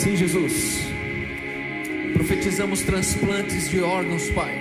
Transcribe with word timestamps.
Sim, 0.00 0.16
Jesus. 0.16 0.86
Profetizamos 2.14 2.80
transplantes 2.80 3.68
de 3.68 3.82
órgãos, 3.82 4.30
Pai. 4.30 4.54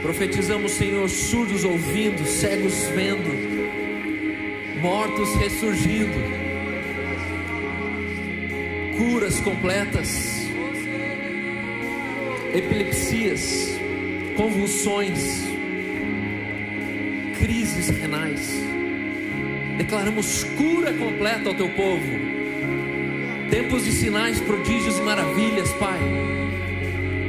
Profetizamos, 0.00 0.72
Senhor, 0.72 1.06
surdos 1.10 1.64
ouvindo, 1.64 2.24
cegos 2.24 2.88
vendo, 2.94 3.28
mortos 4.80 5.34
ressurgindo, 5.34 6.14
curas 8.96 9.38
completas, 9.40 10.48
epilepsias, 12.54 13.78
convulsões, 14.34 15.42
crises 17.38 17.90
renais. 17.90 18.50
Declaramos 19.76 20.44
cura 20.56 20.90
completa 20.94 21.50
ao 21.50 21.54
teu 21.54 21.68
povo. 21.68 22.37
Tempos 23.50 23.84
de 23.84 23.92
sinais, 23.92 24.38
prodígios 24.40 24.98
e 24.98 25.02
maravilhas, 25.02 25.72
Pai. 25.74 25.98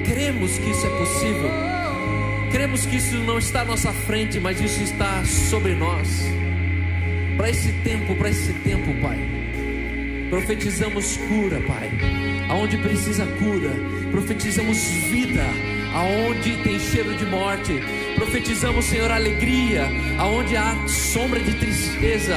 Cremos 0.05 0.57
que 0.57 0.69
isso 0.69 0.85
é 0.85 0.89
possível. 0.89 1.49
Cremos 2.51 2.85
que 2.85 2.97
isso 2.97 3.15
não 3.19 3.37
está 3.37 3.61
à 3.61 3.65
nossa 3.65 3.93
frente, 3.93 4.37
mas 4.37 4.59
isso 4.59 4.83
está 4.83 5.23
sobre 5.23 5.75
nós. 5.75 6.25
Para 7.37 7.49
esse 7.49 7.71
tempo, 7.83 8.15
para 8.15 8.29
esse 8.29 8.51
tempo, 8.51 8.93
Pai. 9.01 9.17
Profetizamos 10.29 11.15
cura, 11.15 11.61
Pai. 11.61 11.89
Aonde 12.49 12.77
precisa 12.77 13.25
cura, 13.25 13.71
profetizamos 14.11 14.77
vida. 15.09 15.45
Aonde 15.93 16.57
tem 16.63 16.77
cheiro 16.79 17.15
de 17.15 17.25
morte, 17.25 17.79
profetizamos, 18.15 18.85
Senhor, 18.85 19.09
alegria. 19.09 19.88
Aonde 20.17 20.57
há 20.57 20.75
sombra 20.85 21.39
de 21.39 21.53
tristeza, 21.53 22.35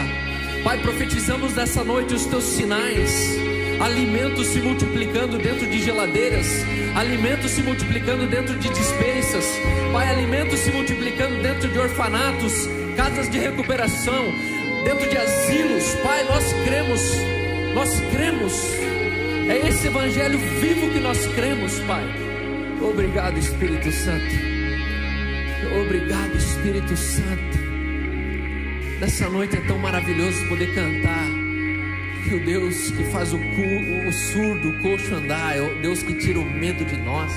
Pai, 0.63 0.79
profetizamos 0.79 1.53
nessa 1.55 1.83
noite 1.83 2.15
os 2.15 2.27
teus 2.27 2.45
sinais 2.45 3.52
alimentos 3.83 4.47
se 4.47 4.61
multiplicando 4.61 5.39
dentro 5.39 5.67
de 5.67 5.81
geladeiras, 5.81 6.47
alimentos 6.95 7.51
se 7.51 7.63
multiplicando 7.63 8.29
dentro 8.29 8.57
de 8.57 8.69
dispensas, 8.69 9.45
Pai, 9.93 10.09
alimentos 10.09 10.61
se 10.61 10.71
multiplicando 10.71 11.43
dentro 11.43 11.69
de 11.69 11.79
orfanatos, 11.79 12.69
casas 12.97 13.29
de 13.29 13.39
recuperação, 13.39 14.33
dentro 14.85 15.09
de 15.11 15.17
asilos, 15.17 15.95
Pai, 15.97 16.23
nós 16.25 16.45
cremos, 16.65 17.01
nós 17.75 18.01
cremos, 18.13 18.53
é 19.49 19.69
esse 19.69 19.89
Evangelho 19.89 20.39
vivo 20.61 20.89
que 20.93 21.01
nós 21.01 21.27
cremos, 21.35 21.81
Pai. 21.81 22.05
Obrigado, 22.81 23.37
Espírito 23.37 23.91
Santo. 23.91 24.53
Obrigado, 25.85 26.37
Espírito 26.37 26.97
Santo. 26.97 27.59
Nessa 29.01 29.29
noite 29.29 29.57
é 29.57 29.61
tão 29.63 29.79
maravilhoso 29.79 30.47
poder 30.49 30.73
cantar 30.73 31.32
que 32.33 32.37
o 32.37 32.47
Deus 32.47 32.91
que 32.93 33.05
faz 33.05 33.35
o, 33.35 33.39
cu, 33.39 34.09
o 34.09 34.13
surdo, 34.13 34.71
o 34.71 34.79
coxo 34.79 35.15
andar, 35.15 35.55
é 35.55 35.61
o 35.61 35.83
Deus 35.83 36.03
que 36.03 36.15
tira 36.15 36.39
o 36.39 36.45
medo 36.45 36.83
de 36.83 36.97
nós. 36.97 37.31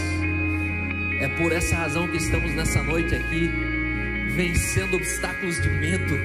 É 1.20 1.28
por 1.28 1.52
essa 1.52 1.76
razão 1.76 2.08
que 2.08 2.16
estamos 2.16 2.56
nessa 2.56 2.82
noite 2.82 3.14
aqui, 3.14 3.52
vencendo 4.36 4.96
obstáculos 4.96 5.62
de 5.62 5.68
medo, 5.68 6.18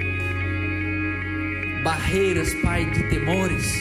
barreiras, 1.83 2.55
Pai, 2.63 2.85
de 2.85 3.03
temores, 3.09 3.75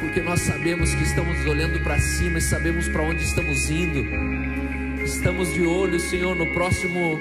porque 0.00 0.20
nós 0.20 0.40
sabemos 0.40 0.92
que 0.92 1.04
estamos 1.04 1.46
olhando 1.46 1.78
para 1.84 2.00
cima 2.00 2.38
e 2.38 2.42
sabemos 2.42 2.88
para 2.88 3.02
onde 3.02 3.22
estamos 3.22 3.70
indo. 3.70 4.04
Estamos 5.04 5.54
de 5.54 5.62
olho, 5.62 6.00
Senhor, 6.00 6.34
no 6.34 6.48
próximo 6.48 7.20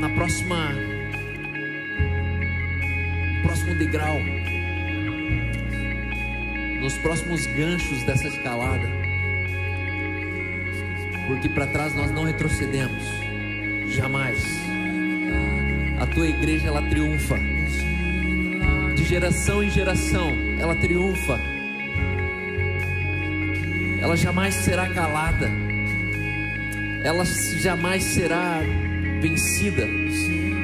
na 0.00 0.08
próxima 0.08 0.89
degrau, 3.80 4.20
nos 6.82 6.98
próximos 6.98 7.46
ganchos 7.46 8.02
dessa 8.02 8.28
escalada, 8.28 8.86
porque 11.26 11.48
para 11.48 11.66
trás 11.66 11.94
nós 11.94 12.10
não 12.10 12.24
retrocedemos, 12.24 13.02
jamais. 13.88 14.38
A 15.98 16.06
tua 16.06 16.28
igreja 16.28 16.68
ela 16.68 16.82
triunfa, 16.82 17.38
de 18.94 19.04
geração 19.04 19.64
em 19.64 19.70
geração 19.70 20.30
ela 20.58 20.74
triunfa, 20.76 21.40
ela 23.98 24.14
jamais 24.14 24.54
será 24.56 24.90
calada, 24.90 25.50
ela 27.02 27.24
jamais 27.24 28.04
será 28.04 28.60
vencida, 29.22 29.88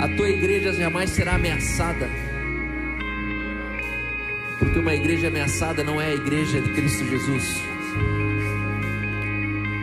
a 0.03 0.09
tua 0.17 0.29
igreja 0.29 0.71
jamais 0.75 1.09
será 1.09 1.37
ameaçada. 1.37 2.26
Porque 4.67 4.81
uma 4.81 4.97
igreja 4.97 5.29
ameaçada 5.29 5.85
não 5.85 6.01
é 6.01 6.07
a 6.07 6.15
igreja 6.15 6.61
de 6.61 6.71
Cristo 6.73 7.05
Jesus. 7.05 7.63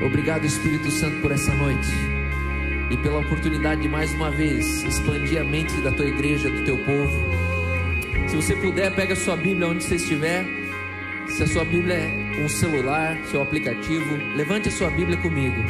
Obrigado, 0.06 0.46
Espírito 0.46 0.92
Santo, 0.92 1.22
por 1.22 1.32
essa 1.32 1.56
noite 1.56 1.88
e 2.92 2.98
pela 2.98 3.20
oportunidade 3.20 3.82
de 3.82 3.88
mais 3.88 4.14
uma 4.14 4.30
vez 4.30 4.84
expandir 4.84 5.40
a 5.40 5.44
mente 5.46 5.74
da 5.80 5.90
tua 5.90 6.06
igreja, 6.06 6.50
do 6.50 6.66
teu 6.66 6.78
povo. 6.80 7.14
Se 8.28 8.36
você 8.36 8.58
puder, 8.58 8.94
pega 8.94 9.14
a 9.14 9.16
sua 9.16 9.38
Bíblia 9.38 9.70
onde 9.70 9.86
você 9.86 9.96
estiver. 9.96 10.46
Se 11.30 11.44
a 11.44 11.48
sua 11.48 11.64
Bíblia 11.64 11.96
é 11.96 12.44
um 12.44 12.50
celular, 12.50 13.18
seu 13.32 13.42
aplicativo, 13.42 14.18
levante 14.36 14.68
a 14.68 14.72
sua 14.72 14.90
Bíblia 14.90 15.16
comigo. 15.18 15.64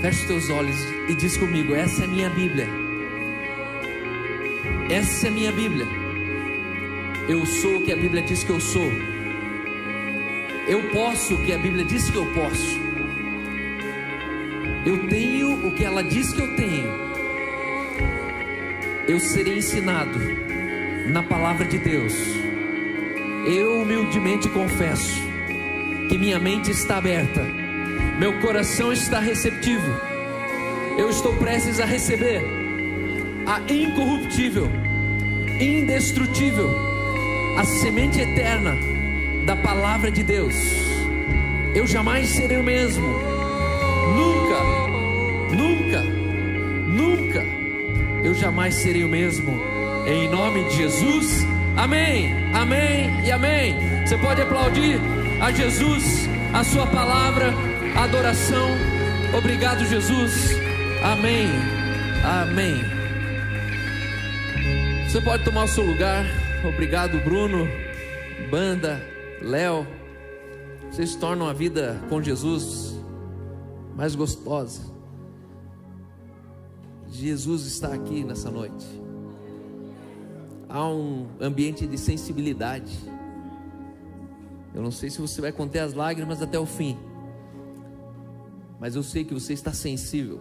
Feche 0.00 0.20
os 0.20 0.24
teus 0.24 0.50
olhos 0.50 0.86
e 1.08 1.16
diz 1.16 1.36
comigo: 1.36 1.74
Essa 1.74 2.04
é 2.04 2.06
minha 2.06 2.30
Bíblia. 2.30 2.68
Essa 4.88 5.26
é 5.26 5.30
minha 5.30 5.50
Bíblia. 5.50 6.07
Eu 7.28 7.44
sou 7.44 7.76
o 7.76 7.82
que 7.82 7.92
a 7.92 7.96
Bíblia 7.96 8.22
diz 8.22 8.42
que 8.42 8.48
eu 8.48 8.58
sou. 8.58 8.90
Eu 10.66 10.82
posso 10.88 11.34
o 11.34 11.44
que 11.44 11.52
a 11.52 11.58
Bíblia 11.58 11.84
diz 11.84 12.08
que 12.08 12.16
eu 12.16 12.24
posso. 12.32 12.80
Eu 14.86 15.06
tenho 15.08 15.66
o 15.66 15.70
que 15.72 15.84
ela 15.84 16.02
diz 16.02 16.32
que 16.32 16.40
eu 16.40 16.56
tenho. 16.56 16.90
Eu 19.06 19.20
serei 19.20 19.58
ensinado 19.58 20.18
na 21.10 21.22
palavra 21.22 21.66
de 21.66 21.76
Deus. 21.76 22.14
Eu 23.46 23.82
humildemente 23.82 24.48
confesso 24.48 25.20
que 26.08 26.16
minha 26.16 26.38
mente 26.38 26.70
está 26.70 26.96
aberta, 26.96 27.42
meu 28.18 28.40
coração 28.40 28.90
está 28.90 29.20
receptivo. 29.20 29.86
Eu 30.96 31.10
estou 31.10 31.36
prestes 31.36 31.78
a 31.78 31.84
receber 31.84 32.40
a 33.44 33.60
incorruptível, 33.70 34.70
indestrutível 35.60 36.87
a 37.58 37.64
semente 37.64 38.20
eterna 38.20 38.78
da 39.44 39.56
palavra 39.56 40.12
de 40.12 40.22
Deus. 40.22 40.54
Eu 41.74 41.88
jamais 41.88 42.28
serei 42.28 42.56
o 42.56 42.62
mesmo. 42.62 43.04
Nunca, 44.14 45.56
nunca, 45.56 46.02
nunca. 46.86 47.44
Eu 48.22 48.32
jamais 48.32 48.76
serei 48.76 49.02
o 49.02 49.08
mesmo. 49.08 49.60
Em 50.06 50.28
nome 50.28 50.62
de 50.68 50.76
Jesus. 50.76 51.44
Amém, 51.76 52.32
amém 52.54 53.24
e 53.24 53.32
amém. 53.32 53.74
Você 54.06 54.16
pode 54.18 54.40
aplaudir 54.40 55.00
a 55.40 55.50
Jesus, 55.50 56.28
a 56.54 56.62
Sua 56.62 56.86
palavra, 56.86 57.52
a 57.96 58.04
adoração. 58.04 58.70
Obrigado, 59.36 59.84
Jesus. 59.84 60.56
Amém, 61.02 61.48
amém. 62.22 62.84
Você 65.08 65.20
pode 65.20 65.42
tomar 65.42 65.64
o 65.64 65.68
seu 65.68 65.82
lugar. 65.82 66.24
Obrigado, 66.66 67.18
Bruno, 67.22 67.68
banda, 68.50 69.00
Léo. 69.40 69.86
Vocês 70.90 71.14
tornam 71.14 71.46
a 71.46 71.52
vida 71.52 72.00
com 72.08 72.20
Jesus 72.20 72.98
mais 73.94 74.16
gostosa. 74.16 74.82
Jesus 77.08 77.64
está 77.64 77.94
aqui 77.94 78.24
nessa 78.24 78.50
noite. 78.50 78.84
Há 80.68 80.84
um 80.88 81.28
ambiente 81.40 81.86
de 81.86 81.96
sensibilidade. 81.96 82.92
Eu 84.74 84.82
não 84.82 84.90
sei 84.90 85.10
se 85.10 85.20
você 85.20 85.40
vai 85.40 85.52
conter 85.52 85.78
as 85.78 85.94
lágrimas 85.94 86.42
até 86.42 86.58
o 86.58 86.66
fim, 86.66 86.98
mas 88.80 88.96
eu 88.96 89.02
sei 89.04 89.24
que 89.24 89.32
você 89.32 89.52
está 89.52 89.72
sensível. 89.72 90.40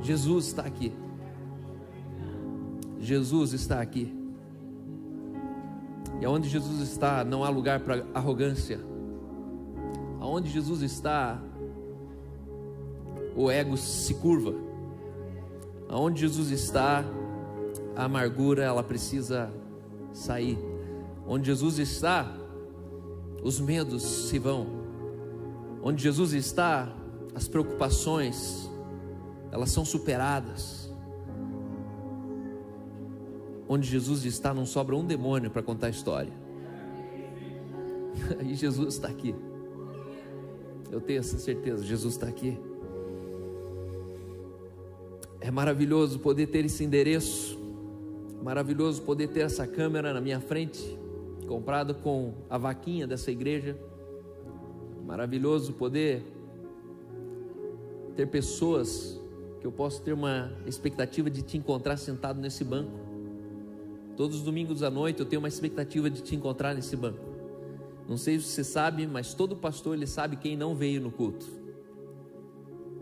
Jesus 0.00 0.46
está 0.46 0.62
aqui. 0.62 0.90
Jesus 2.98 3.52
está 3.52 3.80
aqui. 3.80 4.19
E 6.20 6.24
aonde 6.24 6.48
Jesus 6.48 6.80
está, 6.80 7.24
não 7.24 7.44
há 7.44 7.48
lugar 7.48 7.80
para 7.80 8.04
arrogância. 8.12 8.78
Aonde 10.20 10.50
Jesus 10.50 10.82
está, 10.82 11.40
o 13.34 13.50
ego 13.50 13.76
se 13.76 14.14
curva. 14.14 14.54
Aonde 15.88 16.20
Jesus 16.20 16.50
está, 16.50 17.04
a 17.96 18.04
amargura 18.04 18.62
ela 18.62 18.82
precisa 18.82 19.50
sair. 20.12 20.58
Onde 21.26 21.46
Jesus 21.46 21.78
está, 21.78 22.32
os 23.42 23.58
medos 23.58 24.02
se 24.02 24.38
vão. 24.38 24.66
Onde 25.82 26.02
Jesus 26.02 26.32
está, 26.34 26.94
as 27.34 27.48
preocupações 27.48 28.70
elas 29.52 29.70
são 29.70 29.84
superadas. 29.84 30.79
Onde 33.72 33.86
Jesus 33.86 34.24
está, 34.24 34.52
não 34.52 34.66
sobra 34.66 34.96
um 34.96 35.04
demônio 35.04 35.48
para 35.48 35.62
contar 35.62 35.86
a 35.86 35.90
história. 35.90 36.32
E 38.44 38.54
Jesus 38.54 38.94
está 38.94 39.06
aqui. 39.06 39.32
Eu 40.90 41.00
tenho 41.00 41.20
essa 41.20 41.38
certeza, 41.38 41.84
Jesus 41.84 42.14
está 42.14 42.26
aqui. 42.26 42.58
É 45.40 45.52
maravilhoso 45.52 46.18
poder 46.18 46.48
ter 46.48 46.64
esse 46.64 46.82
endereço, 46.82 47.56
maravilhoso 48.42 49.02
poder 49.02 49.28
ter 49.28 49.40
essa 49.40 49.68
câmera 49.68 50.12
na 50.12 50.20
minha 50.20 50.40
frente, 50.40 50.98
comprado 51.46 51.94
com 51.94 52.34
a 52.50 52.58
vaquinha 52.58 53.06
dessa 53.06 53.30
igreja. 53.30 53.78
Maravilhoso 55.06 55.74
poder 55.74 56.24
ter 58.16 58.26
pessoas 58.26 59.20
que 59.60 59.66
eu 59.66 59.72
posso 59.72 60.02
ter 60.02 60.12
uma 60.12 60.52
expectativa 60.66 61.30
de 61.30 61.42
te 61.42 61.56
encontrar 61.56 61.96
sentado 61.96 62.40
nesse 62.40 62.64
banco. 62.64 63.09
Todos 64.20 64.36
os 64.36 64.42
domingos 64.42 64.82
à 64.82 64.90
noite 64.90 65.20
eu 65.20 65.24
tenho 65.24 65.40
uma 65.40 65.48
expectativa 65.48 66.10
de 66.10 66.20
te 66.20 66.36
encontrar 66.36 66.74
nesse 66.74 66.94
banco. 66.94 67.20
Não 68.06 68.18
sei 68.18 68.38
se 68.38 68.48
você 68.48 68.62
sabe, 68.62 69.06
mas 69.06 69.32
todo 69.32 69.56
pastor 69.56 69.96
ele 69.96 70.06
sabe 70.06 70.36
quem 70.36 70.58
não 70.58 70.74
veio 70.74 71.00
no 71.00 71.10
culto. 71.10 71.46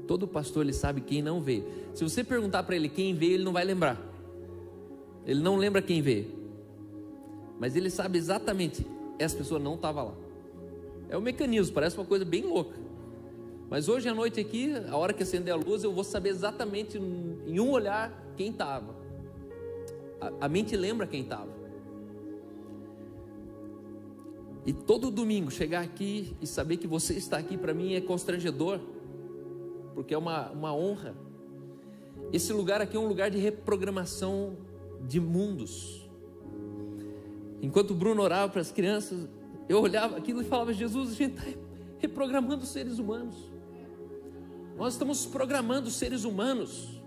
Todo 0.07 0.29
pastor 0.29 0.63
ele 0.65 0.73
sabe 0.73 1.01
quem 1.01 1.21
não 1.21 1.41
veio. 1.41 1.67
Se 1.93 2.05
você 2.05 2.23
perguntar 2.23 2.63
para 2.63 2.77
ele 2.77 2.89
quem 2.89 3.17
veio, 3.17 3.33
ele 3.33 3.43
não 3.43 3.53
vai 3.53 3.65
lembrar. 3.65 4.01
Ele 5.27 5.41
não 5.41 5.57
lembra 5.57 5.83
quem 5.83 6.01
veio. 6.01 6.31
Mas 7.59 7.75
ele 7.75 7.91
sabe 7.91 8.17
exatamente, 8.17 8.87
essa 9.19 9.37
pessoa 9.37 9.59
não 9.59 9.75
estava 9.75 10.05
lá. 10.05 10.15
É 11.09 11.17
o 11.17 11.21
mecanismo, 11.21 11.75
parece 11.75 11.99
uma 11.99 12.07
coisa 12.07 12.25
bem 12.25 12.45
louca. 12.45 12.77
Mas 13.69 13.89
hoje 13.89 14.09
à 14.09 14.15
noite 14.15 14.39
aqui, 14.39 14.73
a 14.89 14.97
hora 14.97 15.13
que 15.13 15.25
acender 15.25 15.53
a 15.53 15.57
luz, 15.57 15.83
eu 15.83 15.93
vou 15.93 16.05
saber 16.05 16.29
exatamente 16.29 16.97
em 16.97 17.59
um 17.59 17.71
olhar 17.73 18.17
quem 18.37 18.51
estava. 18.51 18.98
A, 20.21 20.49
mente 20.49 20.77
lembra 20.77 21.07
quem 21.07 21.23
estava. 21.23 21.49
E 24.67 24.73
todo 24.73 25.11
domingo 25.11 25.51
chegar 25.51 25.83
aqui 25.83 26.37
e 26.43 26.47
saber 26.47 26.77
que 26.77 26.87
você 26.87 27.15
está 27.15 27.39
aqui 27.39 27.57
para 27.57 27.73
mim 27.73 27.95
é 27.95 28.01
constrangedor, 28.01 28.81
porque 29.95 30.13
é 30.13 30.19
uma, 30.19 30.51
uma 30.51 30.75
honra. 30.75 31.15
Esse 32.33 32.53
lugar 32.53 32.81
aqui 32.81 32.97
é 32.97 33.01
um 33.01 33.07
lugar 33.07 33.31
de 33.31 33.39
reprogramação 33.39 34.57
de 35.07 35.21
mundos. 35.21 36.09
Enquanto 37.63 37.93
o 37.93 37.95
Bruno 37.95 38.23
orava 38.23 38.53
para 38.53 38.61
as 38.61 38.71
crianças, 38.71 39.29
eu 39.69 39.81
olhava 39.81 40.17
aquilo 40.17 40.43
e 40.43 40.45
falava: 40.45 40.73
Jesus, 40.73 41.13
a 41.13 41.15
gente 41.15 41.39
está 41.39 41.59
reprogramando 41.99 42.65
os 42.65 42.71
seres 42.71 42.99
humanos. 42.99 43.37
Nós 44.77 44.95
estamos 44.95 45.25
programando 45.27 45.89
os 45.89 45.95
seres 45.95 46.25
humanos. 46.25 47.01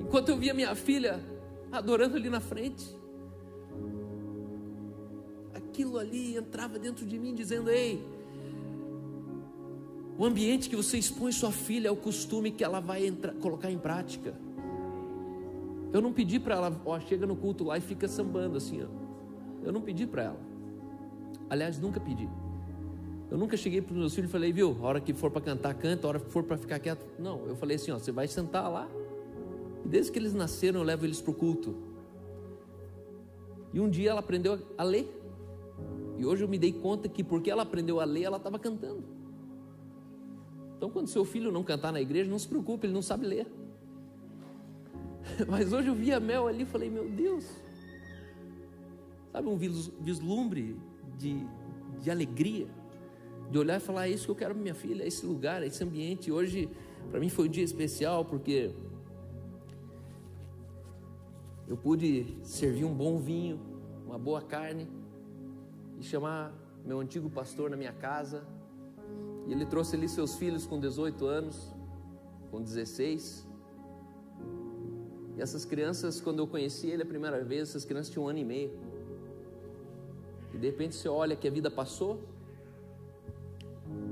Enquanto 0.00 0.30
eu 0.30 0.36
via 0.36 0.54
minha 0.54 0.74
filha 0.74 1.31
adorando 1.72 2.16
ali 2.16 2.28
na 2.28 2.40
frente, 2.40 2.94
aquilo 5.54 5.98
ali 5.98 6.36
entrava 6.36 6.78
dentro 6.78 7.06
de 7.06 7.18
mim, 7.18 7.34
dizendo: 7.34 7.70
Ei, 7.70 8.04
o 10.18 10.24
ambiente 10.24 10.68
que 10.68 10.76
você 10.76 10.98
expõe 10.98 11.32
sua 11.32 11.50
filha 11.50 11.88
é 11.88 11.90
o 11.90 11.96
costume 11.96 12.50
que 12.50 12.62
ela 12.62 12.78
vai 12.78 13.06
entrar, 13.06 13.32
colocar 13.34 13.70
em 13.70 13.78
prática. 13.78 14.34
Eu 15.92 16.00
não 16.00 16.12
pedi 16.12 16.38
para 16.38 16.54
ela, 16.54 16.80
ó, 16.84 17.00
chega 17.00 17.26
no 17.26 17.36
culto 17.36 17.64
lá 17.64 17.76
e 17.78 17.80
fica 17.80 18.06
sambando 18.06 18.56
assim, 18.56 18.82
ó. 18.82 18.86
Eu 19.64 19.72
não 19.72 19.80
pedi 19.80 20.06
para 20.06 20.22
ela. 20.24 20.40
Aliás, 21.48 21.78
nunca 21.78 22.00
pedi. 22.00 22.28
Eu 23.30 23.38
nunca 23.38 23.56
cheguei 23.56 23.80
para 23.80 23.92
os 23.92 23.98
meus 23.98 24.14
filhos 24.14 24.28
e 24.28 24.32
falei, 24.32 24.52
viu, 24.52 24.76
a 24.82 24.86
hora 24.86 25.00
que 25.00 25.12
for 25.12 25.30
para 25.30 25.40
cantar, 25.40 25.74
canta, 25.74 26.06
a 26.06 26.08
hora 26.08 26.20
que 26.20 26.30
for 26.30 26.42
para 26.44 26.56
ficar 26.56 26.78
quieto. 26.78 27.04
Não, 27.18 27.46
eu 27.46 27.56
falei 27.56 27.76
assim, 27.76 27.90
ó, 27.90 27.98
você 27.98 28.12
vai 28.12 28.26
sentar 28.26 28.70
lá. 28.70 28.88
Desde 29.92 30.10
que 30.10 30.18
eles 30.18 30.32
nasceram, 30.32 30.80
eu 30.80 30.86
levo 30.86 31.04
eles 31.04 31.20
para 31.20 31.32
o 31.32 31.34
culto. 31.34 31.76
E 33.74 33.78
um 33.78 33.90
dia 33.90 34.12
ela 34.12 34.20
aprendeu 34.20 34.58
a 34.78 34.82
ler. 34.82 35.06
E 36.16 36.24
hoje 36.24 36.42
eu 36.42 36.48
me 36.48 36.58
dei 36.58 36.72
conta 36.72 37.10
que 37.10 37.22
porque 37.22 37.50
ela 37.50 37.62
aprendeu 37.62 38.00
a 38.00 38.04
ler, 38.04 38.22
ela 38.22 38.38
estava 38.38 38.58
cantando. 38.58 39.04
Então, 40.78 40.88
quando 40.88 41.08
seu 41.08 41.26
filho 41.26 41.52
não 41.52 41.62
cantar 41.62 41.92
na 41.92 42.00
igreja, 42.00 42.30
não 42.30 42.38
se 42.38 42.48
preocupe, 42.48 42.86
ele 42.86 42.94
não 42.94 43.02
sabe 43.02 43.26
ler. 43.26 43.46
Mas 45.46 45.74
hoje 45.74 45.88
eu 45.88 45.94
vi 45.94 46.10
a 46.10 46.18
Mel 46.18 46.48
ali 46.48 46.62
e 46.62 46.66
falei, 46.66 46.88
meu 46.88 47.06
Deus. 47.10 47.44
Sabe 49.30 49.46
um 49.46 49.58
vislumbre 49.58 50.74
de, 51.18 51.36
de 52.00 52.10
alegria, 52.10 52.66
de 53.50 53.58
olhar 53.58 53.76
e 53.76 53.80
falar, 53.80 54.08
é 54.08 54.12
isso 54.12 54.24
que 54.24 54.30
eu 54.30 54.36
quero 54.36 54.54
para 54.54 54.62
minha 54.62 54.74
filha, 54.74 55.02
é 55.02 55.06
esse 55.06 55.26
lugar, 55.26 55.62
é 55.62 55.66
esse 55.66 55.84
ambiente. 55.84 56.32
Hoje, 56.32 56.70
para 57.10 57.20
mim, 57.20 57.28
foi 57.28 57.46
um 57.46 57.50
dia 57.50 57.62
especial, 57.62 58.24
porque 58.24 58.70
eu 61.72 61.76
pude 61.78 62.36
servir 62.42 62.84
um 62.84 62.92
bom 62.92 63.18
vinho, 63.18 63.58
uma 64.04 64.18
boa 64.18 64.42
carne 64.42 64.86
e 65.98 66.02
chamar 66.02 66.52
meu 66.84 67.00
antigo 67.00 67.30
pastor 67.30 67.70
na 67.70 67.78
minha 67.78 67.94
casa. 67.94 68.46
E 69.46 69.52
ele 69.52 69.64
trouxe 69.64 69.96
ali 69.96 70.06
seus 70.06 70.36
filhos 70.36 70.66
com 70.66 70.78
18 70.78 71.24
anos, 71.24 71.74
com 72.50 72.60
16. 72.60 73.48
E 75.34 75.40
essas 75.40 75.64
crianças, 75.64 76.20
quando 76.20 76.40
eu 76.40 76.46
conheci 76.46 76.88
ele 76.88 77.04
a 77.04 77.06
primeira 77.06 77.42
vez, 77.42 77.70
essas 77.70 77.86
crianças 77.86 78.12
tinham 78.12 78.26
um 78.26 78.28
ano 78.28 78.40
e 78.40 78.44
meio. 78.44 78.78
E 80.52 80.58
de 80.58 80.66
repente 80.66 80.94
você 80.94 81.08
olha 81.08 81.34
que 81.34 81.48
a 81.48 81.50
vida 81.50 81.70
passou 81.70 82.20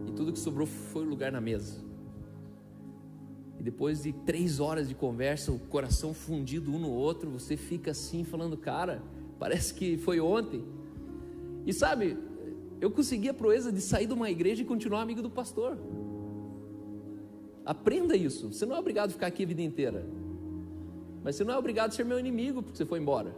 e 0.09 0.13
tudo 0.13 0.33
que 0.33 0.39
sobrou 0.39 0.67
foi 0.67 1.05
o 1.05 1.11
lugar 1.11 1.31
na 1.31 1.43
mesa. 1.43 1.90
E 3.61 3.63
depois 3.63 4.05
de 4.05 4.13
três 4.15 4.59
horas 4.59 4.89
de 4.89 4.95
conversa, 4.95 5.53
o 5.53 5.59
coração 5.59 6.15
fundido 6.15 6.73
um 6.73 6.79
no 6.79 6.91
outro, 6.91 7.29
você 7.29 7.59
fica 7.59 7.91
assim 7.91 8.25
falando, 8.25 8.57
cara, 8.57 9.03
parece 9.39 9.75
que 9.75 9.99
foi 9.99 10.19
ontem. 10.19 10.65
E 11.67 11.73
sabe, 11.75 12.17
eu 12.81 12.91
consegui 12.91 13.29
a 13.29 13.35
proeza 13.35 13.71
de 13.71 13.83
sair 13.83 14.07
de 14.07 14.15
uma 14.15 14.31
igreja 14.31 14.63
e 14.63 14.65
continuar 14.65 15.03
amigo 15.03 15.21
do 15.21 15.29
pastor. 15.29 15.77
Aprenda 17.63 18.17
isso. 18.17 18.51
Você 18.51 18.65
não 18.65 18.75
é 18.75 18.79
obrigado 18.79 19.11
a 19.11 19.13
ficar 19.13 19.27
aqui 19.27 19.45
a 19.45 19.47
vida 19.47 19.61
inteira. 19.61 20.07
Mas 21.23 21.37
você 21.37 21.45
não 21.45 21.53
é 21.53 21.59
obrigado 21.59 21.91
a 21.91 21.93
ser 21.93 22.07
meu 22.07 22.19
inimigo 22.19 22.63
porque 22.63 22.79
você 22.79 22.87
foi 22.87 22.99
embora. 22.99 23.37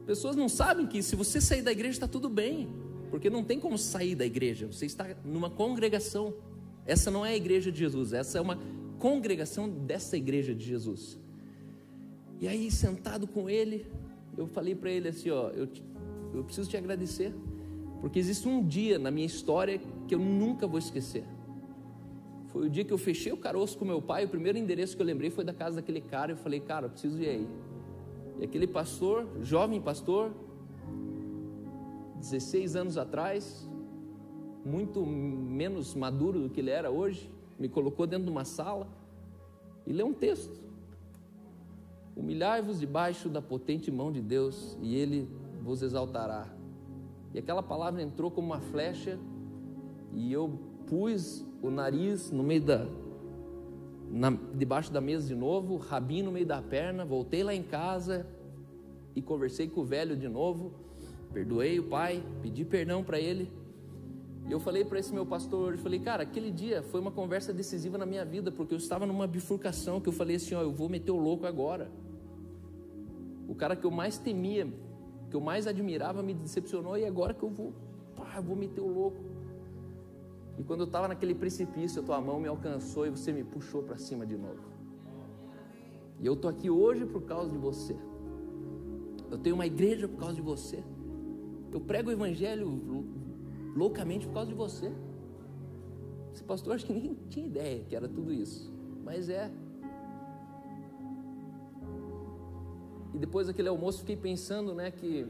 As 0.00 0.06
pessoas 0.06 0.36
não 0.36 0.48
sabem 0.48 0.86
que 0.86 1.02
se 1.02 1.14
você 1.14 1.38
sair 1.38 1.60
da 1.60 1.70
igreja 1.70 1.96
está 1.96 2.08
tudo 2.08 2.30
bem. 2.30 2.70
Porque 3.10 3.28
não 3.28 3.44
tem 3.44 3.60
como 3.60 3.76
sair 3.76 4.14
da 4.14 4.24
igreja. 4.24 4.66
Você 4.66 4.86
está 4.86 5.06
numa 5.22 5.50
congregação. 5.50 6.32
Essa 6.86 7.10
não 7.10 7.24
é 7.24 7.30
a 7.30 7.36
igreja 7.36 7.70
de 7.72 7.78
Jesus. 7.78 8.12
Essa 8.12 8.38
é 8.38 8.40
uma 8.40 8.58
congregação 8.98 9.68
dessa 9.68 10.16
igreja 10.16 10.54
de 10.54 10.64
Jesus. 10.64 11.18
E 12.40 12.46
aí, 12.46 12.70
sentado 12.70 13.26
com 13.26 13.48
ele, 13.48 13.86
eu 14.36 14.46
falei 14.46 14.74
para 14.74 14.90
ele 14.90 15.08
assim: 15.08 15.30
Ó, 15.30 15.48
eu 15.50 15.66
eu 16.36 16.44
preciso 16.44 16.68
te 16.68 16.76
agradecer, 16.76 17.34
porque 18.00 18.18
existe 18.18 18.46
um 18.46 18.64
dia 18.64 18.98
na 18.98 19.10
minha 19.10 19.26
história 19.26 19.80
que 20.06 20.14
eu 20.14 20.18
nunca 20.18 20.66
vou 20.66 20.78
esquecer. 20.78 21.24
Foi 22.48 22.66
o 22.66 22.70
dia 22.70 22.84
que 22.84 22.92
eu 22.92 22.98
fechei 22.98 23.32
o 23.32 23.36
caroço 23.36 23.76
com 23.78 23.84
meu 23.84 24.00
pai, 24.00 24.24
o 24.24 24.28
primeiro 24.28 24.58
endereço 24.58 24.94
que 24.96 25.02
eu 25.02 25.06
lembrei 25.06 25.30
foi 25.30 25.44
da 25.44 25.54
casa 25.54 25.76
daquele 25.76 26.00
cara. 26.00 26.32
Eu 26.32 26.36
falei, 26.36 26.60
cara, 26.60 26.86
eu 26.86 26.90
preciso 26.90 27.20
ir 27.20 27.28
aí. 27.28 27.48
E 28.38 28.44
aquele 28.44 28.66
pastor, 28.66 29.26
jovem 29.42 29.80
pastor, 29.80 30.32
16 32.20 32.76
anos 32.76 32.98
atrás, 32.98 33.68
muito 34.66 35.06
menos 35.06 35.94
maduro 35.94 36.40
do 36.40 36.50
que 36.50 36.60
ele 36.60 36.70
era 36.70 36.90
hoje, 36.90 37.30
me 37.56 37.68
colocou 37.68 38.04
dentro 38.04 38.24
de 38.24 38.30
uma 38.30 38.44
sala 38.44 38.88
e 39.86 39.92
leu 39.92 40.06
um 40.08 40.12
texto. 40.12 40.60
Humilhai-vos 42.16 42.80
debaixo 42.80 43.28
da 43.28 43.40
potente 43.40 43.90
mão 43.92 44.10
de 44.10 44.20
Deus, 44.20 44.76
e 44.82 44.96
ele 44.96 45.28
vos 45.62 45.82
exaltará. 45.82 46.52
E 47.32 47.38
aquela 47.38 47.62
palavra 47.62 48.02
entrou 48.02 48.30
como 48.30 48.48
uma 48.48 48.60
flecha, 48.60 49.18
e 50.12 50.32
eu 50.32 50.58
pus 50.86 51.44
o 51.62 51.70
nariz 51.70 52.30
no 52.32 52.42
meio 52.42 52.62
da. 52.62 52.86
Na, 54.10 54.30
debaixo 54.54 54.92
da 54.92 55.00
mesa 55.00 55.28
de 55.28 55.34
novo, 55.34 55.76
rabinho 55.76 56.26
no 56.26 56.32
meio 56.32 56.46
da 56.46 56.62
perna, 56.62 57.04
voltei 57.04 57.42
lá 57.42 57.54
em 57.54 57.62
casa 57.62 58.26
e 59.14 59.22
conversei 59.22 59.68
com 59.68 59.80
o 59.80 59.84
velho 59.84 60.16
de 60.16 60.28
novo, 60.28 60.72
perdoei 61.32 61.78
o 61.78 61.84
pai, 61.84 62.24
pedi 62.40 62.64
perdão 62.64 63.04
para 63.04 63.20
ele. 63.20 63.50
E 64.48 64.52
eu 64.52 64.60
falei 64.60 64.84
para 64.84 64.98
esse 64.98 65.12
meu 65.12 65.26
pastor, 65.26 65.72
eu 65.72 65.78
falei, 65.78 65.98
cara, 65.98 66.22
aquele 66.22 66.50
dia 66.50 66.82
foi 66.82 67.00
uma 67.00 67.10
conversa 67.10 67.52
decisiva 67.52 67.98
na 67.98 68.06
minha 68.06 68.24
vida, 68.24 68.52
porque 68.52 68.74
eu 68.74 68.78
estava 68.78 69.04
numa 69.04 69.26
bifurcação 69.26 70.00
que 70.00 70.08
eu 70.08 70.12
falei 70.12 70.36
assim, 70.36 70.54
ó, 70.54 70.62
eu 70.62 70.70
vou 70.70 70.88
meter 70.88 71.10
o 71.10 71.16
louco 71.16 71.46
agora. 71.46 71.90
O 73.48 73.54
cara 73.54 73.74
que 73.74 73.84
eu 73.84 73.90
mais 73.90 74.18
temia 74.18 74.68
que 75.30 75.36
eu 75.36 75.40
mais 75.40 75.66
admirava 75.66 76.22
me 76.22 76.34
decepcionou 76.34 76.96
e 76.96 77.04
agora 77.04 77.34
que 77.34 77.42
eu 77.42 77.50
vou, 77.50 77.72
pá, 78.14 78.34
eu 78.36 78.42
vou 78.42 78.56
meter 78.56 78.80
o 78.80 78.88
louco. 78.88 79.18
E 80.58 80.62
quando 80.62 80.80
eu 80.80 80.86
estava 80.86 81.08
naquele 81.08 81.34
precipício, 81.34 82.00
a 82.00 82.04
tua 82.04 82.20
mão 82.20 82.40
me 82.40 82.48
alcançou 82.48 83.06
e 83.06 83.10
você 83.10 83.32
me 83.32 83.44
puxou 83.44 83.82
para 83.82 83.98
cima 83.98 84.24
de 84.24 84.36
novo. 84.36 84.62
E 86.18 86.26
eu 86.26 86.34
estou 86.34 86.48
aqui 86.48 86.70
hoje 86.70 87.04
por 87.04 87.22
causa 87.22 87.50
de 87.50 87.58
você. 87.58 87.94
Eu 89.30 89.36
tenho 89.36 89.54
uma 89.54 89.66
igreja 89.66 90.08
por 90.08 90.18
causa 90.18 90.34
de 90.34 90.40
você. 90.40 90.82
Eu 91.72 91.80
prego 91.80 92.08
o 92.08 92.12
evangelho 92.12 93.04
loucamente 93.76 94.26
por 94.26 94.32
causa 94.32 94.48
de 94.48 94.56
você. 94.56 94.90
Esse 96.32 96.42
pastor 96.42 96.74
acho 96.74 96.86
que 96.86 96.92
nem 96.92 97.14
tinha 97.28 97.46
ideia 97.46 97.84
que 97.84 97.94
era 97.94 98.08
tudo 98.08 98.32
isso. 98.32 98.72
Mas 99.04 99.28
é. 99.28 99.50
E 103.14 103.18
depois 103.18 103.46
daquele 103.46 103.68
almoço 103.68 104.00
fiquei 104.00 104.16
pensando, 104.16 104.74
né, 104.74 104.90
que 104.90 105.26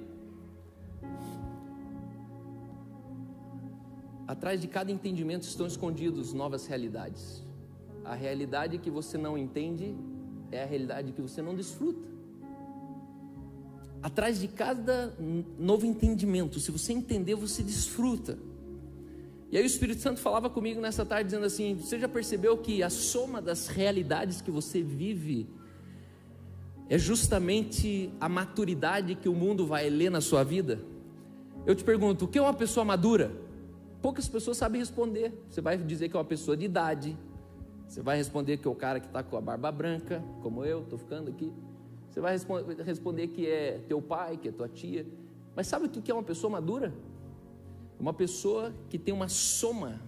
atrás 4.26 4.60
de 4.60 4.68
cada 4.68 4.90
entendimento 4.90 5.42
estão 5.42 5.66
escondidos 5.66 6.32
novas 6.32 6.66
realidades. 6.66 7.44
A 8.04 8.14
realidade 8.14 8.78
que 8.78 8.90
você 8.90 9.18
não 9.18 9.36
entende 9.36 9.94
é 10.50 10.62
a 10.62 10.66
realidade 10.66 11.12
que 11.12 11.20
você 11.20 11.42
não 11.42 11.54
desfruta. 11.54 12.15
Atrás 14.06 14.38
de 14.38 14.46
cada 14.46 15.12
novo 15.58 15.84
entendimento, 15.84 16.60
se 16.60 16.70
você 16.70 16.92
entender, 16.92 17.34
você 17.34 17.60
desfruta. 17.60 18.38
E 19.50 19.58
aí 19.58 19.64
o 19.64 19.66
Espírito 19.66 20.00
Santo 20.00 20.20
falava 20.20 20.48
comigo 20.48 20.80
nessa 20.80 21.04
tarde 21.04 21.24
dizendo 21.24 21.44
assim: 21.44 21.74
"Você 21.74 21.98
já 21.98 22.06
percebeu 22.06 22.56
que 22.56 22.84
a 22.84 22.88
soma 22.88 23.42
das 23.42 23.66
realidades 23.66 24.40
que 24.40 24.48
você 24.48 24.80
vive 24.80 25.48
é 26.88 26.96
justamente 26.96 28.08
a 28.20 28.28
maturidade 28.28 29.16
que 29.16 29.28
o 29.28 29.34
mundo 29.34 29.66
vai 29.66 29.90
ler 29.90 30.08
na 30.08 30.20
sua 30.20 30.44
vida?" 30.44 30.78
Eu 31.66 31.74
te 31.74 31.82
pergunto, 31.82 32.26
o 32.26 32.28
que 32.28 32.38
é 32.38 32.42
uma 32.42 32.54
pessoa 32.54 32.84
madura? 32.84 33.32
Poucas 34.00 34.28
pessoas 34.28 34.56
sabem 34.56 34.80
responder. 34.80 35.32
Você 35.50 35.60
vai 35.60 35.76
dizer 35.76 36.08
que 36.08 36.16
é 36.16 36.18
uma 36.20 36.24
pessoa 36.24 36.56
de 36.56 36.64
idade. 36.64 37.18
Você 37.88 38.00
vai 38.00 38.16
responder 38.16 38.58
que 38.58 38.68
é 38.68 38.70
o 38.70 38.74
cara 38.76 39.00
que 39.00 39.08
está 39.08 39.24
com 39.24 39.36
a 39.36 39.40
barba 39.40 39.72
branca, 39.72 40.22
como 40.44 40.64
eu, 40.64 40.82
estou 40.82 40.96
ficando 40.96 41.28
aqui. 41.28 41.52
Você 42.16 42.20
vai 42.22 42.34
responder 42.82 43.26
que 43.26 43.46
é 43.46 43.78
teu 43.86 44.00
pai, 44.00 44.38
que 44.38 44.48
é 44.48 44.50
tua 44.50 44.70
tia. 44.70 45.06
Mas 45.54 45.66
sabe 45.66 45.84
o 45.84 45.88
que 45.90 46.10
é 46.10 46.14
uma 46.14 46.22
pessoa 46.22 46.50
madura? 46.50 46.94
Uma 48.00 48.14
pessoa 48.14 48.72
que 48.88 48.98
tem 48.98 49.12
uma 49.12 49.28
soma 49.28 50.00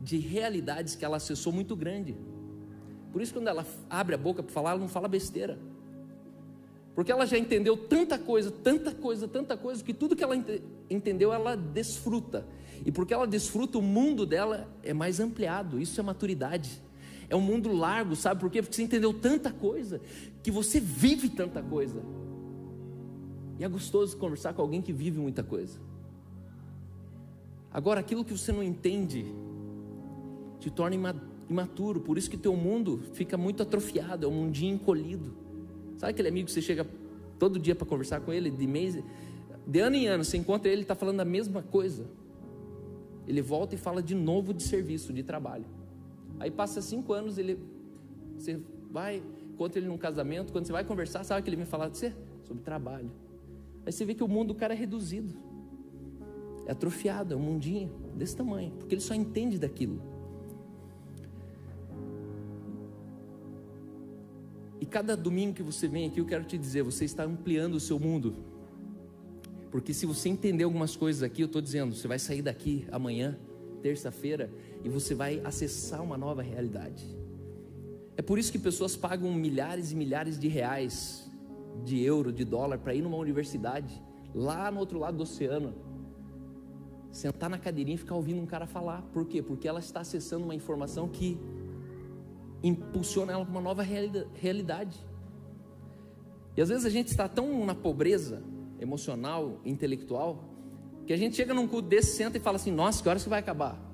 de 0.00 0.16
realidades 0.16 0.94
que 0.94 1.04
ela 1.04 1.18
acessou 1.18 1.52
muito 1.52 1.76
grande. 1.76 2.16
Por 3.12 3.20
isso, 3.20 3.34
quando 3.34 3.48
ela 3.48 3.66
abre 3.90 4.14
a 4.14 4.18
boca 4.18 4.42
para 4.42 4.50
falar, 4.50 4.70
ela 4.70 4.80
não 4.80 4.88
fala 4.88 5.06
besteira. 5.08 5.58
Porque 6.94 7.12
ela 7.12 7.26
já 7.26 7.36
entendeu 7.36 7.76
tanta 7.76 8.18
coisa, 8.18 8.50
tanta 8.50 8.94
coisa, 8.94 9.28
tanta 9.28 9.54
coisa, 9.54 9.84
que 9.84 9.92
tudo 9.92 10.16
que 10.16 10.24
ela 10.24 10.34
entendeu, 10.88 11.34
ela 11.34 11.54
desfruta. 11.54 12.46
E 12.82 12.90
porque 12.90 13.12
ela 13.12 13.26
desfruta, 13.26 13.76
o 13.76 13.82
mundo 13.82 14.24
dela 14.24 14.66
é 14.82 14.94
mais 14.94 15.20
ampliado. 15.20 15.78
Isso 15.78 16.00
é 16.00 16.02
maturidade. 16.02 16.82
É 17.28 17.36
um 17.36 17.40
mundo 17.40 17.72
largo, 17.72 18.14
sabe 18.14 18.40
por 18.40 18.50
quê? 18.50 18.60
Porque 18.60 18.76
você 18.76 18.82
entendeu 18.82 19.14
tanta 19.14 19.50
coisa, 19.50 20.02
que 20.42 20.50
você 20.50 20.80
vive 20.80 21.28
tanta 21.28 21.62
coisa. 21.62 22.02
E 23.58 23.64
é 23.64 23.68
gostoso 23.68 24.16
conversar 24.16 24.54
com 24.54 24.62
alguém 24.62 24.82
que 24.82 24.92
vive 24.92 25.18
muita 25.18 25.42
coisa. 25.42 25.78
Agora, 27.72 28.00
aquilo 28.00 28.24
que 28.24 28.36
você 28.36 28.52
não 28.52 28.62
entende 28.62 29.24
te 30.58 30.70
torna 30.70 30.96
imaturo, 31.48 32.00
por 32.00 32.18
isso 32.18 32.30
que 32.30 32.36
teu 32.36 32.56
mundo 32.56 33.00
fica 33.14 33.36
muito 33.36 33.62
atrofiado, 33.62 34.26
é 34.26 34.28
um 34.28 34.32
mundinho 34.32 34.74
encolhido. 34.74 35.34
Sabe 35.96 36.12
aquele 36.12 36.28
amigo 36.28 36.46
que 36.46 36.52
você 36.52 36.62
chega 36.62 36.86
todo 37.38 37.58
dia 37.58 37.74
para 37.74 37.86
conversar 37.86 38.20
com 38.20 38.32
ele, 38.32 38.50
de 38.50 38.66
mês, 38.66 38.98
de 39.66 39.80
ano 39.80 39.96
em 39.96 40.06
ano, 40.06 40.24
você 40.24 40.36
encontra 40.36 40.70
ele, 40.70 40.82
está 40.82 40.94
falando 40.94 41.20
a 41.20 41.24
mesma 41.24 41.62
coisa. 41.62 42.04
Ele 43.26 43.40
volta 43.40 43.74
e 43.74 43.78
fala 43.78 44.02
de 44.02 44.14
novo 44.14 44.52
de 44.52 44.62
serviço, 44.62 45.12
de 45.12 45.22
trabalho. 45.22 45.64
Aí 46.38 46.50
passa 46.50 46.82
cinco 46.82 47.12
anos, 47.12 47.38
ele, 47.38 47.58
você 48.36 48.60
vai, 48.90 49.22
encontra 49.52 49.78
ele 49.78 49.88
num 49.88 49.98
casamento, 49.98 50.52
quando 50.52 50.66
você 50.66 50.72
vai 50.72 50.84
conversar, 50.84 51.24
sabe 51.24 51.42
que 51.42 51.48
ele 51.50 51.56
vem 51.56 51.66
falar 51.66 51.88
de 51.88 51.98
você? 51.98 52.12
Sobre 52.44 52.62
trabalho. 52.62 53.10
Aí 53.84 53.92
você 53.92 54.04
vê 54.04 54.14
que 54.14 54.24
o 54.24 54.28
mundo 54.28 54.48
do 54.48 54.54
cara 54.54 54.74
é 54.74 54.76
reduzido, 54.76 55.34
é 56.66 56.72
atrofiado, 56.72 57.34
é 57.34 57.36
um 57.36 57.40
mundinho 57.40 57.90
desse 58.16 58.36
tamanho, 58.36 58.72
porque 58.72 58.94
ele 58.94 59.02
só 59.02 59.14
entende 59.14 59.58
daquilo. 59.58 60.00
E 64.80 64.86
cada 64.86 65.16
domingo 65.16 65.54
que 65.54 65.62
você 65.62 65.86
vem 65.86 66.06
aqui, 66.06 66.20
eu 66.20 66.26
quero 66.26 66.44
te 66.44 66.58
dizer, 66.58 66.82
você 66.82 67.04
está 67.04 67.24
ampliando 67.24 67.74
o 67.74 67.80
seu 67.80 68.00
mundo. 68.00 68.34
Porque 69.70 69.94
se 69.94 70.06
você 70.06 70.28
entender 70.28 70.64
algumas 70.64 70.96
coisas 70.96 71.22
aqui, 71.22 71.42
eu 71.42 71.46
estou 71.46 71.62
dizendo, 71.62 71.94
você 71.94 72.08
vai 72.08 72.18
sair 72.18 72.42
daqui 72.42 72.84
amanhã, 72.90 73.38
terça-feira, 73.80 74.50
e 74.84 74.88
você 74.88 75.14
vai 75.14 75.40
acessar 75.44 76.02
uma 76.02 76.18
nova 76.18 76.42
realidade. 76.42 77.21
É 78.16 78.22
por 78.22 78.38
isso 78.38 78.52
que 78.52 78.58
pessoas 78.58 78.96
pagam 78.96 79.32
milhares 79.32 79.92
e 79.92 79.96
milhares 79.96 80.38
de 80.38 80.48
reais, 80.48 81.30
de 81.84 82.02
euro, 82.02 82.32
de 82.32 82.44
dólar, 82.44 82.78
para 82.78 82.94
ir 82.94 83.02
numa 83.02 83.16
universidade, 83.16 84.02
lá 84.34 84.70
no 84.70 84.80
outro 84.80 84.98
lado 84.98 85.16
do 85.16 85.22
oceano, 85.22 85.74
sentar 87.10 87.48
na 87.48 87.58
cadeirinha 87.58 87.94
e 87.94 87.98
ficar 87.98 88.14
ouvindo 88.14 88.40
um 88.40 88.46
cara 88.46 88.66
falar. 88.66 89.02
Por 89.12 89.26
quê? 89.26 89.42
Porque 89.42 89.66
ela 89.66 89.80
está 89.80 90.00
acessando 90.00 90.44
uma 90.44 90.54
informação 90.54 91.08
que 91.08 91.38
impulsiona 92.62 93.32
ela 93.32 93.44
para 93.44 93.52
uma 93.52 93.60
nova 93.60 93.82
realidade. 93.82 94.98
E 96.56 96.62
às 96.62 96.68
vezes 96.68 96.84
a 96.84 96.90
gente 96.90 97.08
está 97.08 97.28
tão 97.28 97.64
na 97.64 97.74
pobreza 97.74 98.42
emocional, 98.78 99.60
intelectual, 99.64 100.44
que 101.06 101.12
a 101.12 101.16
gente 101.16 101.34
chega 101.34 101.54
num 101.54 101.66
culto 101.66 101.88
desse, 101.88 102.16
senta 102.16 102.36
e 102.36 102.40
fala 102.40 102.56
assim: 102.56 102.70
Nossa, 102.70 103.02
que 103.02 103.08
horas 103.08 103.22
que 103.22 103.28
vai 103.28 103.40
acabar? 103.40 103.91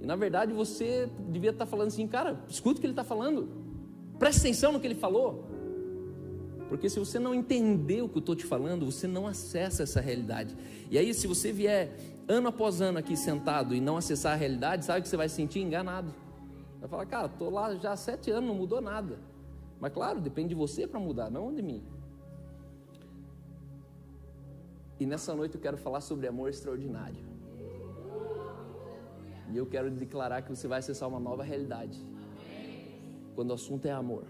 E 0.00 0.06
na 0.06 0.16
verdade 0.16 0.52
você 0.52 1.08
devia 1.28 1.50
estar 1.50 1.66
tá 1.66 1.70
falando 1.70 1.88
assim, 1.88 2.06
cara, 2.06 2.40
escuta 2.48 2.78
o 2.78 2.80
que 2.80 2.86
ele 2.86 2.92
está 2.92 3.04
falando, 3.04 3.48
presta 4.18 4.40
atenção 4.40 4.72
no 4.72 4.80
que 4.80 4.86
ele 4.86 4.94
falou. 4.94 5.44
Porque 6.68 6.88
se 6.88 6.98
você 7.00 7.18
não 7.18 7.34
entender 7.34 8.00
o 8.00 8.08
que 8.08 8.16
eu 8.16 8.20
estou 8.20 8.36
te 8.36 8.46
falando, 8.46 8.86
você 8.86 9.08
não 9.08 9.26
acessa 9.26 9.82
essa 9.82 10.00
realidade. 10.00 10.56
E 10.88 10.96
aí, 10.96 11.12
se 11.12 11.26
você 11.26 11.52
vier 11.52 11.96
ano 12.28 12.48
após 12.48 12.80
ano 12.80 12.96
aqui 12.96 13.16
sentado 13.16 13.74
e 13.74 13.80
não 13.80 13.96
acessar 13.96 14.34
a 14.34 14.36
realidade, 14.36 14.84
sabe 14.84 15.02
que 15.02 15.08
você 15.08 15.16
vai 15.16 15.28
se 15.28 15.34
sentir 15.34 15.58
enganado. 15.58 16.14
Vai 16.78 16.88
falar, 16.88 17.06
cara, 17.06 17.26
estou 17.26 17.50
lá 17.50 17.74
já 17.74 17.92
há 17.92 17.96
sete 17.96 18.30
anos, 18.30 18.48
não 18.48 18.54
mudou 18.54 18.80
nada. 18.80 19.18
Mas 19.80 19.92
claro, 19.92 20.20
depende 20.20 20.50
de 20.50 20.54
você 20.54 20.86
para 20.86 21.00
mudar, 21.00 21.28
não 21.28 21.52
de 21.52 21.60
mim. 21.60 21.82
E 25.00 25.06
nessa 25.06 25.34
noite 25.34 25.56
eu 25.56 25.60
quero 25.60 25.76
falar 25.76 26.00
sobre 26.00 26.28
amor 26.28 26.50
extraordinário. 26.50 27.29
E 29.52 29.56
eu 29.56 29.66
quero 29.66 29.90
declarar 29.90 30.42
que 30.42 30.50
você 30.50 30.68
vai 30.68 30.78
acessar 30.78 31.08
uma 31.08 31.20
nova 31.20 31.42
realidade. 31.42 31.98
Quando 33.34 33.50
o 33.50 33.54
assunto 33.54 33.86
é 33.86 33.92
amor. 33.92 34.24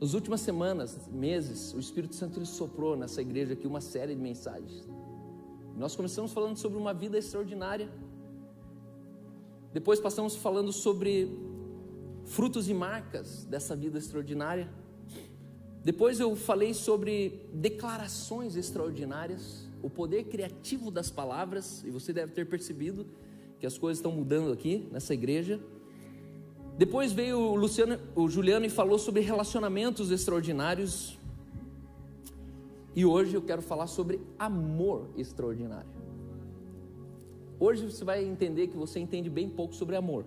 Nas 0.00 0.12
últimas 0.12 0.40
semanas, 0.40 1.08
meses, 1.08 1.72
o 1.72 1.78
Espírito 1.78 2.14
Santo 2.14 2.38
ele 2.38 2.46
soprou 2.46 2.96
nessa 2.96 3.22
igreja 3.22 3.54
aqui 3.54 3.66
uma 3.66 3.80
série 3.80 4.14
de 4.14 4.20
mensagens. 4.20 4.86
Nós 5.76 5.96
começamos 5.96 6.32
falando 6.32 6.56
sobre 6.56 6.78
uma 6.78 6.92
vida 6.92 7.18
extraordinária. 7.18 7.88
Depois 9.72 10.00
passamos 10.00 10.36
falando 10.36 10.72
sobre 10.72 11.30
frutos 12.24 12.68
e 12.68 12.74
marcas 12.74 13.44
dessa 13.44 13.74
vida 13.76 13.98
extraordinária. 13.98 14.68
Depois 15.82 16.18
eu 16.18 16.34
falei 16.34 16.74
sobre 16.74 17.48
declarações 17.52 18.56
extraordinárias, 18.56 19.66
o 19.86 19.90
poder 19.90 20.24
criativo 20.24 20.90
das 20.90 21.10
palavras, 21.10 21.84
e 21.84 21.90
você 21.90 22.12
deve 22.12 22.32
ter 22.32 22.44
percebido 22.44 23.06
que 23.60 23.64
as 23.64 23.78
coisas 23.78 23.98
estão 23.98 24.10
mudando 24.10 24.52
aqui 24.52 24.88
nessa 24.90 25.14
igreja. 25.14 25.60
Depois 26.76 27.12
veio 27.12 27.38
o 27.38 27.54
Luciano, 27.54 27.96
o 28.16 28.28
Juliano 28.28 28.66
e 28.66 28.68
falou 28.68 28.98
sobre 28.98 29.20
relacionamentos 29.20 30.10
extraordinários. 30.10 31.16
E 32.96 33.06
hoje 33.06 33.36
eu 33.36 33.42
quero 33.42 33.62
falar 33.62 33.86
sobre 33.86 34.20
amor 34.36 35.08
extraordinário. 35.16 35.88
Hoje 37.60 37.88
você 37.88 38.04
vai 38.04 38.24
entender 38.24 38.66
que 38.66 38.76
você 38.76 38.98
entende 38.98 39.30
bem 39.30 39.48
pouco 39.48 39.72
sobre 39.72 39.94
amor. 39.94 40.24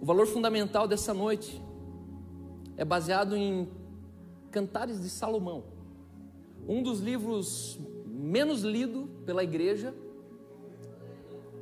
O 0.00 0.04
valor 0.04 0.26
fundamental 0.26 0.88
dessa 0.88 1.14
noite 1.14 1.62
é 2.76 2.84
baseado 2.84 3.36
em 3.36 3.68
Cantares 4.50 5.00
de 5.00 5.08
Salomão, 5.08 5.77
um 6.68 6.82
dos 6.82 7.00
livros 7.00 7.80
menos 8.06 8.62
lido 8.62 9.08
pela 9.24 9.42
igreja, 9.42 9.94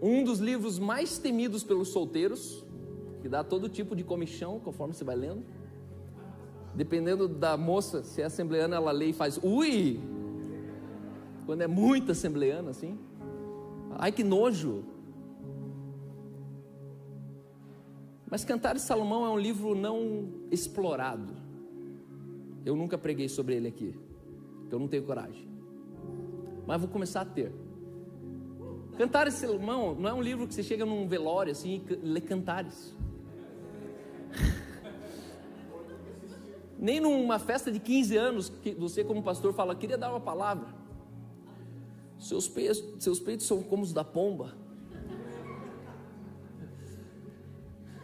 um 0.02 0.24
dos 0.24 0.40
livros 0.40 0.78
mais 0.78 1.16
temidos 1.16 1.62
pelos 1.62 1.88
solteiros, 1.88 2.64
que 3.22 3.28
dá 3.28 3.44
todo 3.44 3.68
tipo 3.68 3.94
de 3.94 4.02
comichão 4.02 4.58
conforme 4.58 4.92
você 4.92 5.04
vai 5.04 5.16
lendo. 5.16 5.44
Dependendo 6.74 7.28
da 7.28 7.56
moça, 7.56 8.02
se 8.02 8.20
é 8.20 8.24
assembleana, 8.24 8.76
ela 8.76 8.90
lê 8.90 9.06
e 9.06 9.12
faz 9.12 9.38
ui. 9.42 10.00
Quando 11.46 11.62
é 11.62 11.66
muito 11.68 12.10
assembleana 12.12 12.70
assim, 12.70 12.98
ai 13.92 14.10
que 14.10 14.24
nojo. 14.24 14.84
Mas 18.28 18.44
Cantares 18.44 18.82
de 18.82 18.88
Salomão 18.88 19.24
é 19.24 19.30
um 19.30 19.38
livro 19.38 19.74
não 19.74 20.28
explorado. 20.50 21.32
Eu 22.64 22.74
nunca 22.74 22.98
preguei 22.98 23.28
sobre 23.28 23.54
ele 23.54 23.68
aqui, 23.68 23.94
porque 24.66 24.74
eu 24.74 24.80
não 24.80 24.88
tenho 24.88 25.04
coragem. 25.04 25.48
Mas 26.66 26.80
vou 26.80 26.90
começar 26.90 27.20
a 27.20 27.24
ter. 27.24 27.52
Cantares 28.98 29.34
de 29.34 29.40
Salomão 29.40 29.94
não 29.94 30.10
é 30.10 30.12
um 30.12 30.20
livro 30.20 30.46
que 30.46 30.54
você 30.54 30.62
chega 30.62 30.84
num 30.84 31.06
velório 31.06 31.52
assim 31.52 31.84
e 31.88 31.94
lê 31.94 32.20
cantares. 32.20 32.94
Nem 36.78 37.00
numa 37.00 37.38
festa 37.38 37.70
de 37.70 37.78
15 37.78 38.16
anos 38.16 38.48
que 38.48 38.74
você 38.74 39.04
como 39.04 39.22
pastor 39.22 39.54
fala, 39.54 39.74
queria 39.74 39.96
dar 39.96 40.10
uma 40.10 40.20
palavra. 40.20 40.74
Seus 42.18 42.48
peitos, 42.48 42.82
seus 42.98 43.20
peitos 43.20 43.46
são 43.46 43.62
como 43.62 43.82
os 43.82 43.92
da 43.92 44.02
pomba. 44.02 44.54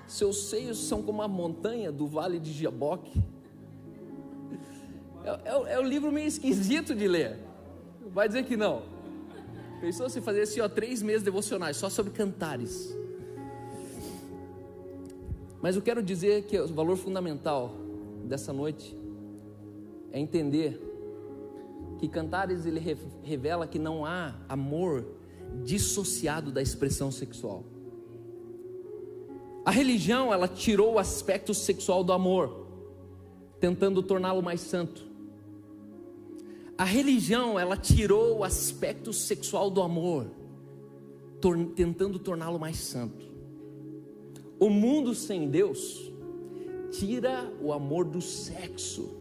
Seus 0.06 0.50
seios 0.50 0.78
são 0.78 1.02
como 1.02 1.22
a 1.22 1.28
montanha 1.28 1.90
do 1.90 2.06
vale 2.06 2.38
de 2.38 2.52
Jaboque. 2.52 3.22
É, 5.24 5.50
é, 5.50 5.74
é 5.74 5.80
um 5.80 5.86
livro 5.86 6.10
meio 6.10 6.26
esquisito 6.26 6.94
de 6.94 7.06
ler. 7.06 7.38
Vai 8.12 8.28
dizer 8.28 8.44
que 8.44 8.56
não. 8.56 8.82
Pensou 9.80 10.08
se 10.08 10.20
fazer 10.20 10.42
assim, 10.42 10.60
ó, 10.60 10.68
três 10.68 11.02
meses 11.02 11.22
devocionais 11.22 11.76
só 11.76 11.88
sobre 11.88 12.12
cantares. 12.12 12.96
Mas 15.60 15.76
eu 15.76 15.82
quero 15.82 16.02
dizer 16.02 16.44
que 16.44 16.58
o 16.58 16.68
valor 16.68 16.96
fundamental 16.96 17.74
dessa 18.24 18.52
noite 18.52 18.96
é 20.10 20.18
entender 20.18 20.80
que 21.98 22.08
Cantares 22.08 22.66
ele 22.66 22.80
revela 23.22 23.66
que 23.66 23.78
não 23.78 24.04
há 24.04 24.34
amor 24.48 25.06
dissociado 25.64 26.50
da 26.50 26.60
expressão 26.60 27.12
sexual. 27.12 27.64
A 29.64 29.70
religião, 29.70 30.32
ela 30.32 30.48
tirou 30.48 30.94
o 30.94 30.98
aspecto 30.98 31.54
sexual 31.54 32.02
do 32.02 32.12
amor, 32.12 32.66
tentando 33.60 34.02
torná-lo 34.02 34.42
mais 34.42 34.60
santo. 34.60 35.11
A 36.76 36.84
religião, 36.84 37.58
ela 37.58 37.76
tirou 37.76 38.38
o 38.38 38.44
aspecto 38.44 39.12
sexual 39.12 39.70
do 39.70 39.82
amor, 39.82 40.26
tor 41.40 41.56
tentando 41.74 42.18
torná-lo 42.18 42.58
mais 42.58 42.78
santo. 42.78 43.30
O 44.58 44.70
mundo 44.70 45.14
sem 45.14 45.48
Deus 45.50 46.12
tira 46.90 47.52
o 47.60 47.72
amor 47.72 48.04
do 48.04 48.20
sexo, 48.20 49.16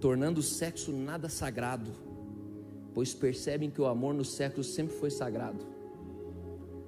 tornando 0.00 0.40
o 0.40 0.42
sexo 0.42 0.92
nada 0.92 1.28
sagrado, 1.28 1.90
pois 2.94 3.14
percebem 3.14 3.70
que 3.70 3.80
o 3.80 3.86
amor 3.86 4.14
no 4.14 4.24
sexo 4.24 4.62
sempre 4.62 4.94
foi 4.96 5.10
sagrado. 5.10 5.64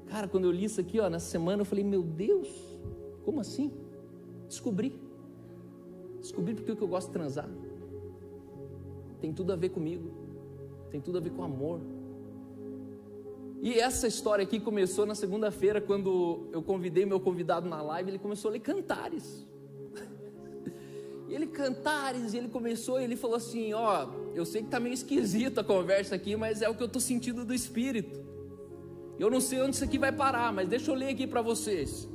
Cara, 0.06 0.26
quando 0.26 0.44
eu 0.44 0.50
li 0.50 0.64
isso 0.64 0.80
aqui, 0.80 0.98
ó, 0.98 1.08
nessa 1.08 1.30
semana, 1.30 1.62
eu 1.62 1.64
falei: 1.64 1.84
Meu 1.84 2.02
Deus, 2.02 2.48
como 3.24 3.40
assim? 3.40 3.72
Descobri. 4.48 5.00
Descobri 6.20 6.54
porque 6.54 6.72
eu 6.72 6.88
gosto 6.88 7.08
de 7.08 7.12
transar. 7.12 7.48
Tem 9.20 9.32
tudo 9.32 9.52
a 9.52 9.56
ver 9.56 9.70
comigo. 9.70 10.10
Tem 10.90 11.00
tudo 11.00 11.18
a 11.18 11.20
ver 11.20 11.30
com 11.30 11.42
amor. 11.42 11.80
E 13.62 13.74
essa 13.74 14.06
história 14.06 14.42
aqui 14.42 14.58
começou 14.58 15.04
na 15.04 15.14
segunda-feira, 15.14 15.80
quando 15.80 16.48
eu 16.50 16.62
convidei 16.62 17.04
meu 17.04 17.20
convidado 17.20 17.68
na 17.68 17.82
live, 17.82 18.10
ele 18.10 18.18
começou 18.18 18.48
a 18.48 18.52
ler 18.52 18.60
cantares. 18.60 19.46
E 21.28 21.34
ele 21.34 21.46
cantares, 21.46 22.32
e 22.32 22.38
ele 22.38 22.48
começou, 22.48 22.98
e 22.98 23.04
ele 23.04 23.16
falou 23.16 23.36
assim: 23.36 23.74
Ó, 23.74 24.08
eu 24.34 24.46
sei 24.46 24.62
que 24.62 24.68
tá 24.68 24.80
meio 24.80 24.94
esquisito 24.94 25.60
a 25.60 25.64
conversa 25.64 26.14
aqui, 26.14 26.36
mas 26.36 26.62
é 26.62 26.68
o 26.70 26.74
que 26.74 26.82
eu 26.82 26.88
tô 26.88 26.98
sentindo 26.98 27.44
do 27.44 27.52
Espírito. 27.52 28.18
Eu 29.18 29.28
não 29.28 29.40
sei 29.40 29.60
onde 29.60 29.76
isso 29.76 29.84
aqui 29.84 29.98
vai 29.98 30.10
parar, 30.10 30.50
mas 30.50 30.66
deixa 30.66 30.90
eu 30.90 30.94
ler 30.94 31.10
aqui 31.10 31.26
para 31.26 31.42
vocês. 31.42 32.08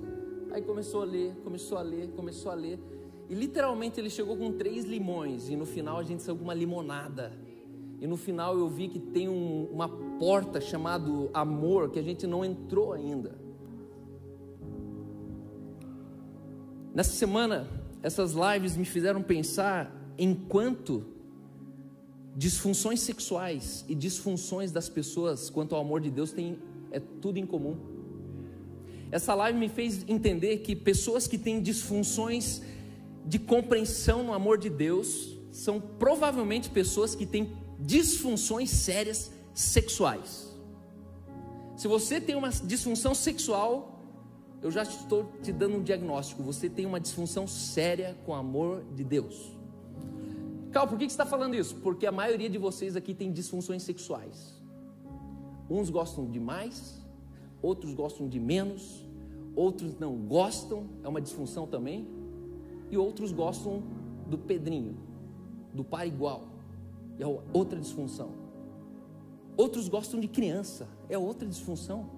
Aí 0.52 0.64
começou 0.64 1.04
a 1.04 1.06
ler, 1.06 1.36
começou 1.44 1.78
a 1.78 1.82
ler, 1.84 2.08
começou 2.16 2.52
a 2.52 2.56
ler. 2.56 2.80
E 3.30 3.34
literalmente 3.34 4.00
ele 4.00 4.10
chegou 4.10 4.38
com 4.38 4.52
três 4.52 4.86
limões, 4.86 5.50
e 5.50 5.56
no 5.56 5.66
final 5.66 5.98
a 5.98 6.04
gente 6.04 6.22
saiu 6.22 6.38
com 6.38 6.44
uma 6.44 6.54
limonada. 6.54 7.32
E 8.00 8.08
no 8.08 8.18
final 8.18 8.58
eu 8.58 8.68
vi 8.70 8.88
que 8.88 9.00
tem 9.00 9.28
um, 9.28 9.66
uma 9.72 9.90
porta 10.20 10.60
chamada 10.62 11.10
amor 11.34 11.90
que 11.90 12.00
a 12.00 12.04
gente 12.04 12.28
não 12.28 12.44
entrou 12.44 12.94
ainda. 12.94 13.36
Nessa 16.94 17.12
semana 17.12 17.68
essas 18.02 18.34
lives 18.34 18.78
me 18.78 18.86
fizeram 18.86 19.24
pensar 19.24 19.92
em 20.18 20.34
quanto 20.36 21.06
disfunções 22.36 23.00
sexuais 23.00 23.84
e 23.88 23.96
disfunções 23.96 24.72
das 24.72 24.88
pessoas 24.88 25.50
quanto 25.50 25.74
ao 25.74 25.82
amor 25.82 26.02
de 26.02 26.12
Deus 26.12 26.32
tem 26.32 26.60
é 26.92 27.00
tudo 27.00 27.38
em 27.38 27.46
comum. 27.46 27.78
Essa 29.12 29.34
live 29.34 29.58
me 29.58 29.70
fez 29.70 30.06
entender 30.08 30.58
que 30.58 30.76
pessoas 30.76 31.28
que 31.28 31.38
têm 31.38 31.62
disfunções 31.62 32.62
de 33.26 33.40
compreensão 33.40 34.24
no 34.24 34.34
amor 34.34 34.58
de 34.58 34.70
Deus 34.70 35.38
são 35.52 35.80
provavelmente 35.80 36.70
pessoas 36.70 37.16
que 37.16 37.26
têm 37.26 37.52
disfunções 37.80 38.70
sérias 38.70 39.32
sexuais. 39.54 40.54
Se 41.76 41.88
você 41.88 42.22
tem 42.22 42.36
uma 42.36 42.50
disfunção 42.50 43.14
sexual, 43.16 44.00
eu 44.62 44.72
já 44.72 44.84
estou 44.84 45.32
te 45.42 45.52
dando 45.52 45.78
um 45.78 45.84
diagnóstico. 45.84 46.42
Você 46.44 46.70
tem 46.70 46.86
uma 46.86 47.00
disfunção 47.00 47.48
séria 47.48 48.18
com 48.26 48.32
o 48.32 48.36
amor 48.36 48.84
de 48.96 49.04
Deus. 49.04 49.56
Cal, 50.72 50.88
por 50.88 50.98
que 50.98 51.06
você 51.06 51.14
está 51.14 51.26
falando 51.26 51.56
isso? 51.56 51.76
Porque 51.76 52.06
a 52.06 52.12
maioria 52.12 52.50
de 52.50 52.58
vocês 52.58 52.96
aqui 52.96 53.14
tem 53.14 53.32
disfunções 53.32 53.84
sexuais. 53.84 54.62
Uns 55.70 55.90
gostam 55.90 56.30
de 56.30 56.40
mais, 56.40 57.02
outros 57.62 57.94
gostam 57.94 58.28
de 58.28 58.40
menos, 58.40 59.06
outros 59.56 59.98
não 59.98 60.16
gostam, 60.18 60.90
é 61.04 61.08
uma 61.08 61.22
disfunção 61.22 61.66
também, 61.66 62.08
e 62.90 62.98
outros 62.98 63.32
gostam 63.32 63.84
do 64.28 64.38
Pedrinho, 64.38 64.98
do 65.74 65.84
par 65.84 66.08
igual, 66.08 66.48
é 67.20 67.26
outra 67.54 67.80
disfunção. 67.80 68.32
Outros 69.58 69.88
gostam 69.88 70.20
de 70.20 70.28
criança, 70.28 70.88
é 71.10 71.18
outra 71.18 71.48
disfunção. 71.48 72.10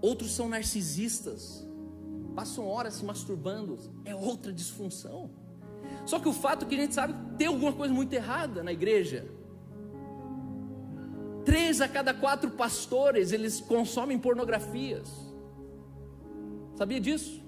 Outros 0.00 0.32
são 0.32 0.48
narcisistas, 0.48 1.66
passam 2.34 2.68
horas 2.68 2.94
se 2.94 3.04
masturbando, 3.04 3.78
é 4.04 4.14
outra 4.14 4.52
disfunção. 4.52 5.30
Só 6.04 6.18
que 6.18 6.28
o 6.28 6.32
fato 6.32 6.64
é 6.64 6.68
que 6.68 6.74
a 6.74 6.78
gente 6.78 6.94
sabe 6.94 7.14
que 7.14 7.36
tem 7.36 7.46
alguma 7.46 7.72
coisa 7.72 7.94
muito 7.94 8.12
errada 8.12 8.62
na 8.62 8.72
igreja. 8.72 9.26
Três 11.44 11.80
a 11.80 11.88
cada 11.88 12.12
quatro 12.12 12.50
pastores 12.50 13.32
eles 13.32 13.60
consomem 13.60 14.18
pornografias. 14.18 15.10
Sabia 16.74 17.00
disso? 17.00 17.43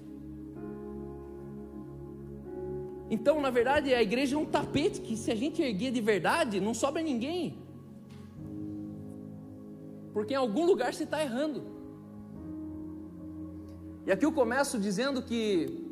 Então, 3.09 3.39
na 3.39 3.49
verdade, 3.49 3.93
a 3.93 4.01
igreja 4.01 4.35
é 4.35 4.39
um 4.39 4.45
tapete 4.45 4.99
que, 5.01 5.15
se 5.15 5.31
a 5.31 5.35
gente 5.35 5.61
erguer 5.61 5.91
de 5.91 6.01
verdade, 6.01 6.59
não 6.59 6.73
sobra 6.73 7.01
ninguém. 7.01 7.57
Porque 10.13 10.33
em 10.33 10.37
algum 10.37 10.65
lugar 10.65 10.93
você 10.93 11.03
está 11.03 11.21
errando. 11.21 11.63
E 14.05 14.11
aqui 14.11 14.25
eu 14.25 14.31
começo 14.31 14.79
dizendo 14.79 15.21
que 15.21 15.85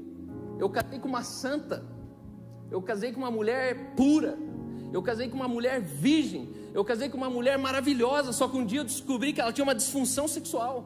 eu 0.60 0.69
casei 0.69 0.99
com 0.99 1.08
uma 1.08 1.23
santa, 1.23 1.86
eu 2.71 2.82
casei 2.82 3.12
com 3.12 3.19
uma 3.19 3.32
mulher 3.32 3.93
pura, 3.95 4.38
eu 4.91 5.01
casei 5.01 5.30
com 5.30 5.36
uma 5.36 5.47
mulher 5.47 5.82
virgem, 5.82 6.49
eu 6.73 6.84
casei 6.84 7.10
com 7.10 7.17
uma 7.17 7.30
mulher 7.30 7.58
maravilhosa, 7.58 8.34
só 8.34 8.47
que 8.47 8.58
um 8.58 8.65
dia 8.65 8.80
eu 8.80 8.84
descobri 8.84 9.32
que 9.32 9.39
ela 9.39 9.54
tinha 9.54 9.63
uma 9.63 9.75
disfunção 9.75 10.28
sexual. 10.28 10.86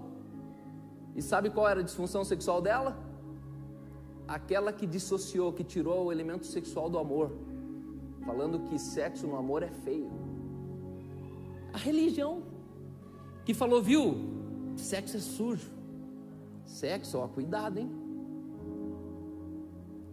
E 1.16 1.22
sabe 1.22 1.50
qual 1.50 1.68
era 1.68 1.80
a 1.80 1.84
disfunção 1.84 2.24
sexual 2.24 2.62
dela? 2.62 2.98
Aquela 4.30 4.72
que 4.72 4.86
dissociou, 4.86 5.52
que 5.52 5.64
tirou 5.64 6.06
o 6.06 6.12
elemento 6.12 6.46
sexual 6.46 6.88
do 6.88 7.00
amor, 7.00 7.32
falando 8.24 8.60
que 8.70 8.78
sexo 8.78 9.26
no 9.26 9.36
amor 9.36 9.64
é 9.64 9.72
feio. 9.72 10.12
A 11.74 11.80
religião 11.80 12.44
que 13.44 13.56
falou, 13.56 13.82
viu, 13.82 14.16
sexo 14.76 15.18
é 15.18 15.20
sujo. 15.20 15.72
Sexo, 16.64 17.18
ó, 17.18 17.28
cuidado, 17.28 17.80
hein? 17.80 17.90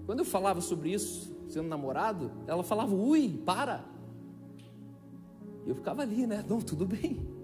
Quando 0.06 0.20
eu 0.20 0.24
falava 0.24 0.62
sobre 0.62 0.94
isso, 0.94 1.36
sendo 1.46 1.68
namorado, 1.68 2.32
ela 2.46 2.62
falava, 2.62 2.94
ui, 2.94 3.42
para. 3.44 3.84
Eu 5.66 5.74
ficava 5.74 6.00
ali, 6.00 6.26
né? 6.26 6.42
Não, 6.48 6.62
tudo 6.62 6.86
bem. 6.86 7.35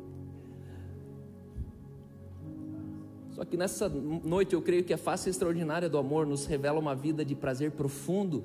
Só 3.32 3.44
que 3.44 3.56
nessa 3.56 3.88
noite 3.88 4.54
eu 4.54 4.60
creio 4.60 4.84
que 4.84 4.92
a 4.92 4.98
face 4.98 5.30
extraordinária 5.30 5.88
do 5.88 5.96
amor 5.96 6.26
nos 6.26 6.44
revela 6.44 6.78
uma 6.78 6.94
vida 6.94 7.24
de 7.24 7.34
prazer 7.34 7.72
profundo, 7.72 8.44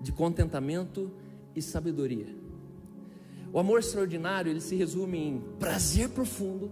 de 0.00 0.12
contentamento 0.12 1.10
e 1.54 1.60
sabedoria. 1.60 2.28
O 3.52 3.58
amor 3.58 3.80
extraordinário, 3.80 4.50
ele 4.50 4.60
se 4.60 4.76
resume 4.76 5.18
em 5.18 5.40
prazer 5.58 6.08
profundo, 6.10 6.70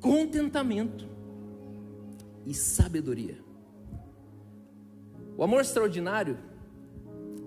contentamento 0.00 1.06
e 2.46 2.54
sabedoria. 2.54 3.38
O 5.36 5.42
amor 5.42 5.60
extraordinário, 5.60 6.38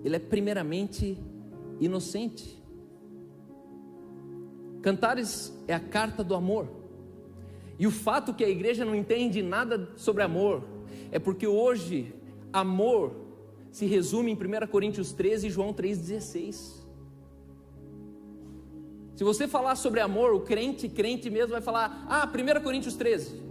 ele 0.04 0.18
é 0.18 0.20
primeiramente 0.20 1.18
inocente. 1.80 2.62
Cantares 4.82 5.54
é 5.66 5.74
a 5.74 5.80
carta 5.80 6.24
do 6.24 6.36
amor. 6.36 6.83
E 7.84 7.86
o 7.86 7.92
fato 7.92 8.34
que 8.34 8.46
a 8.46 8.50
igreja 8.50 8.86
não 8.86 8.96
entende 8.96 9.42
nada 9.42 9.90
sobre 9.98 10.24
amor 10.24 10.64
é 11.12 11.20
porque 11.20 11.46
hoje 11.46 12.16
amor 12.54 13.14
se 13.72 13.86
resume 13.86 14.32
em 14.32 14.36
1 14.36 14.68
Coríntios 14.68 15.12
13 15.12 15.48
e 15.48 15.50
João 15.50 15.74
3,16. 15.74 16.82
Se 19.18 19.24
você 19.26 19.50
falar 19.50 19.76
sobre 19.76 20.00
amor, 20.00 20.34
o 20.34 20.40
crente, 20.40 20.88
crente 20.88 21.30
mesmo 21.30 21.50
vai 21.50 21.60
falar: 21.60 22.06
Ah, 22.08 22.26
1 22.26 22.64
Coríntios 22.64 22.96
13. 22.96 23.44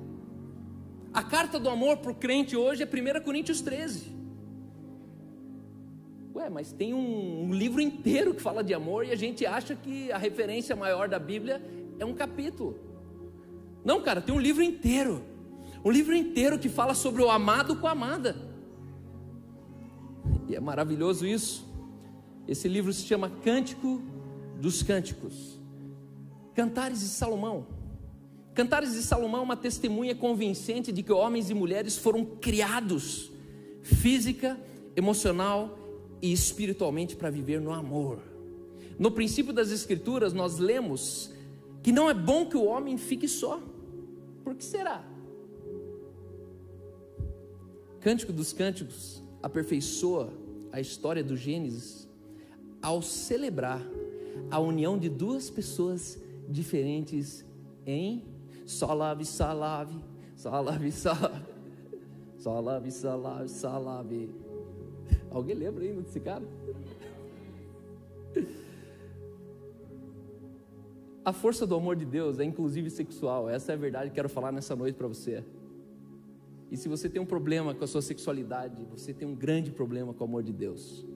A 1.12 1.22
carta 1.22 1.60
do 1.60 1.68
amor 1.68 1.98
para 1.98 2.12
o 2.12 2.14
crente 2.14 2.56
hoje 2.56 2.82
é 2.82 2.86
1 2.86 3.22
Coríntios 3.22 3.60
13. 3.60 4.16
Ué, 6.34 6.48
mas 6.48 6.72
tem 6.72 6.94
um, 6.94 7.48
um, 7.48 7.52
livro 7.52 7.82
inteiro 7.82 8.32
que 8.32 8.40
fala 8.40 8.64
de 8.64 8.72
amor 8.72 9.04
e 9.04 9.10
a 9.10 9.16
gente 9.16 9.44
acha 9.44 9.76
que 9.76 10.10
a 10.10 10.16
referência 10.16 10.74
maior 10.74 11.06
da 11.06 11.18
Bíblia 11.18 11.62
é 11.98 12.06
um 12.06 12.14
capítulo. 12.14 12.91
Não, 13.84 14.00
cara, 14.00 14.20
tem 14.20 14.34
um 14.34 14.40
livro 14.40 14.62
inteiro. 14.62 15.22
Um 15.84 15.90
livro 15.90 16.14
inteiro 16.14 16.58
que 16.58 16.68
fala 16.68 16.94
sobre 16.94 17.22
o 17.22 17.30
amado 17.30 17.76
com 17.76 17.86
a 17.86 17.90
amada. 17.92 18.36
E 20.48 20.54
é 20.54 20.60
maravilhoso 20.60 21.26
isso. 21.26 21.66
Esse 22.46 22.68
livro 22.68 22.92
se 22.92 23.04
chama 23.04 23.28
Cântico 23.28 24.00
dos 24.60 24.82
Cânticos. 24.82 25.58
Cantares 26.54 27.00
de 27.00 27.06
Salomão. 27.06 27.66
Cantares 28.54 28.92
de 28.92 29.02
Salomão 29.02 29.40
é 29.40 29.44
uma 29.44 29.56
testemunha 29.56 30.14
convincente 30.14 30.92
de 30.92 31.02
que 31.02 31.12
homens 31.12 31.50
e 31.50 31.54
mulheres 31.54 31.96
foram 31.96 32.24
criados 32.24 33.32
física, 33.82 34.58
emocional 34.94 35.78
e 36.20 36.32
espiritualmente 36.32 37.16
para 37.16 37.30
viver 37.30 37.60
no 37.60 37.72
amor. 37.72 38.20
No 38.98 39.10
princípio 39.10 39.52
das 39.52 39.70
Escrituras, 39.70 40.32
nós 40.32 40.58
lemos 40.58 41.30
que 41.82 41.90
não 41.90 42.08
é 42.08 42.14
bom 42.14 42.46
que 42.46 42.56
o 42.56 42.64
homem 42.64 42.96
fique 42.96 43.26
só. 43.26 43.60
Por 44.42 44.54
que 44.54 44.64
será? 44.64 45.04
Cântico 48.00 48.32
dos 48.32 48.52
Cânticos 48.52 49.22
aperfeiçoa 49.42 50.32
a 50.70 50.80
história 50.80 51.22
do 51.22 51.36
Gênesis 51.36 52.08
ao 52.80 53.00
celebrar 53.00 53.80
a 54.50 54.58
união 54.58 54.98
de 54.98 55.08
duas 55.08 55.50
pessoas 55.50 56.18
diferentes 56.48 57.44
em 57.86 58.24
Salave, 58.66 59.24
salave, 59.24 59.98
salave, 60.36 60.92
salave, 60.92 61.42
salave, 62.38 62.90
salave, 62.90 63.48
salave. 63.48 64.30
Alguém 65.30 65.56
lembra 65.56 65.84
ainda 65.84 66.02
desse 66.02 66.20
cara? 66.20 66.44
A 71.24 71.32
força 71.32 71.64
do 71.64 71.76
amor 71.76 71.94
de 71.94 72.04
Deus 72.04 72.40
é 72.40 72.44
inclusive 72.44 72.90
sexual. 72.90 73.48
Essa 73.48 73.72
é 73.72 73.74
a 73.74 73.78
verdade 73.78 74.10
que 74.10 74.16
quero 74.16 74.28
falar 74.28 74.50
nessa 74.50 74.74
noite 74.74 74.96
para 74.96 75.06
você. 75.06 75.44
E 76.68 76.76
se 76.76 76.88
você 76.88 77.08
tem 77.08 77.22
um 77.22 77.26
problema 77.26 77.74
com 77.74 77.84
a 77.84 77.86
sua 77.86 78.02
sexualidade, 78.02 78.84
você 78.90 79.14
tem 79.14 79.28
um 79.28 79.34
grande 79.34 79.70
problema 79.70 80.12
com 80.12 80.24
o 80.24 80.26
amor 80.26 80.42
de 80.42 80.52
Deus. 80.52 81.06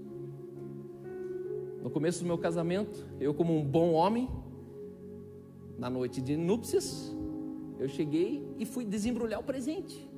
No 1.82 1.90
começo 1.90 2.20
do 2.20 2.26
meu 2.26 2.38
casamento, 2.38 3.04
eu, 3.18 3.34
como 3.34 3.56
um 3.56 3.64
bom 3.64 3.92
homem, 3.94 4.30
na 5.76 5.90
noite 5.90 6.20
de 6.20 6.36
núpcias, 6.36 7.12
eu 7.78 7.88
cheguei 7.88 8.46
e 8.58 8.64
fui 8.64 8.84
desembrulhar 8.84 9.40
o 9.40 9.44
presente. 9.44 10.08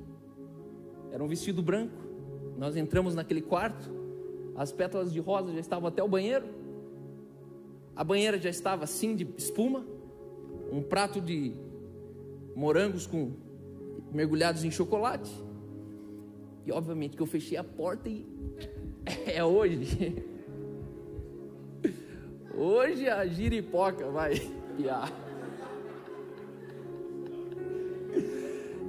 Era 1.11 1.23
um 1.23 1.27
vestido 1.27 1.63
branco. 1.63 1.97
Nós 2.57 2.75
entramos 2.75 3.15
naquele 3.15 3.41
quarto, 3.41 3.89
as 4.55 4.71
pétalas 4.71 5.11
de 5.11 5.19
rosa 5.19 5.51
já 5.51 5.59
estavam 5.59 5.87
até 5.87 6.03
o 6.03 6.07
banheiro. 6.07 6.58
A 7.99 8.03
banheira 8.05 8.39
já 8.39 8.49
estava 8.49 8.85
assim 8.85 9.13
de 9.13 9.27
espuma, 9.37 9.85
um 10.71 10.81
prato 10.81 11.19
de 11.19 11.51
morangos 12.55 13.05
com 13.05 13.33
mergulhados 14.13 14.63
em 14.63 14.71
chocolate. 14.71 15.29
E 16.65 16.71
obviamente 16.71 17.17
que 17.17 17.21
eu 17.21 17.27
fechei 17.27 17.57
a 17.57 17.63
porta 17.63 18.07
e 18.07 18.25
é 19.27 19.43
hoje. 19.43 20.15
Hoje 22.55 23.09
a 23.09 23.25
giripoca 23.25 24.09
vai 24.09 24.35
piar. 24.77 25.11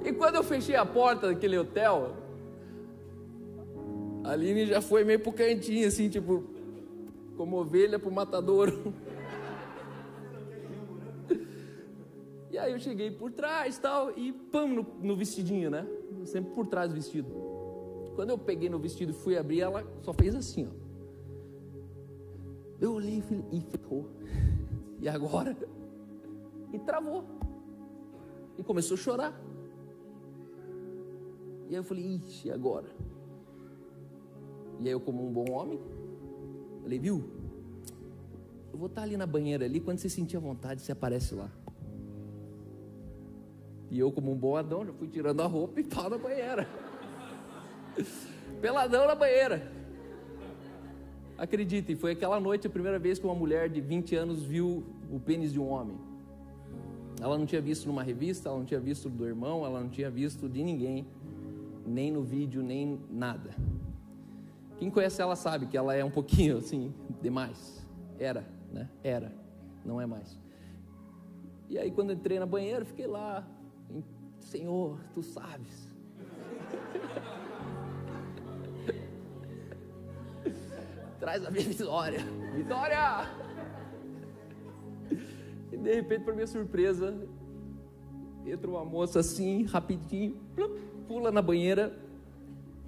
E 0.05 0.13
quando 0.13 0.35
eu 0.35 0.43
fechei 0.43 0.77
a 0.77 0.85
porta 0.85 1.27
daquele 1.27 1.57
hotel, 1.57 2.15
a 4.23 4.31
Aline 4.31 4.67
já 4.67 4.79
foi 4.79 5.03
meio 5.03 5.19
pro 5.19 5.33
cantinho, 5.33 5.85
assim, 5.85 6.07
tipo, 6.07 6.45
como 7.41 7.57
ovelha 7.57 7.97
pro 7.97 8.11
matadouro. 8.11 8.93
E 12.51 12.57
aí 12.57 12.73
eu 12.73 12.79
cheguei 12.79 13.09
por 13.09 13.31
trás 13.31 13.79
tal, 13.79 14.11
e 14.15 14.31
pam 14.31 14.67
no, 14.67 14.85
no, 15.01 15.15
vestidinho, 15.15 15.71
né? 15.71 15.87
Sempre 16.25 16.53
por 16.53 16.67
trás 16.67 16.89
do 16.89 16.95
vestido. 16.95 17.29
Quando 18.13 18.29
eu 18.29 18.37
peguei 18.37 18.69
no 18.69 18.77
vestido 18.77 19.11
e 19.11 19.15
fui 19.15 19.37
abrir, 19.37 19.61
ela 19.61 19.83
só 20.01 20.13
fez 20.13 20.35
assim, 20.35 20.67
ó. 20.67 20.73
Eu 22.79 22.93
olhei 22.93 23.23
e 23.51 23.57
e 23.57 23.61
ferrou. 23.61 24.11
E 24.99 25.09
agora? 25.09 25.57
E 26.71 26.77
travou. 26.77 27.23
E 28.57 28.63
começou 28.63 28.95
a 28.95 28.99
chorar. 28.99 29.41
E 31.69 31.69
aí 31.69 31.75
eu 31.75 31.83
falei, 31.83 32.03
ixi, 32.17 32.51
agora? 32.51 32.89
E 34.81 34.87
aí 34.87 34.91
eu, 34.91 34.99
como 34.99 35.25
um 35.25 35.31
bom 35.31 35.49
homem, 35.51 35.79
falei, 36.91 36.99
viu? 36.99 37.23
Eu 38.73 38.77
vou 38.77 38.87
estar 38.87 39.03
ali 39.03 39.15
na 39.15 39.25
banheira 39.25 39.63
ali, 39.65 39.79
quando 39.79 39.99
você 39.99 40.09
sentir 40.09 40.35
a 40.35 40.39
vontade, 40.41 40.81
você 40.81 40.91
aparece 40.91 41.33
lá. 41.33 41.49
E 43.89 43.99
eu, 43.99 44.11
como 44.11 44.31
um 44.31 44.35
bom 44.35 44.57
Adão, 44.57 44.85
já 44.85 44.91
fui 44.93 45.07
tirando 45.07 45.41
a 45.41 45.45
roupa 45.45 45.79
e 45.79 45.83
pau 45.83 46.09
na 46.09 46.17
banheira. 46.17 46.67
Peladão 48.61 49.07
na 49.07 49.15
banheira. 49.15 49.71
Acreditem, 51.37 51.95
foi 51.95 52.11
aquela 52.11 52.39
noite 52.39 52.67
a 52.67 52.69
primeira 52.69 52.99
vez 52.99 53.17
que 53.17 53.25
uma 53.25 53.35
mulher 53.35 53.69
de 53.69 53.81
20 53.81 54.15
anos 54.15 54.43
viu 54.43 54.83
o 55.09 55.19
pênis 55.19 55.51
de 55.51 55.59
um 55.59 55.67
homem. 55.67 55.97
Ela 57.21 57.37
não 57.37 57.45
tinha 57.45 57.61
visto 57.61 57.85
numa 57.87 58.03
revista, 58.03 58.49
ela 58.49 58.57
não 58.57 58.65
tinha 58.65 58.79
visto 58.79 59.09
do 59.09 59.25
irmão, 59.25 59.65
ela 59.65 59.79
não 59.79 59.89
tinha 59.89 60.09
visto 60.09 60.49
de 60.49 60.63
ninguém 60.63 61.05
nem 61.85 62.11
no 62.11 62.21
vídeo, 62.21 62.61
nem 62.61 62.99
nada. 63.09 63.55
Quem 64.81 64.89
conhece 64.89 65.21
ela 65.21 65.35
sabe 65.35 65.67
que 65.67 65.77
ela 65.77 65.93
é 65.93 66.03
um 66.03 66.09
pouquinho 66.09 66.57
assim, 66.57 66.91
demais. 67.21 67.85
Era, 68.17 68.43
né? 68.73 68.89
Era, 69.03 69.31
não 69.85 70.01
é 70.01 70.07
mais. 70.07 70.35
E 71.69 71.77
aí 71.77 71.91
quando 71.91 72.11
entrei 72.11 72.39
na 72.39 72.47
banheira, 72.47 72.83
fiquei 72.83 73.05
lá, 73.05 73.47
Senhor, 74.39 74.99
tu 75.13 75.21
sabes. 75.21 75.93
Traz 81.19 81.45
a 81.45 81.51
minha 81.51 81.63
vitória. 81.63 82.21
Vitória! 82.55 83.29
E 85.71 85.77
de 85.77 85.93
repente, 85.93 86.23
para 86.23 86.33
minha 86.33 86.47
surpresa, 86.47 87.15
entra 88.43 88.67
uma 88.67 88.83
moça 88.83 89.19
assim, 89.19 89.63
rapidinho, 89.63 90.41
pula 91.07 91.31
na 91.31 91.43
banheira 91.43 91.95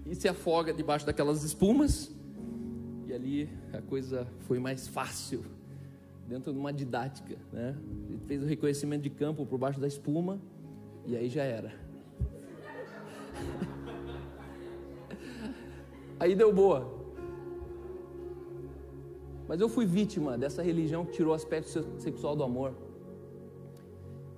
e 0.06 0.16
se 0.16 0.28
afoga 0.28 0.74
debaixo 0.74 1.06
daquelas 1.06 1.44
espumas. 1.44 2.14
E 3.08 3.14
ali 3.14 3.50
a 3.72 3.82
coisa 3.82 4.28
foi 4.42 4.60
mais 4.60 4.88
fácil, 4.88 5.44
dentro 6.28 6.52
de 6.52 6.60
uma 6.60 6.74
didática, 6.74 7.38
né? 7.52 7.76
Ele 8.10 8.20
fez 8.26 8.44
o 8.44 8.46
reconhecimento 8.46 9.04
de 9.04 9.10
campo 9.10 9.46
por 9.46 9.58
baixo 9.58 9.80
da 9.80 9.88
espuma 9.88 10.40
e 11.06 11.16
aí 11.16 11.30
já 11.30 11.44
era. 11.44 11.72
Aí 16.20 16.36
deu 16.36 16.54
boa. 16.54 17.04
Mas 19.48 19.60
eu 19.60 19.68
fui 19.68 19.86
vítima 19.86 20.38
dessa 20.38 20.64
religião 20.64 21.06
que 21.06 21.12
tirou 21.12 21.34
o 21.34 21.36
aspecto 21.36 21.70
sexual 22.00 22.36
do 22.36 22.44
amor. 22.44 22.74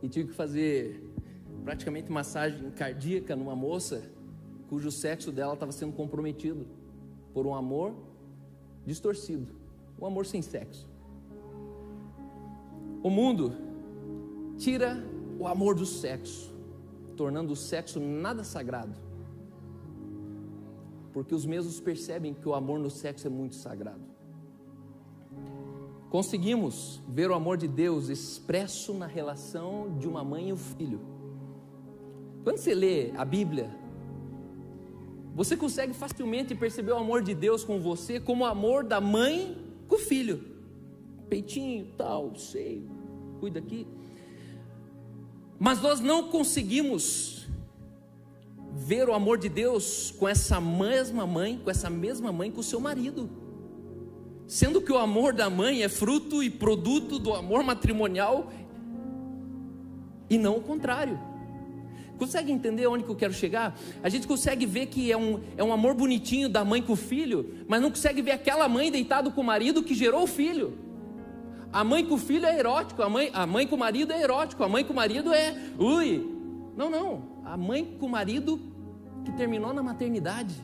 E 0.02 0.10
tive 0.10 0.30
que 0.30 0.36
fazer 0.36 1.04
praticamente 1.64 2.12
massagem 2.12 2.72
cardíaca 2.72 3.36
numa 3.36 3.56
moça 3.56 4.02
cujo 4.70 4.92
sexo 4.92 5.32
dela 5.32 5.54
estava 5.54 5.72
sendo 5.72 5.94
comprometido 5.94 6.66
por 7.34 7.46
um 7.46 7.54
amor 7.54 7.94
distorcido, 8.86 9.54
um 10.00 10.06
amor 10.06 10.26
sem 10.26 10.42
sexo. 10.42 10.88
O 13.04 13.10
mundo 13.10 13.54
tira 14.58 15.04
o 15.40 15.48
amor 15.48 15.76
do 15.76 15.86
sexo, 15.86 16.54
tornando 17.16 17.54
o 17.54 17.56
sexo 17.56 18.00
nada 18.00 18.44
sagrado. 18.44 18.96
Porque 21.14 21.34
os 21.34 21.46
mesmos 21.46 21.80
percebem 21.80 22.34
que 22.34 22.48
o 22.48 22.54
amor 22.54 22.80
no 22.80 22.90
sexo 22.90 23.28
é 23.28 23.30
muito 23.30 23.56
sagrado. 23.56 24.04
Conseguimos 26.10 27.02
ver 27.08 27.30
o 27.30 27.34
amor 27.34 27.58
de 27.58 27.68
Deus 27.68 28.10
expresso 28.10 28.94
na 28.94 29.06
relação 29.06 29.98
de 29.98 30.08
uma 30.08 30.24
mãe 30.24 30.50
e 30.50 30.54
um 30.54 30.58
filho. 30.58 31.02
Quando 32.44 32.58
você 32.58 32.74
lê 32.74 33.12
a 33.18 33.26
Bíblia, 33.26 33.70
você 35.36 35.58
consegue 35.58 35.94
facilmente 35.94 36.56
perceber 36.56 36.94
o 36.94 36.98
amor 36.98 37.22
de 37.22 37.36
Deus 37.36 37.62
com 37.62 37.78
você 37.78 38.22
como 38.22 38.46
o 38.46 38.48
amor 38.48 38.86
da 38.86 39.02
mãe 39.02 39.58
com 39.86 39.96
o 39.96 40.00
filho. 40.00 40.42
Peitinho, 41.30 41.88
tal, 41.98 42.34
seio, 42.38 42.90
cuida 43.42 43.60
aqui. 43.60 43.86
Mas 45.60 45.82
nós 45.82 46.00
não 46.00 46.30
conseguimos 46.30 47.48
ver 48.72 49.10
o 49.10 49.14
amor 49.14 49.38
de 49.38 49.50
Deus 49.50 50.12
com 50.18 50.26
essa 50.26 50.62
mesma 50.62 51.28
mãe, 51.28 51.60
com 51.62 51.70
essa 51.70 51.90
mesma 51.90 52.32
mãe 52.32 52.50
com 52.50 52.62
o 52.62 52.64
seu 52.64 52.80
marido. 52.80 53.30
Sendo 54.48 54.82
que 54.82 54.92
o 54.92 54.98
amor 54.98 55.34
da 55.34 55.50
mãe 55.50 55.84
é 55.84 55.90
fruto 55.90 56.42
e 56.42 56.50
produto 56.50 57.20
do 57.20 57.34
amor 57.34 57.62
matrimonial 57.62 58.54
e 60.30 60.38
não 60.38 60.58
o 60.58 60.62
contrário. 60.62 61.35
Consegue 62.18 62.52
entender 62.52 62.88
onde 62.88 63.04
que 63.04 63.10
eu 63.10 63.16
quero 63.16 63.34
chegar? 63.34 63.78
A 64.02 64.10
gente 64.10 64.26
consegue 64.28 64.66
ver 64.66 64.88
que 64.88 65.12
é 65.12 65.18
um, 65.18 65.42
é 65.58 65.64
um 65.64 65.74
amor 65.74 65.94
bonitinho 65.94 66.48
da 66.48 66.64
mãe 66.64 66.82
com 66.82 66.94
o 66.94 66.96
filho, 66.96 67.54
mas 67.68 67.82
não 67.82 67.90
consegue 67.90 68.22
ver 68.22 68.32
aquela 68.32 68.68
mãe 68.70 68.92
deitada 68.92 69.30
com 69.30 69.42
o 69.42 69.44
marido 69.44 69.84
que 69.84 69.94
gerou 69.94 70.24
o 70.24 70.28
filho. 70.28 70.78
A 71.74 71.84
mãe 71.84 72.06
com 72.06 72.16
o 72.16 72.18
filho 72.18 72.46
é 72.46 72.58
erótico, 72.58 73.02
a 73.02 73.10
mãe, 73.10 73.30
a 73.34 73.46
mãe 73.46 73.68
com 73.68 73.76
o 73.76 73.80
marido 73.80 74.14
é 74.14 74.22
erótico, 74.22 74.64
a 74.64 74.70
mãe 74.70 74.84
com 74.84 74.94
o 74.94 74.96
marido 74.96 75.34
é, 75.34 75.54
ui, 75.78 76.26
Não, 76.78 76.90
não. 76.90 77.24
A 77.44 77.58
mãe 77.58 77.84
com 78.00 78.06
o 78.06 78.10
marido 78.10 78.60
que 79.26 79.32
terminou 79.34 79.74
na 79.74 79.84
maternidade. 79.84 80.56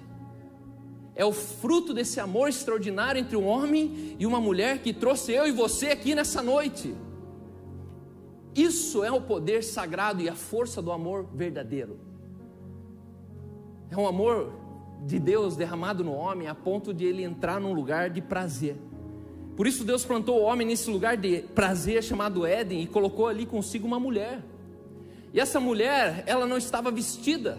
É 1.13 1.25
o 1.25 1.33
fruto 1.33 1.93
desse 1.93 2.19
amor 2.19 2.47
extraordinário 2.47 3.19
entre 3.19 3.35
um 3.35 3.45
homem 3.45 4.15
e 4.17 4.25
uma 4.25 4.39
mulher 4.39 4.79
que 4.79 4.93
trouxe 4.93 5.33
eu 5.33 5.45
e 5.45 5.51
você 5.51 5.87
aqui 5.87 6.15
nessa 6.15 6.41
noite. 6.41 6.95
Isso 8.55 9.03
é 9.03 9.11
o 9.11 9.21
poder 9.21 9.63
sagrado 9.63 10.21
e 10.21 10.29
a 10.29 10.35
força 10.35 10.81
do 10.81 10.91
amor 10.91 11.25
verdadeiro. 11.33 11.97
É 13.89 13.97
um 13.97 14.07
amor 14.07 14.53
de 15.05 15.19
Deus 15.19 15.55
derramado 15.55 16.03
no 16.03 16.13
homem 16.13 16.47
a 16.47 16.55
ponto 16.55 16.93
de 16.93 17.05
ele 17.05 17.23
entrar 17.23 17.59
num 17.59 17.73
lugar 17.73 18.09
de 18.09 18.21
prazer. 18.21 18.77
Por 19.55 19.67
isso 19.67 19.83
Deus 19.83 20.05
plantou 20.05 20.39
o 20.39 20.43
homem 20.43 20.65
nesse 20.65 20.89
lugar 20.89 21.17
de 21.17 21.41
prazer 21.41 22.03
chamado 22.03 22.45
Éden 22.45 22.81
e 22.81 22.87
colocou 22.87 23.27
ali 23.27 23.45
consigo 23.45 23.87
uma 23.87 23.99
mulher. 23.99 24.41
E 25.33 25.39
essa 25.39 25.59
mulher, 25.59 26.23
ela 26.25 26.45
não 26.45 26.57
estava 26.57 26.91
vestida, 26.91 27.57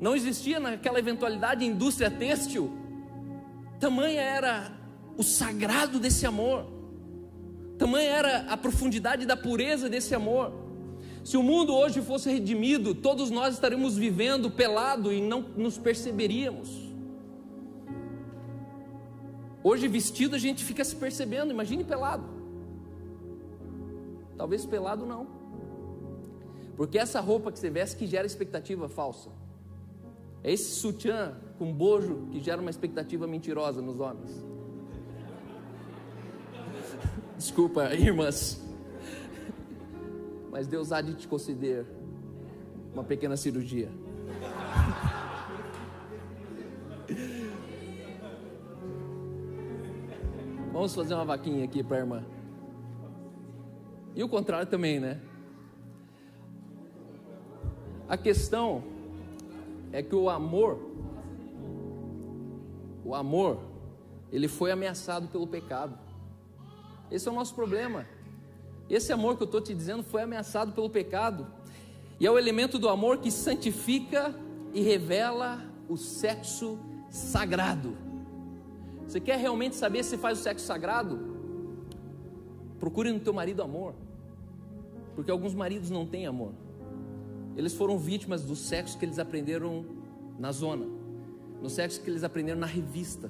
não 0.00 0.14
existia 0.14 0.60
naquela 0.60 0.98
eventualidade 0.98 1.64
indústria 1.64 2.10
têxtil. 2.10 2.70
Tamanha 3.80 4.20
era 4.20 4.72
o 5.16 5.22
sagrado 5.22 5.98
desse 5.98 6.26
amor, 6.26 6.66
tamanha 7.78 8.10
era 8.10 8.38
a 8.52 8.56
profundidade 8.56 9.24
da 9.24 9.36
pureza 9.36 9.88
desse 9.88 10.14
amor. 10.14 10.52
Se 11.24 11.36
o 11.36 11.42
mundo 11.42 11.74
hoje 11.74 12.00
fosse 12.02 12.30
redimido, 12.30 12.94
todos 12.94 13.30
nós 13.30 13.54
estaríamos 13.54 13.96
vivendo 13.96 14.50
pelado 14.50 15.12
e 15.12 15.20
não 15.20 15.40
nos 15.56 15.78
perceberíamos. 15.78 16.88
Hoje 19.62 19.86
vestido 19.88 20.34
a 20.34 20.38
gente 20.38 20.64
fica 20.64 20.84
se 20.84 20.96
percebendo, 20.96 21.50
imagine 21.50 21.84
pelado. 21.84 22.24
Talvez 24.36 24.64
pelado 24.64 25.04
não. 25.04 25.26
Porque 26.76 26.98
essa 26.98 27.20
roupa 27.20 27.50
que 27.50 27.58
você 27.58 27.68
veste 27.68 27.96
que 27.96 28.06
gera 28.06 28.26
expectativa 28.26 28.88
falsa. 28.88 29.30
É 30.42 30.52
esse 30.52 30.76
sutiã 30.76 31.36
com 31.58 31.72
bojo 31.72 32.28
que 32.30 32.40
gera 32.40 32.60
uma 32.60 32.70
expectativa 32.70 33.26
mentirosa 33.26 33.82
nos 33.82 33.98
homens. 33.98 34.30
Desculpa, 37.38 37.94
irmãs. 37.96 38.60
Mas 40.50 40.66
Deus 40.66 40.90
há 40.90 41.00
de 41.00 41.14
te 41.14 41.28
conceder 41.28 41.86
uma 42.92 43.04
pequena 43.04 43.36
cirurgia. 43.36 43.88
Vamos 50.72 50.94
fazer 50.94 51.14
uma 51.14 51.24
vaquinha 51.24 51.64
aqui 51.64 51.82
para 51.82 51.96
a 51.96 52.00
irmã. 52.00 52.24
E 54.14 54.22
o 54.22 54.28
contrário 54.28 54.66
também, 54.66 54.98
né? 54.98 55.20
A 58.08 58.16
questão 58.16 58.82
é 59.92 60.02
que 60.02 60.14
o 60.14 60.28
amor, 60.30 60.78
o 63.04 63.14
amor, 63.14 63.60
ele 64.32 64.48
foi 64.48 64.72
ameaçado 64.72 65.28
pelo 65.28 65.46
pecado. 65.46 66.07
Esse 67.10 67.28
é 67.28 67.30
o 67.30 67.34
nosso 67.34 67.54
problema. 67.54 68.06
Esse 68.88 69.12
amor 69.12 69.36
que 69.36 69.42
eu 69.42 69.46
estou 69.46 69.60
te 69.60 69.74
dizendo 69.74 70.02
foi 70.02 70.22
ameaçado 70.22 70.72
pelo 70.72 70.88
pecado. 70.88 71.46
E 72.20 72.26
é 72.26 72.30
o 72.30 72.38
elemento 72.38 72.78
do 72.78 72.88
amor 72.88 73.18
que 73.18 73.30
santifica 73.30 74.34
e 74.72 74.82
revela 74.82 75.62
o 75.88 75.96
sexo 75.96 76.78
sagrado. 77.10 77.96
Você 79.06 79.20
quer 79.20 79.38
realmente 79.38 79.76
saber 79.76 80.04
se 80.04 80.18
faz 80.18 80.38
o 80.38 80.42
sexo 80.42 80.66
sagrado? 80.66 81.18
Procure 82.78 83.12
no 83.12 83.20
teu 83.20 83.32
marido 83.32 83.62
amor. 83.62 83.94
Porque 85.14 85.30
alguns 85.30 85.54
maridos 85.54 85.90
não 85.90 86.06
têm 86.06 86.26
amor. 86.26 86.52
Eles 87.56 87.74
foram 87.74 87.98
vítimas 87.98 88.44
do 88.44 88.54
sexo 88.54 88.98
que 88.98 89.04
eles 89.04 89.18
aprenderam 89.18 89.84
na 90.38 90.52
zona, 90.52 90.86
no 91.60 91.68
sexo 91.68 92.00
que 92.00 92.08
eles 92.08 92.22
aprenderam 92.22 92.60
na 92.60 92.66
revista. 92.66 93.28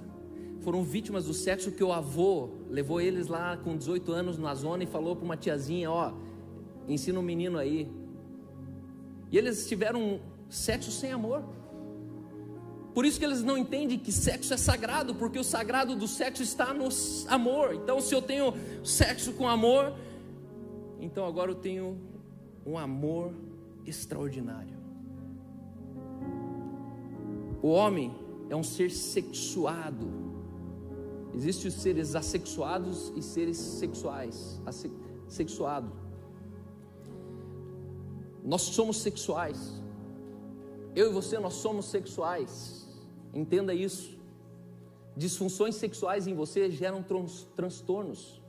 Foram 0.68 0.84
vítimas 0.84 1.24
do 1.24 1.32
sexo 1.32 1.72
que 1.72 1.82
o 1.82 1.94
avô 1.94 2.50
levou 2.68 3.00
eles 3.00 3.26
lá 3.26 3.56
com 3.56 3.74
18 3.74 4.12
anos 4.12 4.36
na 4.36 4.54
zona 4.54 4.84
e 4.84 4.86
falou 4.86 5.16
para 5.16 5.24
uma 5.24 5.34
tiazinha: 5.34 5.90
Ó, 5.90 6.12
ensina 6.86 7.18
um 7.18 7.22
menino 7.22 7.56
aí. 7.56 7.90
E 9.32 9.38
eles 9.38 9.66
tiveram 9.66 10.20
sexo 10.46 10.90
sem 10.90 11.10
amor. 11.10 11.42
Por 12.92 13.06
isso 13.06 13.18
que 13.18 13.24
eles 13.24 13.42
não 13.42 13.56
entendem 13.56 13.98
que 13.98 14.12
sexo 14.12 14.52
é 14.52 14.58
sagrado, 14.58 15.14
porque 15.14 15.38
o 15.38 15.42
sagrado 15.42 15.96
do 15.96 16.06
sexo 16.06 16.42
está 16.42 16.74
no 16.74 16.90
amor. 17.28 17.74
Então, 17.74 17.98
se 17.98 18.14
eu 18.14 18.20
tenho 18.20 18.52
sexo 18.84 19.32
com 19.32 19.48
amor, 19.48 19.94
então 21.00 21.24
agora 21.24 21.50
eu 21.50 21.54
tenho 21.54 21.96
um 22.66 22.76
amor 22.76 23.32
extraordinário. 23.86 24.76
O 27.62 27.68
homem 27.68 28.14
é 28.50 28.54
um 28.54 28.62
ser 28.62 28.90
sexuado. 28.90 30.27
Existem 31.34 31.68
os 31.68 31.74
seres 31.74 32.14
assexuados 32.14 33.12
e 33.16 33.22
seres 33.22 33.56
sexuais. 33.56 34.60
Sexuado. 35.28 35.92
Nós 38.44 38.62
somos 38.62 38.98
sexuais. 38.98 39.82
Eu 40.96 41.10
e 41.10 41.12
você, 41.12 41.38
nós 41.38 41.54
somos 41.54 41.86
sexuais. 41.86 42.88
Entenda 43.32 43.74
isso. 43.74 44.18
Disfunções 45.16 45.74
sexuais 45.74 46.26
em 46.26 46.34
você 46.34 46.70
geram 46.70 47.04
transtornos. 47.56 48.40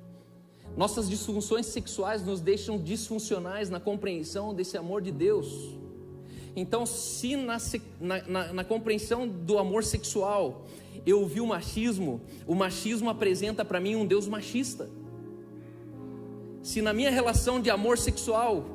Nossas 0.78 1.10
disfunções 1.10 1.66
sexuais 1.66 2.24
nos 2.24 2.40
deixam 2.40 2.78
disfuncionais 2.78 3.70
na 3.70 3.80
compreensão 3.80 4.54
desse 4.54 4.78
amor 4.78 5.02
de 5.02 5.12
Deus. 5.12 5.76
Então, 6.56 6.86
se 6.86 7.36
na, 7.36 7.58
na, 8.00 8.28
na, 8.28 8.54
na 8.54 8.64
compreensão 8.64 9.28
do 9.28 9.58
amor 9.58 9.84
sexual 9.84 10.66
eu 11.06 11.26
vi 11.26 11.42
o 11.42 11.48
machismo, 11.48 12.22
o 12.46 12.56
machismo 12.56 13.10
apresenta 13.10 13.64
para 13.64 13.80
mim 13.80 13.96
um 13.96 14.06
Deus 14.06 14.28
machista. 14.28 14.90
Se 16.62 16.82
na 16.82 16.94
minha 16.94 17.10
relação 17.10 17.60
de 17.60 17.70
amor 17.70 17.98
sexual 17.98 18.66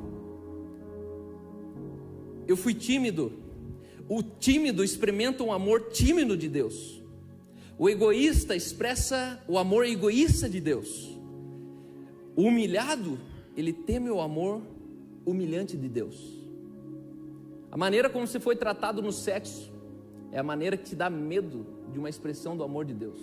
eu 2.46 2.56
fui 2.56 2.74
tímido, 2.74 3.32
o 4.08 4.22
tímido 4.22 4.84
experimenta 4.84 5.42
um 5.42 5.52
amor 5.52 5.88
tímido 5.90 6.36
de 6.36 6.48
Deus. 6.48 7.02
O 7.78 7.88
egoísta 7.88 8.54
expressa 8.54 9.42
o 9.48 9.58
amor 9.58 9.84
egoísta 9.86 10.48
de 10.48 10.60
Deus. 10.60 11.18
O 12.36 12.42
humilhado, 12.42 13.18
ele 13.56 13.72
teme 13.72 14.10
o 14.10 14.20
amor 14.20 14.62
humilhante 15.24 15.76
de 15.76 15.88
Deus. 15.88 16.34
A 17.70 17.76
maneira 17.76 18.08
como 18.08 18.26
você 18.26 18.38
foi 18.38 18.54
tratado 18.54 19.02
no 19.02 19.10
sexo 19.10 19.72
é 20.30 20.38
a 20.38 20.42
maneira 20.42 20.76
que 20.76 20.84
te 20.84 20.94
dá 20.94 21.08
medo 21.10 21.66
de 21.92 21.98
uma 21.98 22.08
expressão 22.08 22.56
do 22.56 22.64
amor 22.64 22.84
de 22.84 22.94
Deus. 22.94 23.18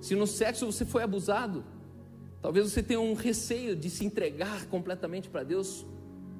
Se 0.00 0.14
no 0.14 0.26
sexo 0.26 0.66
você 0.66 0.84
foi 0.84 1.02
abusado, 1.02 1.64
talvez 2.40 2.70
você 2.70 2.82
tenha 2.82 3.00
um 3.00 3.14
receio 3.14 3.76
de 3.76 3.90
se 3.90 4.04
entregar 4.04 4.66
completamente 4.66 5.28
para 5.28 5.42
Deus, 5.42 5.86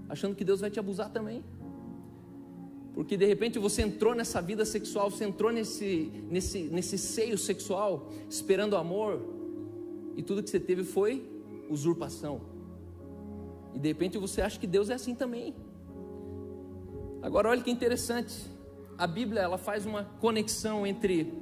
achando 0.09 0.35
que 0.35 0.45
Deus 0.45 0.61
vai 0.61 0.71
te 0.71 0.81
abusar 0.81 1.11
também. 1.11 1.45
Porque 2.95 3.17
de 3.17 3.25
repente 3.25 3.59
você 3.59 3.83
entrou 3.83 4.15
nessa 4.15 4.41
vida 4.41 4.65
sexual, 4.65 5.11
você 5.11 5.25
entrou 5.25 5.53
nesse, 5.53 6.11
nesse, 6.29 6.63
nesse 6.65 6.99
seio 6.99 7.39
sexual, 7.39 8.11
esperando 8.29 8.77
amor, 8.77 9.21
e 10.17 10.23
tudo 10.23 10.43
que 10.43 10.51
você 10.51 10.61
teve 10.61 10.85
foi 10.85 11.25
usurpação. 11.69 12.41
E 13.75 13.79
de 13.79 13.89
repente 13.89 14.19
você 14.19 14.43
acha 14.43 14.59
que 14.59 14.67
Deus 14.67 14.91
é 14.91 14.95
assim 14.95 15.15
também. 15.15 15.55
Agora 17.23 17.49
olha 17.49 17.63
que 17.63 17.71
interessante. 17.71 18.35
A 19.01 19.07
Bíblia 19.07 19.41
ela 19.41 19.57
faz 19.57 19.87
uma 19.87 20.05
conexão 20.21 20.87
entre 20.87 21.33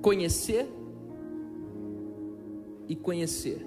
conhecer 0.00 0.66
e 2.88 2.96
conhecer. 2.96 3.60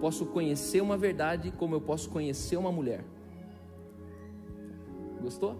Posso 0.00 0.26
conhecer 0.26 0.80
uma 0.80 0.96
verdade 0.96 1.52
como 1.52 1.76
eu 1.76 1.80
posso 1.80 2.10
conhecer 2.10 2.56
uma 2.56 2.72
mulher. 2.72 3.04
Gostou? 5.22 5.54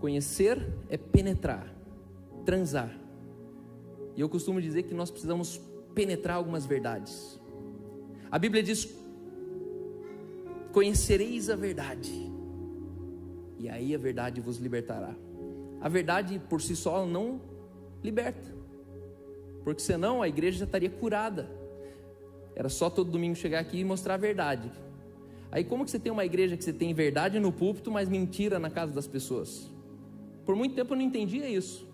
Conhecer 0.00 0.66
é 0.88 0.96
penetrar, 0.96 1.70
transar. 2.46 2.98
E 4.16 4.20
eu 4.22 4.30
costumo 4.30 4.62
dizer 4.62 4.84
que 4.84 4.94
nós 4.94 5.10
precisamos 5.10 5.60
penetrar 5.94 6.38
algumas 6.38 6.64
verdades. 6.64 7.38
A 8.30 8.38
Bíblia 8.38 8.62
diz: 8.62 8.96
Conhecereis 10.72 11.50
a 11.50 11.54
verdade, 11.54 12.34
e 13.58 13.68
aí 13.68 13.94
a 13.94 13.98
verdade 13.98 14.40
vos 14.40 14.58
libertará. 14.58 15.14
A 15.80 15.88
verdade 15.88 16.40
por 16.48 16.60
si 16.60 16.74
só 16.74 17.06
não 17.06 17.40
liberta, 18.02 18.54
porque 19.64 19.82
senão 19.82 20.22
a 20.22 20.28
igreja 20.28 20.58
já 20.58 20.64
estaria 20.64 20.90
curada. 20.90 21.48
Era 22.54 22.68
só 22.68 22.88
todo 22.88 23.10
domingo 23.10 23.34
chegar 23.34 23.60
aqui 23.60 23.80
e 23.80 23.84
mostrar 23.84 24.14
a 24.14 24.18
verdade. 24.18 24.70
Aí 25.50 25.64
como 25.64 25.84
que 25.84 25.90
você 25.90 25.98
tem 25.98 26.10
uma 26.10 26.24
igreja 26.24 26.56
que 26.56 26.64
você 26.64 26.72
tem 26.72 26.92
verdade 26.94 27.38
no 27.38 27.52
púlpito, 27.52 27.90
mas 27.90 28.08
mentira 28.08 28.58
na 28.58 28.70
casa 28.70 28.92
das 28.92 29.06
pessoas? 29.06 29.70
Por 30.44 30.56
muito 30.56 30.74
tempo 30.74 30.94
eu 30.94 30.96
não 30.96 31.04
entendia 31.04 31.48
isso. 31.48 31.86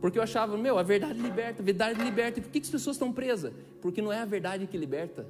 Porque 0.00 0.18
eu 0.18 0.22
achava, 0.22 0.56
meu, 0.58 0.78
a 0.78 0.82
verdade 0.82 1.20
liberta, 1.20 1.62
a 1.62 1.64
verdade 1.64 2.02
liberta. 2.02 2.40
E 2.40 2.42
por 2.42 2.50
que, 2.50 2.58
que 2.58 2.66
as 2.66 2.70
pessoas 2.72 2.96
estão 2.96 3.12
presas? 3.12 3.52
Porque 3.80 4.02
não 4.02 4.12
é 4.12 4.20
a 4.20 4.24
verdade 4.24 4.66
que 4.66 4.76
liberta. 4.76 5.24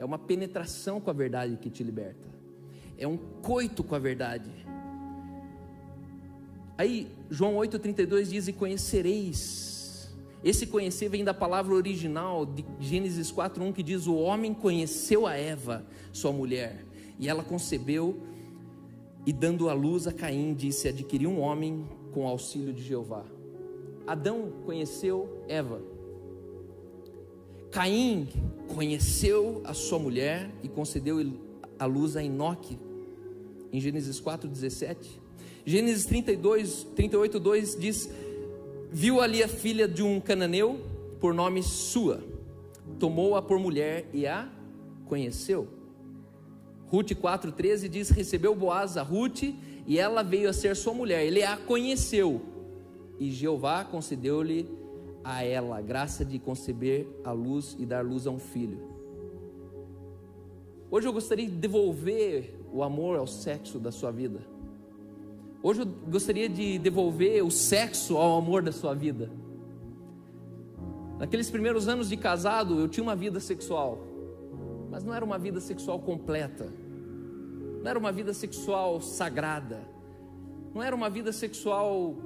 é 0.00 0.04
uma 0.04 0.18
penetração 0.18 0.98
com 0.98 1.10
a 1.10 1.12
verdade 1.12 1.58
que 1.58 1.68
te 1.68 1.84
liberta, 1.84 2.26
é 3.00 3.08
um 3.08 3.16
coito 3.16 3.82
com 3.82 3.94
a 3.94 3.98
verdade. 3.98 4.50
Aí, 6.76 7.10
João 7.30 7.56
8,32 7.56 8.28
diz: 8.28 8.46
E 8.46 8.52
conhecereis. 8.52 10.10
Esse 10.44 10.66
conhecer 10.66 11.08
vem 11.08 11.22
da 11.24 11.34
palavra 11.34 11.74
original 11.74 12.46
de 12.46 12.64
Gênesis 12.78 13.32
4,1 13.32 13.72
que 13.72 13.82
diz: 13.82 14.06
O 14.06 14.14
homem 14.14 14.54
conheceu 14.54 15.26
a 15.26 15.34
Eva, 15.34 15.84
sua 16.12 16.30
mulher, 16.30 16.84
e 17.18 17.28
ela 17.28 17.42
concebeu, 17.42 18.22
e 19.26 19.32
dando 19.32 19.68
a 19.68 19.72
luz 19.72 20.06
a 20.06 20.12
Caim, 20.12 20.54
disse: 20.54 20.88
Adquiri 20.88 21.26
um 21.26 21.40
homem 21.40 21.88
com 22.12 22.26
auxílio 22.26 22.72
de 22.72 22.82
Jeová. 22.82 23.24
Adão 24.06 24.52
conheceu 24.64 25.44
Eva. 25.48 25.80
Caim 27.70 28.28
conheceu 28.74 29.62
a 29.64 29.72
sua 29.72 29.98
mulher 29.98 30.50
e 30.62 30.68
concedeu 30.68 31.18
a 31.78 31.86
luz 31.86 32.16
a 32.16 32.22
Enoque, 32.22 32.78
em 33.72 33.80
Gênesis 33.80 34.20
4,17. 34.20 34.96
Gênesis 35.64 36.06
32, 36.06 36.86
38, 36.96 37.38
2 37.38 37.76
diz: 37.78 38.10
Viu 38.90 39.20
ali 39.20 39.42
a 39.42 39.48
filha 39.48 39.86
de 39.86 40.02
um 40.02 40.20
cananeu, 40.20 40.80
por 41.20 41.34
nome 41.34 41.62
Sua, 41.62 42.22
tomou-a 42.98 43.42
por 43.42 43.58
mulher 43.58 44.08
e 44.12 44.26
a 44.26 44.48
conheceu. 45.06 45.68
Ruth 46.88 47.12
4,13 47.12 47.88
diz: 47.88 48.10
Recebeu 48.10 48.54
Boaz 48.54 48.96
a 48.96 49.02
Ruth 49.02 49.42
e 49.86 49.98
ela 49.98 50.22
veio 50.22 50.48
a 50.48 50.52
ser 50.52 50.74
sua 50.74 50.92
mulher. 50.92 51.24
Ele 51.24 51.42
a 51.42 51.56
conheceu 51.56 52.40
e 53.18 53.30
Jeová 53.30 53.84
concedeu-lhe 53.84 54.66
a 55.22 55.44
ela 55.44 55.78
a 55.78 55.82
graça 55.82 56.24
de 56.24 56.38
conceber 56.38 57.06
a 57.22 57.30
luz 57.30 57.76
e 57.78 57.84
dar 57.84 58.04
luz 58.04 58.26
a 58.26 58.30
um 58.30 58.38
filho. 58.38 58.89
Hoje 60.92 61.06
eu 61.06 61.12
gostaria 61.12 61.46
de 61.46 61.54
devolver 61.54 62.52
o 62.72 62.82
amor 62.82 63.16
ao 63.16 63.26
sexo 63.26 63.78
da 63.78 63.92
sua 63.92 64.10
vida. 64.10 64.40
Hoje 65.62 65.82
eu 65.82 65.86
gostaria 65.86 66.48
de 66.48 66.80
devolver 66.80 67.44
o 67.44 67.50
sexo 67.50 68.16
ao 68.16 68.38
amor 68.38 68.60
da 68.60 68.72
sua 68.72 68.92
vida. 68.92 69.30
Naqueles 71.16 71.48
primeiros 71.48 71.86
anos 71.86 72.08
de 72.08 72.16
casado, 72.16 72.80
eu 72.80 72.88
tinha 72.88 73.04
uma 73.04 73.14
vida 73.14 73.38
sexual, 73.38 73.98
mas 74.90 75.04
não 75.04 75.14
era 75.14 75.24
uma 75.24 75.38
vida 75.38 75.60
sexual 75.60 76.00
completa, 76.00 76.66
não 77.82 77.88
era 77.88 77.98
uma 77.98 78.10
vida 78.10 78.34
sexual 78.34 79.00
sagrada, 79.00 79.86
não 80.74 80.82
era 80.82 80.96
uma 80.96 81.08
vida 81.08 81.30
sexual 81.30 82.16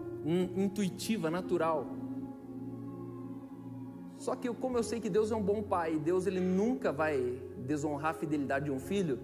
intuitiva, 0.56 1.30
natural. 1.30 1.86
Só 4.16 4.34
que 4.34 4.48
como 4.54 4.78
eu 4.78 4.82
sei 4.82 5.00
que 5.00 5.10
Deus 5.10 5.30
é 5.30 5.36
um 5.36 5.42
bom 5.42 5.62
pai, 5.62 5.98
Deus 5.98 6.26
ele 6.26 6.40
nunca 6.40 6.90
vai 6.90 7.42
desonrar 7.64 8.10
a 8.10 8.14
fidelidade 8.14 8.66
de 8.66 8.70
um 8.70 8.78
filho, 8.78 9.18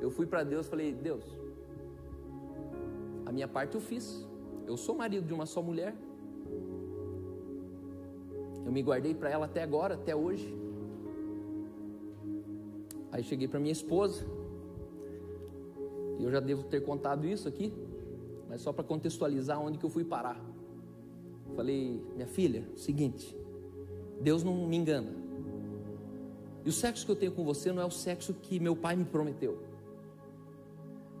eu 0.00 0.10
fui 0.10 0.26
para 0.26 0.42
Deus 0.42 0.66
e 0.66 0.70
falei: 0.70 0.92
Deus, 0.92 1.24
a 3.26 3.32
minha 3.32 3.48
parte 3.48 3.74
eu 3.74 3.80
fiz. 3.80 4.26
Eu 4.66 4.76
sou 4.76 4.94
marido 4.94 5.26
de 5.26 5.34
uma 5.34 5.46
só 5.46 5.60
mulher. 5.60 5.94
Eu 8.64 8.70
me 8.70 8.82
guardei 8.82 9.14
para 9.14 9.28
ela 9.28 9.46
até 9.46 9.62
agora, 9.62 9.94
até 9.94 10.14
hoje. 10.14 10.56
Aí 13.10 13.22
cheguei 13.22 13.48
para 13.48 13.60
minha 13.60 13.72
esposa. 13.72 14.24
E 16.18 16.24
eu 16.24 16.30
já 16.30 16.40
devo 16.40 16.62
ter 16.64 16.80
contado 16.82 17.26
isso 17.26 17.48
aqui, 17.48 17.72
mas 18.48 18.60
só 18.60 18.72
para 18.72 18.84
contextualizar 18.84 19.60
onde 19.60 19.78
que 19.78 19.84
eu 19.84 19.90
fui 19.90 20.04
parar. 20.04 20.40
Falei, 21.56 22.00
minha 22.14 22.26
filha, 22.26 22.64
seguinte, 22.76 23.36
Deus 24.20 24.42
não 24.44 24.66
me 24.66 24.76
engana. 24.76 25.21
E 26.64 26.68
o 26.68 26.72
sexo 26.72 27.04
que 27.04 27.10
eu 27.10 27.16
tenho 27.16 27.32
com 27.32 27.44
você 27.44 27.72
não 27.72 27.82
é 27.82 27.84
o 27.84 27.90
sexo 27.90 28.34
que 28.34 28.60
meu 28.60 28.76
pai 28.76 28.94
me 28.94 29.04
prometeu. 29.04 29.62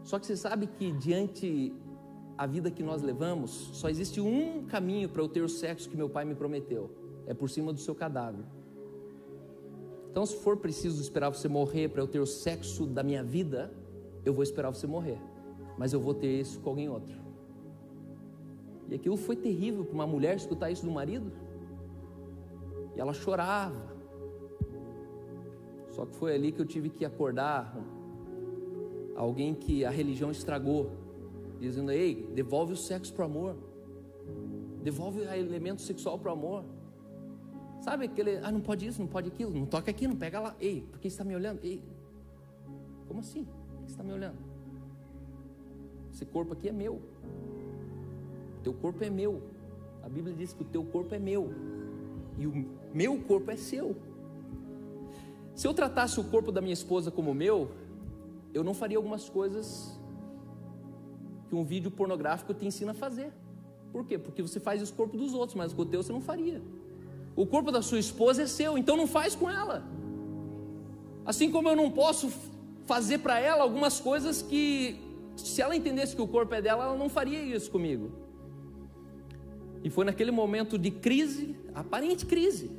Só 0.02 0.18
que 0.18 0.26
você 0.26 0.36
sabe 0.36 0.66
que 0.66 0.92
diante 0.92 1.72
a 2.36 2.46
vida 2.46 2.70
que 2.70 2.82
nós 2.82 3.02
levamos, 3.02 3.50
só 3.72 3.88
existe 3.88 4.20
um 4.20 4.64
caminho 4.66 5.08
para 5.08 5.22
eu 5.22 5.28
ter 5.28 5.42
o 5.42 5.48
sexo 5.48 5.88
que 5.88 5.96
meu 5.96 6.08
pai 6.08 6.24
me 6.24 6.34
prometeu: 6.34 6.90
é 7.26 7.34
por 7.34 7.48
cima 7.48 7.72
do 7.72 7.80
seu 7.80 7.94
cadáver. 7.94 8.44
Então, 10.10 10.26
se 10.26 10.36
for 10.36 10.56
preciso 10.58 11.00
esperar 11.00 11.30
você 11.30 11.48
morrer 11.48 11.88
para 11.88 12.02
eu 12.02 12.06
ter 12.06 12.20
o 12.20 12.26
sexo 12.26 12.84
da 12.84 13.02
minha 13.02 13.24
vida, 13.24 13.72
eu 14.24 14.32
vou 14.32 14.42
esperar 14.42 14.70
você 14.70 14.86
morrer, 14.86 15.18
mas 15.78 15.92
eu 15.92 16.00
vou 16.00 16.12
ter 16.12 16.40
isso 16.40 16.60
com 16.60 16.70
alguém 16.70 16.88
outro. 16.88 17.16
E 18.90 18.94
aquilo 18.94 19.16
foi 19.16 19.36
terrível 19.36 19.84
para 19.84 19.94
uma 19.94 20.06
mulher 20.06 20.36
escutar 20.36 20.70
isso 20.70 20.84
do 20.84 20.92
marido. 20.92 21.32
E 22.94 23.00
ela 23.00 23.14
chorava. 23.14 23.91
Só 25.92 26.06
que 26.06 26.16
foi 26.16 26.34
ali 26.34 26.50
que 26.52 26.60
eu 26.60 26.66
tive 26.66 26.88
que 26.90 27.04
acordar 27.04 27.76
alguém 29.14 29.54
que 29.54 29.84
a 29.84 29.90
religião 29.90 30.30
estragou 30.30 30.90
dizendo: 31.60 31.92
ei, 31.92 32.28
devolve 32.34 32.72
o 32.72 32.76
sexo 32.76 33.12
para 33.12 33.22
o 33.22 33.26
amor, 33.26 33.56
devolve 34.82 35.20
o 35.20 35.32
elemento 35.32 35.82
sexual 35.82 36.18
para 36.18 36.30
o 36.30 36.32
amor. 36.32 36.64
Sabe 37.80 38.06
aquele, 38.06 38.36
ah, 38.38 38.52
não 38.52 38.60
pode 38.60 38.86
isso, 38.86 39.00
não 39.00 39.08
pode 39.08 39.28
aquilo, 39.28 39.50
não 39.52 39.66
toca 39.66 39.90
aqui, 39.90 40.06
não 40.06 40.16
pega 40.16 40.40
lá. 40.40 40.56
Ei, 40.60 40.82
por 40.90 41.00
que 41.00 41.08
você 41.10 41.14
está 41.14 41.24
me 41.24 41.34
olhando? 41.34 41.60
Ei, 41.62 41.82
como 43.08 43.20
assim? 43.20 43.44
Por 43.44 43.78
que 43.78 43.86
você 43.86 43.92
está 43.92 44.02
me 44.02 44.12
olhando? 44.12 44.38
Esse 46.12 46.24
corpo 46.24 46.52
aqui 46.52 46.68
é 46.68 46.72
meu. 46.72 47.02
Teu 48.62 48.72
corpo 48.72 49.02
é 49.02 49.10
meu. 49.10 49.42
A 50.02 50.08
Bíblia 50.08 50.34
diz 50.34 50.52
que 50.52 50.62
o 50.62 50.66
teu 50.66 50.84
corpo 50.84 51.14
é 51.14 51.18
meu. 51.18 51.52
E 52.38 52.46
o 52.46 52.66
meu 52.94 53.20
corpo 53.22 53.50
é 53.50 53.56
seu. 53.56 53.96
Se 55.54 55.66
eu 55.66 55.74
tratasse 55.74 56.18
o 56.18 56.24
corpo 56.24 56.50
da 56.50 56.60
minha 56.60 56.72
esposa 56.72 57.10
como 57.10 57.34
meu, 57.34 57.70
eu 58.54 58.64
não 58.64 58.74
faria 58.74 58.96
algumas 58.96 59.28
coisas 59.28 59.98
que 61.48 61.54
um 61.54 61.64
vídeo 61.64 61.90
pornográfico 61.90 62.54
te 62.54 62.66
ensina 62.66 62.92
a 62.92 62.94
fazer. 62.94 63.32
Por 63.92 64.06
quê? 64.06 64.16
Porque 64.18 64.40
você 64.40 64.58
faz 64.58 64.80
os 64.80 64.90
corpos 64.90 65.20
dos 65.20 65.34
outros, 65.34 65.54
mas 65.54 65.72
com 65.72 65.82
o 65.82 65.86
teu 65.86 66.02
você 66.02 66.12
não 66.12 66.20
faria. 66.20 66.62
O 67.36 67.46
corpo 67.46 67.70
da 67.70 67.82
sua 67.82 67.98
esposa 67.98 68.42
é 68.42 68.46
seu, 68.46 68.78
então 68.78 68.96
não 68.96 69.06
faz 69.06 69.34
com 69.34 69.50
ela. 69.50 69.84
Assim 71.24 71.50
como 71.50 71.68
eu 71.68 71.76
não 71.76 71.90
posso 71.90 72.32
fazer 72.84 73.18
para 73.18 73.38
ela 73.38 73.62
algumas 73.62 74.00
coisas 74.00 74.42
que, 74.42 74.98
se 75.36 75.60
ela 75.62 75.76
entendesse 75.76 76.16
que 76.16 76.22
o 76.22 76.26
corpo 76.26 76.54
é 76.54 76.62
dela, 76.62 76.84
ela 76.84 76.96
não 76.96 77.08
faria 77.08 77.42
isso 77.42 77.70
comigo. 77.70 78.10
E 79.84 79.90
foi 79.90 80.04
naquele 80.04 80.30
momento 80.30 80.78
de 80.78 80.90
crise, 80.90 81.56
aparente 81.74 82.24
crise, 82.24 82.70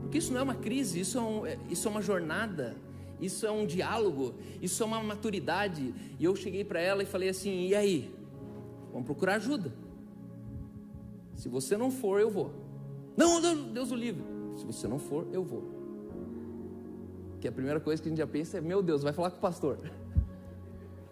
porque 0.00 0.18
isso 0.18 0.32
não 0.32 0.40
é 0.40 0.42
uma 0.42 0.54
crise, 0.54 1.00
isso 1.00 1.18
é, 1.18 1.20
um, 1.20 1.46
é, 1.46 1.58
isso 1.68 1.86
é 1.86 1.90
uma 1.90 2.02
jornada 2.02 2.76
isso 3.20 3.44
é 3.46 3.50
um 3.50 3.66
diálogo, 3.66 4.34
isso 4.62 4.82
é 4.82 4.86
uma 4.86 5.02
maturidade. 5.02 5.94
E 6.18 6.24
eu 6.24 6.36
cheguei 6.36 6.64
para 6.64 6.80
ela 6.80 7.02
e 7.02 7.06
falei 7.06 7.28
assim: 7.28 7.66
e 7.66 7.74
aí? 7.74 8.14
Vamos 8.92 9.06
procurar 9.06 9.34
ajuda. 9.34 9.72
Se 11.34 11.48
você 11.48 11.76
não 11.76 11.90
for, 11.90 12.20
eu 12.20 12.30
vou. 12.30 12.52
Não, 13.16 13.40
Deus 13.72 13.90
o 13.90 13.96
livre. 13.96 14.24
Se 14.56 14.64
você 14.64 14.86
não 14.86 14.98
for, 14.98 15.26
eu 15.32 15.42
vou. 15.42 15.76
Que 17.40 17.48
a 17.48 17.52
primeira 17.52 17.80
coisa 17.80 18.00
que 18.02 18.08
a 18.08 18.10
gente 18.10 18.18
já 18.18 18.26
pensa 18.26 18.58
é: 18.58 18.60
meu 18.60 18.82
Deus, 18.82 19.02
vai 19.02 19.12
falar 19.12 19.30
com 19.30 19.38
o 19.38 19.40
pastor. 19.40 19.78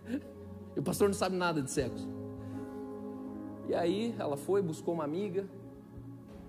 E 0.75 0.79
o 0.79 0.83
pastor 0.83 1.09
não 1.09 1.15
sabe 1.15 1.35
nada 1.35 1.63
de 1.63 1.71
sexo. 1.71 2.07
E 3.67 3.75
aí 3.75 4.15
ela 4.19 4.37
foi, 4.37 4.61
buscou 4.61 4.93
uma 4.93 5.05
amiga. 5.05 5.49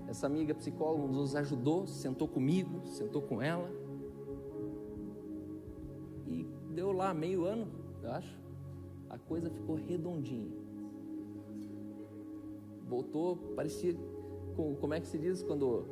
Essa 0.08 0.26
amiga 0.26 0.54
psicóloga 0.56 1.08
nos 1.08 1.36
ajudou, 1.36 1.86
sentou 1.86 2.28
comigo, 2.28 2.82
sentou 2.86 3.22
com 3.22 3.42
ela 3.42 3.70
deu 6.78 6.92
lá 6.92 7.12
meio 7.12 7.44
ano, 7.44 7.68
eu 8.04 8.12
acho, 8.12 8.40
a 9.10 9.18
coisa 9.18 9.50
ficou 9.50 9.76
redondinha. 9.76 10.52
Voltou, 12.88 13.36
parecia, 13.56 13.96
como 14.80 14.94
é 14.94 15.00
que 15.00 15.08
se 15.08 15.18
diz 15.18 15.42
quando 15.42 15.86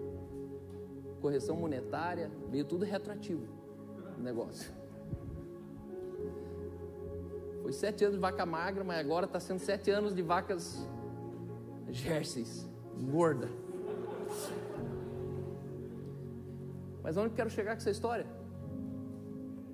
correção 1.22 1.56
monetária, 1.56 2.30
veio 2.52 2.64
tudo 2.66 2.86
retroativo 2.86 3.48
o 4.16 4.22
negócio. 4.22 4.72
Foi 7.64 7.74
sete 7.74 8.04
anos 8.04 8.18
de 8.18 8.22
vaca 8.22 8.46
magra, 8.46 8.84
mas 8.84 9.00
agora 9.00 9.26
está 9.26 9.40
sendo 9.40 9.58
sete 9.58 9.90
anos 9.90 10.14
de 10.14 10.22
vacas 10.22 10.88
jerseys, 11.90 12.70
gorda. 13.12 13.50
Mas 17.04 17.16
onde 17.18 17.28
eu 17.28 17.36
quero 17.36 17.50
chegar 17.50 17.74
com 17.74 17.78
essa 17.78 17.92
história? 17.92 18.26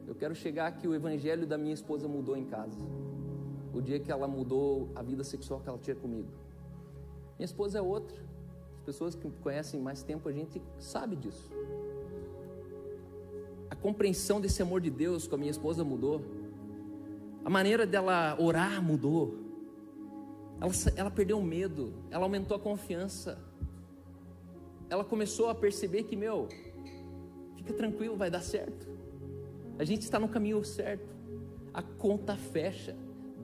Eu 0.06 0.14
quero 0.14 0.36
chegar 0.36 0.70
que 0.74 0.88
o 0.88 0.94
evangelho 0.94 1.48
da 1.48 1.58
minha 1.58 1.74
esposa 1.74 2.08
mudou 2.08 2.36
em 2.36 2.44
casa. 2.44 2.78
O 3.74 3.82
dia 3.82 4.00
que 4.00 4.12
ela 4.12 4.28
mudou 4.28 4.92
a 4.94 5.02
vida 5.02 5.24
sexual 5.24 5.62
que 5.62 5.70
ela 5.70 5.78
tinha 5.78 5.96
comigo. 5.96 6.28
Minha 7.40 7.46
esposa 7.46 7.80
é 7.80 7.82
outra. 7.82 8.18
As 8.76 8.82
pessoas 8.82 9.16
que 9.16 9.30
conhecem 9.42 9.80
mais 9.80 10.04
tempo, 10.04 10.28
a 10.28 10.32
gente 10.34 10.62
sabe 10.78 11.16
disso. 11.16 11.50
A 13.70 13.76
compreensão 13.76 14.42
desse 14.42 14.62
amor 14.62 14.82
de 14.82 14.90
Deus 14.90 15.28
com 15.28 15.36
a 15.36 15.38
minha 15.38 15.52
esposa 15.52 15.84
mudou. 15.84 16.22
A 17.46 17.50
maneira 17.50 17.88
dela 17.88 18.36
orar 18.40 18.84
mudou. 18.84 19.38
Ela, 20.60 20.72
ela 20.96 21.12
perdeu 21.12 21.40
o 21.40 21.44
medo, 21.44 21.94
ela 22.12 22.26
aumentou 22.26 22.58
a 22.58 22.60
confiança. 22.60 23.40
Ela 24.92 25.06
começou 25.06 25.48
a 25.48 25.56
perceber 25.56 26.04
que, 26.04 26.18
meu, 26.18 26.50
fica 27.56 27.74
tranquilo, 27.74 28.18
vai 28.18 28.30
dar 28.30 28.42
certo. 28.42 28.90
A 29.80 29.86
gente 29.86 30.02
está 30.02 30.20
no 30.20 30.28
caminho 30.28 30.62
certo. 30.66 31.16
A 31.74 31.82
conta 31.82 32.36
fecha. 32.36 32.94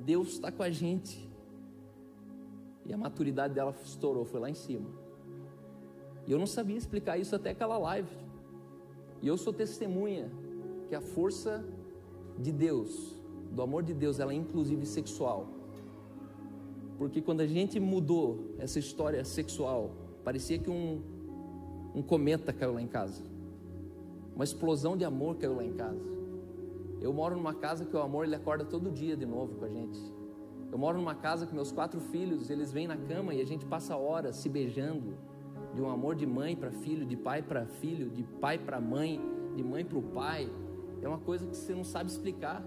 Deus 0.03 0.33
está 0.33 0.51
com 0.51 0.61
a 0.61 0.69
gente. 0.69 1.25
E 2.85 2.91
a 2.93 2.97
maturidade 2.97 3.53
dela 3.53 3.73
estourou, 3.81 4.25
foi 4.25 4.41
lá 4.41 4.49
em 4.49 4.53
cima. 4.53 4.89
E 6.25 6.33
eu 6.33 6.37
não 6.37 6.45
sabia 6.45 6.75
explicar 6.75 7.17
isso 7.17 7.33
até 7.33 7.51
aquela 7.51 7.77
live. 7.77 8.13
E 9.21 9.27
eu 9.29 9.37
sou 9.37 9.53
testemunha 9.53 10.29
que 10.89 10.95
a 10.95 10.99
força 10.99 11.63
de 12.37 12.51
Deus, 12.51 13.15
do 13.51 13.61
amor 13.61 13.83
de 13.83 13.93
Deus, 13.93 14.19
ela 14.19 14.33
é 14.33 14.35
inclusive 14.35 14.85
sexual. 14.85 15.47
Porque 16.97 17.21
quando 17.21 17.39
a 17.39 17.47
gente 17.47 17.79
mudou 17.79 18.53
essa 18.59 18.79
história 18.79 19.23
sexual, 19.23 19.91
parecia 20.25 20.59
que 20.59 20.69
um, 20.69 21.01
um 21.97 22.03
cometa 22.03 22.53
caiu 22.53 22.75
lá 22.75 22.81
em 22.81 22.87
casa. 22.87 23.23
Uma 24.35 24.43
explosão 24.43 24.95
de 24.95 25.03
amor 25.03 25.37
caiu 25.37 25.55
lá 25.55 25.63
em 25.63 25.73
casa. 25.73 26.05
Eu 27.01 27.11
moro 27.11 27.35
numa 27.35 27.55
casa 27.55 27.85
que 27.85 27.95
o 27.95 27.99
amor 27.99 28.23
ele 28.23 28.35
acorda 28.35 28.63
todo 28.63 28.91
dia 28.91 29.17
de 29.17 29.25
novo 29.25 29.55
com 29.55 29.65
a 29.65 29.67
gente. 29.67 29.99
Eu 30.71 30.77
moro 30.77 30.99
numa 30.99 31.15
casa 31.15 31.47
que 31.47 31.55
meus 31.55 31.71
quatro 31.71 31.99
filhos, 31.99 32.51
eles 32.51 32.71
vêm 32.71 32.85
na 32.85 32.95
cama 32.95 33.33
e 33.33 33.41
a 33.41 33.45
gente 33.45 33.65
passa 33.65 33.97
horas 33.97 34.35
se 34.35 34.47
beijando, 34.47 35.17
de 35.73 35.81
um 35.81 35.89
amor 35.89 36.13
de 36.13 36.27
mãe 36.27 36.55
para 36.55 36.69
filho, 36.69 37.03
de 37.03 37.17
pai 37.17 37.41
para 37.41 37.65
filho, 37.65 38.11
de 38.11 38.21
pai 38.21 38.59
para 38.59 38.79
mãe, 38.79 39.19
de 39.55 39.63
mãe 39.63 39.83
para 39.83 39.97
o 39.97 40.03
pai. 40.03 40.51
É 41.01 41.07
uma 41.07 41.17
coisa 41.17 41.47
que 41.47 41.57
você 41.57 41.73
não 41.73 41.83
sabe 41.83 42.11
explicar. 42.11 42.63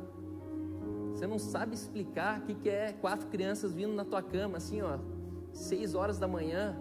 Você 1.13 1.25
não 1.29 1.39
sabe 1.39 1.75
explicar 1.75 2.41
o 2.41 2.43
que, 2.47 2.55
que 2.55 2.69
é 2.69 2.93
quatro 2.95 3.29
crianças 3.29 3.73
vindo 3.73 3.95
na 3.95 4.05
tua 4.05 4.23
cama, 4.23 4.57
assim, 4.57 4.83
ó, 4.83 4.99
seis 5.53 5.95
horas 5.95 6.19
da 6.19 6.27
manhã, 6.27 6.77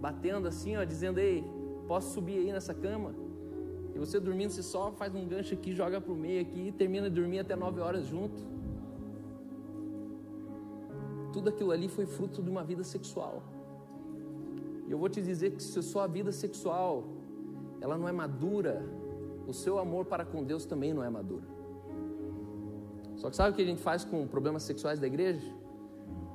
batendo 0.00 0.48
assim, 0.48 0.76
ó, 0.76 0.82
dizendo: 0.82 1.18
Ei, 1.18 1.44
posso 1.86 2.12
subir 2.14 2.38
aí 2.38 2.52
nessa 2.52 2.74
cama? 2.74 3.14
E 3.94 3.98
você 3.98 4.18
dormindo, 4.18 4.50
você 4.50 4.62
só 4.62 4.90
faz 4.92 5.14
um 5.14 5.26
gancho 5.26 5.54
aqui, 5.54 5.72
joga 5.72 6.00
pro 6.00 6.14
meio 6.14 6.40
aqui 6.40 6.68
e 6.68 6.72
termina 6.72 7.10
de 7.10 7.16
dormir 7.20 7.40
até 7.40 7.54
nove 7.54 7.80
horas 7.80 8.06
junto. 8.06 8.42
Tudo 11.32 11.48
aquilo 11.48 11.70
ali 11.70 11.88
foi 11.88 12.06
fruto 12.06 12.42
de 12.42 12.50
uma 12.50 12.64
vida 12.64 12.84
sexual. 12.84 13.42
E 14.86 14.90
eu 14.90 14.98
vou 14.98 15.08
te 15.08 15.20
dizer 15.20 15.52
que 15.52 15.62
se 15.62 15.78
a 15.78 15.82
sua 15.82 16.06
vida 16.06 16.32
sexual 16.32 17.04
ela 17.80 17.98
não 17.98 18.08
é 18.08 18.12
madura, 18.12 18.84
o 19.46 19.52
seu 19.52 19.78
amor 19.78 20.06
para 20.06 20.24
com 20.24 20.42
Deus 20.44 20.64
também 20.64 20.92
não 20.94 21.02
é 21.02 21.10
maduro. 21.10 21.44
Só 23.16 23.30
que 23.30 23.36
sabe 23.36 23.50
o 23.50 23.54
que 23.54 23.62
a 23.62 23.64
gente 23.64 23.80
faz 23.80 24.04
com 24.04 24.26
problemas 24.26 24.62
sexuais 24.62 24.98
da 24.98 25.06
igreja? 25.06 25.52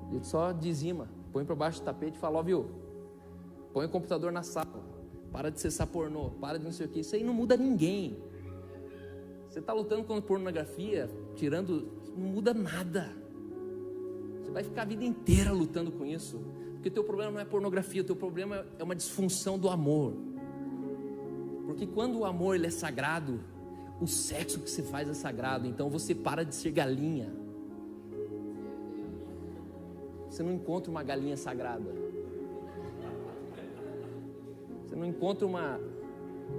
A 0.09 0.13
gente 0.13 0.27
só 0.27 0.51
dizima, 0.51 1.07
põe 1.33 1.43
para 1.43 1.55
baixo 1.55 1.81
do 1.81 1.85
tapete 1.85 2.15
e 2.15 2.19
fala, 2.19 2.39
ó, 2.39 2.43
viu? 2.43 2.65
Põe 3.73 3.85
o 3.85 3.89
computador 3.89 4.31
na 4.31 4.43
sala, 4.43 4.67
para 5.31 5.49
de 5.49 5.59
cessar 5.59 5.87
pornô, 5.87 6.31
para 6.31 6.57
de 6.57 6.65
não 6.65 6.71
sei 6.71 6.85
o 6.85 6.89
que. 6.89 6.99
Isso 7.01 7.15
aí 7.15 7.23
não 7.23 7.33
muda 7.33 7.55
ninguém. 7.57 8.17
Você 9.49 9.59
está 9.59 9.73
lutando 9.73 10.03
contra 10.03 10.21
pornografia, 10.21 11.09
tirando, 11.35 11.91
não 12.15 12.27
muda 12.27 12.53
nada. 12.53 13.11
Você 14.41 14.51
vai 14.51 14.63
ficar 14.63 14.83
a 14.83 14.85
vida 14.85 15.03
inteira 15.03 15.51
lutando 15.51 15.91
com 15.91 16.05
isso, 16.05 16.39
porque 16.73 16.89
teu 16.89 17.03
problema 17.03 17.31
não 17.31 17.39
é 17.39 17.45
pornografia, 17.45 18.03
teu 18.03 18.15
problema 18.15 18.65
é 18.77 18.83
uma 18.83 18.95
disfunção 18.95 19.57
do 19.57 19.69
amor. 19.69 20.13
Porque 21.65 21.85
quando 21.85 22.19
o 22.19 22.25
amor 22.25 22.55
ele 22.55 22.67
é 22.67 22.69
sagrado, 22.69 23.39
o 23.99 24.07
sexo 24.07 24.59
que 24.59 24.69
você 24.69 24.83
faz 24.83 25.09
é 25.09 25.13
sagrado, 25.13 25.67
então 25.67 25.89
você 25.89 26.13
para 26.13 26.45
de 26.45 26.55
ser 26.55 26.71
galinha. 26.71 27.33
Você 30.29 30.43
não 30.43 30.53
encontra 30.53 30.91
uma 30.91 31.03
galinha 31.03 31.35
sagrada. 31.35 32.06
Não 34.97 35.05
encontra 35.05 35.45
uma, 35.45 35.79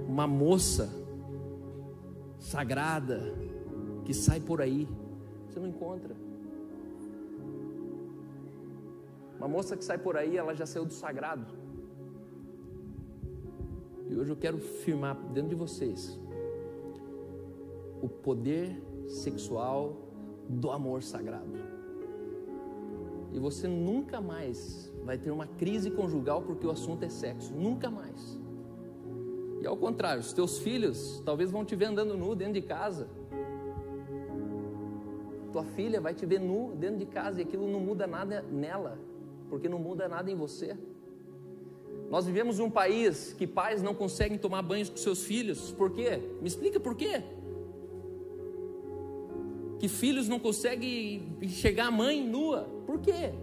uma 0.07 0.25
moça 0.25 0.89
sagrada 2.39 3.35
que 4.05 4.13
sai 4.13 4.39
por 4.39 4.61
aí. 4.61 4.87
Você 5.45 5.59
não 5.59 5.67
encontra. 5.67 6.15
Uma 9.37 9.47
moça 9.47 9.75
que 9.75 9.83
sai 9.83 9.97
por 9.97 10.15
aí, 10.15 10.37
ela 10.37 10.53
já 10.55 10.65
saiu 10.65 10.85
do 10.85 10.93
sagrado. 10.93 11.53
E 14.07 14.15
hoje 14.15 14.31
eu 14.31 14.37
quero 14.37 14.57
firmar 14.57 15.15
dentro 15.33 15.49
de 15.49 15.55
vocês 15.55 16.17
o 18.01 18.07
poder 18.07 18.81
sexual 19.07 19.97
do 20.47 20.71
amor 20.71 21.03
sagrado. 21.03 21.59
E 23.33 23.39
você 23.39 23.67
nunca 23.67 24.21
mais 24.21 24.91
vai 25.09 25.17
ter 25.17 25.31
uma 25.31 25.47
crise 25.47 25.89
conjugal 25.89 26.43
porque 26.43 26.67
o 26.67 26.69
assunto 26.69 27.03
é 27.03 27.09
sexo, 27.09 27.51
nunca 27.51 27.89
mais. 27.89 28.39
E 29.59 29.65
ao 29.65 29.75
contrário, 29.75 30.19
os 30.19 30.33
teus 30.33 30.59
filhos 30.59 31.19
talvez 31.25 31.49
vão 31.49 31.65
te 31.65 31.75
ver 31.75 31.85
andando 31.85 32.15
nu 32.15 32.35
dentro 32.35 32.53
de 32.53 32.61
casa. 32.61 33.09
Tua 35.51 35.63
filha 35.63 35.99
vai 35.99 36.13
te 36.13 36.27
ver 36.27 36.39
nu 36.39 36.75
dentro 36.75 36.97
de 36.97 37.07
casa 37.07 37.39
e 37.39 37.43
aquilo 37.43 37.67
não 37.67 37.79
muda 37.79 38.05
nada 38.05 38.43
nela, 38.51 38.99
porque 39.49 39.67
não 39.67 39.79
muda 39.79 40.07
nada 40.07 40.29
em 40.29 40.35
você. 40.35 40.77
Nós 42.11 42.27
vivemos 42.27 42.59
em 42.59 42.61
um 42.61 42.69
país 42.69 43.33
que 43.33 43.47
pais 43.47 43.81
não 43.81 43.95
conseguem 43.95 44.37
tomar 44.37 44.61
banhos 44.61 44.91
com 44.91 44.97
seus 44.97 45.23
filhos. 45.23 45.71
Por 45.71 45.89
quê? 45.89 46.21
Me 46.39 46.47
explica 46.47 46.79
por 46.79 46.93
quê? 46.93 47.23
Que 49.79 49.87
filhos 49.87 50.29
não 50.29 50.37
conseguem 50.37 51.35
enxergar 51.41 51.87
a 51.87 51.91
mãe 51.91 52.23
nua. 52.23 52.69
Por 52.85 52.99
quê? 52.99 53.33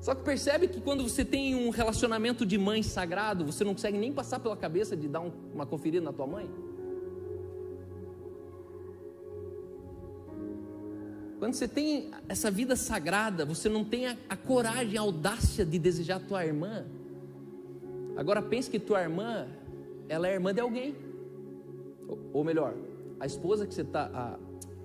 Só 0.00 0.14
que 0.14 0.22
percebe 0.22 0.68
que 0.68 0.80
quando 0.80 1.02
você 1.02 1.24
tem 1.24 1.54
um 1.54 1.70
relacionamento 1.70 2.46
de 2.46 2.56
mãe 2.56 2.82
sagrado, 2.82 3.44
você 3.44 3.64
não 3.64 3.72
consegue 3.72 3.98
nem 3.98 4.12
passar 4.12 4.38
pela 4.38 4.56
cabeça 4.56 4.96
de 4.96 5.08
dar 5.08 5.20
um, 5.20 5.32
uma 5.52 5.66
conferida 5.66 6.04
na 6.04 6.12
tua 6.12 6.26
mãe? 6.26 6.48
Quando 11.38 11.54
você 11.54 11.68
tem 11.68 12.10
essa 12.28 12.50
vida 12.50 12.74
sagrada, 12.76 13.44
você 13.44 13.68
não 13.68 13.84
tem 13.84 14.06
a, 14.06 14.16
a 14.28 14.36
coragem, 14.36 14.96
a 14.98 15.00
audácia 15.00 15.64
de 15.64 15.78
desejar 15.78 16.16
a 16.16 16.20
tua 16.20 16.44
irmã 16.44 16.84
Agora 18.18 18.42
pense 18.42 18.68
que 18.68 18.80
tua 18.80 19.00
irmã, 19.00 19.46
ela 20.08 20.26
é 20.26 20.34
irmã 20.34 20.52
de 20.52 20.60
alguém. 20.60 20.92
Ou, 22.32 22.42
melhor, 22.42 22.74
a 23.20 23.26
esposa 23.26 23.64
que 23.64 23.72
você 23.72 23.82
está, 23.82 24.36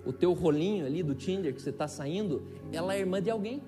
o 0.05 0.13
teu 0.13 0.33
rolinho 0.33 0.85
ali 0.85 1.01
do 1.01 1.15
Tinder 1.15 1.51
que 1.51 1.59
você 1.59 1.71
está 1.71 1.87
saindo, 1.87 2.43
ela 2.71 2.93
é 2.93 2.99
irmã 2.99 3.19
de 3.19 3.31
alguém. 3.31 3.59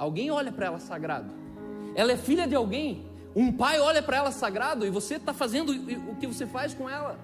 Alguém 0.00 0.30
olha 0.30 0.50
para 0.50 0.66
ela 0.66 0.78
sagrado. 0.78 1.30
Ela 1.94 2.12
é 2.12 2.16
filha 2.16 2.46
de 2.46 2.54
alguém. 2.54 3.04
Um 3.36 3.52
pai 3.52 3.78
olha 3.78 4.02
para 4.02 4.16
ela 4.16 4.32
sagrado 4.32 4.86
e 4.86 4.90
você 4.90 5.16
está 5.16 5.34
fazendo 5.34 5.72
o 6.10 6.16
que 6.16 6.26
você 6.26 6.46
faz 6.46 6.72
com 6.72 6.88
ela. 6.88 7.18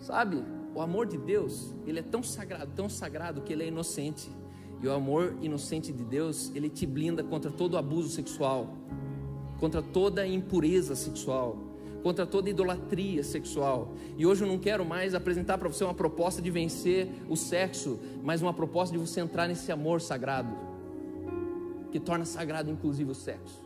Sabe? 0.00 0.42
O 0.74 0.80
amor 0.80 1.06
de 1.06 1.18
Deus, 1.18 1.74
ele 1.86 1.98
é 1.98 2.02
tão 2.02 2.22
sagrado, 2.22 2.70
tão 2.74 2.88
sagrado 2.88 3.42
que 3.42 3.52
ele 3.52 3.64
é 3.64 3.68
inocente. 3.68 4.30
E 4.80 4.86
o 4.86 4.92
amor 4.92 5.36
inocente 5.42 5.92
de 5.92 6.04
Deus, 6.04 6.50
ele 6.54 6.70
te 6.70 6.86
blinda 6.86 7.22
contra 7.22 7.50
todo 7.50 7.76
abuso 7.76 8.08
sexual 8.08 8.74
contra 9.58 9.82
toda 9.82 10.26
impureza 10.26 10.94
sexual, 10.94 11.56
contra 12.02 12.24
toda 12.24 12.48
idolatria 12.48 13.22
sexual. 13.22 13.92
E 14.16 14.24
hoje 14.24 14.44
eu 14.44 14.48
não 14.48 14.58
quero 14.58 14.84
mais 14.84 15.14
apresentar 15.14 15.58
para 15.58 15.68
você 15.68 15.84
uma 15.84 15.94
proposta 15.94 16.40
de 16.40 16.50
vencer 16.50 17.08
o 17.28 17.36
sexo, 17.36 17.98
mas 18.22 18.40
uma 18.40 18.54
proposta 18.54 18.96
de 18.96 18.98
você 18.98 19.20
entrar 19.20 19.48
nesse 19.48 19.70
amor 19.70 20.00
sagrado, 20.00 20.54
que 21.90 21.98
torna 21.98 22.24
sagrado 22.24 22.70
inclusive 22.70 23.10
o 23.10 23.14
sexo. 23.14 23.62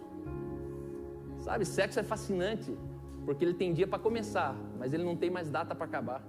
Sabe, 1.39 1.65
sexo 1.65 1.99
é 1.99 2.03
fascinante, 2.03 2.77
porque 3.25 3.45
ele 3.45 3.55
tem 3.55 3.73
dia 3.73 3.87
para 3.87 3.99
começar, 3.99 4.57
mas 4.79 4.93
ele 4.93 5.03
não 5.03 5.17
tem 5.17 5.31
mais 5.31 5.51
data 5.51 5.75
para 5.75 5.85
acabar. 5.85 6.25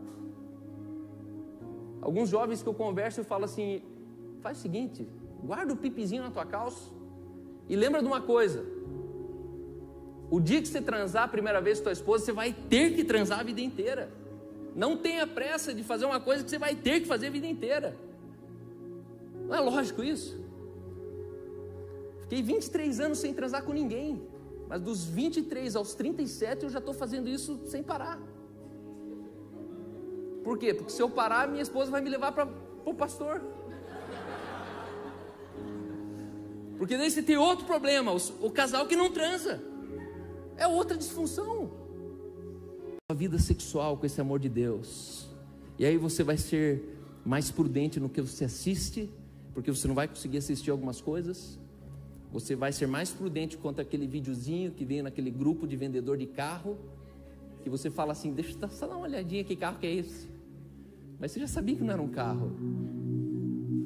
Alguns 2.02 2.30
jovens 2.30 2.62
que 2.62 2.68
eu 2.68 2.74
converso 2.74 3.24
falo 3.24 3.46
assim: 3.46 3.82
faz 4.42 4.58
o 4.58 4.62
seguinte, 4.62 5.08
guarda 5.44 5.74
o 5.74 5.78
pipizinho 5.78 6.24
na 6.24 6.32
tua 6.32 6.46
calça 6.46 6.92
e 7.70 7.76
lembra 7.76 8.02
de 8.02 8.08
uma 8.08 8.22
coisa: 8.22 8.66
o 10.30 10.40
dia 10.40 10.62
que 10.62 10.68
você 10.68 10.82
transar 10.82 11.24
a 11.24 11.28
primeira 11.28 11.62
vez 11.62 11.78
com 11.78 11.86
tua 11.86 11.94
esposa, 11.94 12.26
você 12.26 12.32
vai 12.32 12.52
ter 12.52 12.96
que 12.96 13.04
transar 13.04 13.40
a 13.40 13.44
vida 13.44 13.62
inteira. 13.62 14.12
Não 14.76 14.98
tenha 14.98 15.28
pressa 15.28 15.74
de 15.74 15.84
fazer 15.84 16.06
uma 16.06 16.20
coisa 16.20 16.44
que 16.44 16.50
você 16.50 16.58
vai 16.58 16.76
ter 16.76 17.02
que 17.02 17.08
fazer 17.08 17.28
a 17.28 17.30
vida 17.30 17.46
inteira. 17.46 17.96
Não 19.48 19.56
é 19.56 19.60
lógico 19.60 20.04
isso? 20.04 20.43
Fiquei 22.34 22.42
23 22.42 23.00
anos 23.00 23.20
sem 23.20 23.32
transar 23.32 23.64
com 23.64 23.72
ninguém. 23.72 24.20
Mas 24.68 24.82
dos 24.82 25.06
23 25.06 25.76
aos 25.76 25.94
37 25.94 26.64
eu 26.64 26.70
já 26.72 26.80
estou 26.80 26.92
fazendo 26.92 27.30
isso 27.30 27.62
sem 27.68 27.84
parar. 27.84 28.20
Por 30.44 30.58
quê? 30.58 30.74
Porque 30.74 30.92
se 30.92 31.00
eu 31.00 31.08
parar, 31.08 31.48
minha 31.48 31.62
esposa 31.62 31.92
vai 31.92 32.02
me 32.02 32.10
levar 32.10 32.32
para 32.32 32.50
o 32.86 32.94
pastor. 32.96 33.40
Porque 36.80 36.98
daí 36.98 37.12
você 37.12 37.22
tem 37.22 37.38
outro 37.38 37.68
problema, 37.68 38.12
o, 38.12 38.18
o 38.42 38.50
casal 38.50 38.88
que 38.88 38.96
não 38.96 39.12
transa. 39.12 39.62
É 40.58 40.66
outra 40.66 40.98
disfunção. 40.98 41.70
A 43.12 43.14
vida 43.14 43.38
sexual 43.38 43.96
com 43.96 44.08
esse 44.08 44.20
amor 44.20 44.40
de 44.40 44.50
Deus. 44.50 45.30
E 45.78 45.86
aí 45.86 45.98
você 45.98 46.24
vai 46.24 46.38
ser 46.38 46.98
mais 47.24 47.52
prudente 47.52 48.00
no 48.00 48.10
que 48.10 48.22
você 48.22 48.46
assiste, 48.46 49.08
porque 49.54 49.70
você 49.70 49.88
não 49.88 49.94
vai 49.94 50.08
conseguir 50.08 50.40
assistir 50.40 50.72
algumas 50.72 51.00
coisas. 51.00 51.62
Você 52.34 52.56
vai 52.56 52.72
ser 52.72 52.88
mais 52.88 53.12
prudente 53.12 53.56
quanto 53.56 53.80
aquele 53.80 54.08
videozinho 54.08 54.72
que 54.72 54.84
vem 54.84 55.04
naquele 55.04 55.30
grupo 55.30 55.68
de 55.68 55.78
vendedor 55.78 56.18
de 56.18 56.26
carro, 56.26 56.76
que 57.62 57.70
você 57.70 57.92
fala 57.92 58.12
assim: 58.12 58.34
deixa 58.34 58.58
eu 58.60 58.70
só 58.70 58.88
dar 58.88 58.98
uma 58.98 59.06
olhadinha 59.06 59.44
que 59.44 59.56
carro 59.56 59.78
que 59.78 59.86
é 59.86 59.94
esse. 59.94 60.28
Mas 61.20 61.32
você 61.32 61.40
já 61.40 61.48
sabia 61.48 61.76
que 61.76 61.84
não 61.84 61.94
era 61.94 62.02
um 62.02 62.08
carro. 62.10 62.52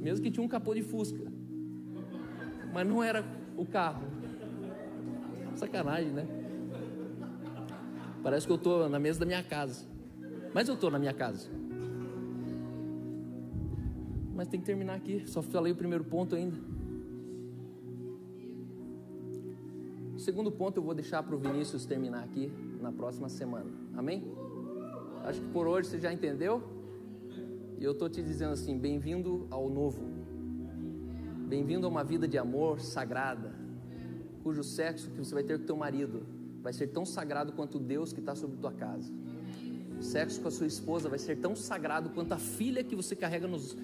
Mesmo 0.02 0.24
que 0.24 0.32
tinha 0.32 0.44
um 0.44 0.48
capô 0.48 0.74
de 0.74 0.82
fusca. 0.82 1.30
Mas 2.74 2.88
não 2.88 3.04
era 3.04 3.26
o 3.58 3.66
carro. 3.66 4.08
Sacanagem, 5.56 6.12
né? 6.12 6.26
Parece 8.24 8.46
que 8.46 8.52
eu 8.52 8.56
estou 8.56 8.88
na 8.88 8.98
mesa 8.98 9.20
da 9.20 9.26
minha 9.26 9.44
casa. 9.44 9.86
Mas 10.54 10.70
eu 10.70 10.76
estou 10.76 10.90
na 10.90 10.98
minha 10.98 11.14
casa. 11.14 11.50
Mas 14.34 14.48
tem 14.48 14.60
que 14.60 14.66
terminar 14.66 14.96
aqui. 14.96 15.24
Só 15.28 15.42
falei 15.42 15.74
o 15.74 15.76
primeiro 15.76 16.06
ponto 16.06 16.34
ainda. 16.34 16.58
Segundo 20.28 20.52
ponto 20.52 20.76
eu 20.76 20.84
vou 20.84 20.94
deixar 20.94 21.24
para 21.24 21.34
o 21.34 21.40
Vinícius 21.40 21.86
terminar 21.86 22.22
aqui 22.22 22.52
na 22.82 22.92
próxima 22.92 23.30
semana. 23.30 23.72
Amém? 23.96 24.30
Acho 25.24 25.40
que 25.40 25.48
por 25.52 25.66
hoje 25.66 25.88
você 25.88 26.02
já 26.02 26.12
entendeu. 26.12 26.62
E 27.80 27.84
eu 27.86 27.94
estou 27.94 28.10
te 28.10 28.22
dizendo 28.22 28.52
assim: 28.52 28.78
bem-vindo 28.78 29.48
ao 29.50 29.70
novo. 29.70 30.02
Bem-vindo 31.48 31.88
a 31.88 31.90
uma 31.90 32.04
vida 32.04 32.28
de 32.28 32.38
amor 32.38 32.82
sagrada, 32.82 33.56
cujo 34.44 34.66
sexo 34.66 35.10
que 35.12 35.18
você 35.18 35.34
vai 35.34 35.44
ter 35.44 35.58
com 35.60 35.66
teu 35.66 35.78
marido 35.78 36.26
vai 36.62 36.74
ser 36.74 36.88
tão 36.88 37.06
sagrado 37.06 37.54
quanto 37.54 37.80
Deus 37.80 38.12
que 38.12 38.20
está 38.20 38.36
sobre 38.36 38.58
tua 38.58 38.74
casa. 38.74 39.10
O 39.98 40.04
sexo 40.04 40.42
com 40.42 40.50
a 40.50 40.52
sua 40.52 40.68
esposa 40.68 41.08
vai 41.08 41.20
ser 41.20 41.38
tão 41.38 41.56
sagrado 41.56 42.10
quanto 42.10 42.34
a 42.34 42.38
filha 42.38 42.84
que 42.84 42.98
você 42.98 43.16
carrega 43.16 43.48
nos, 43.48 43.78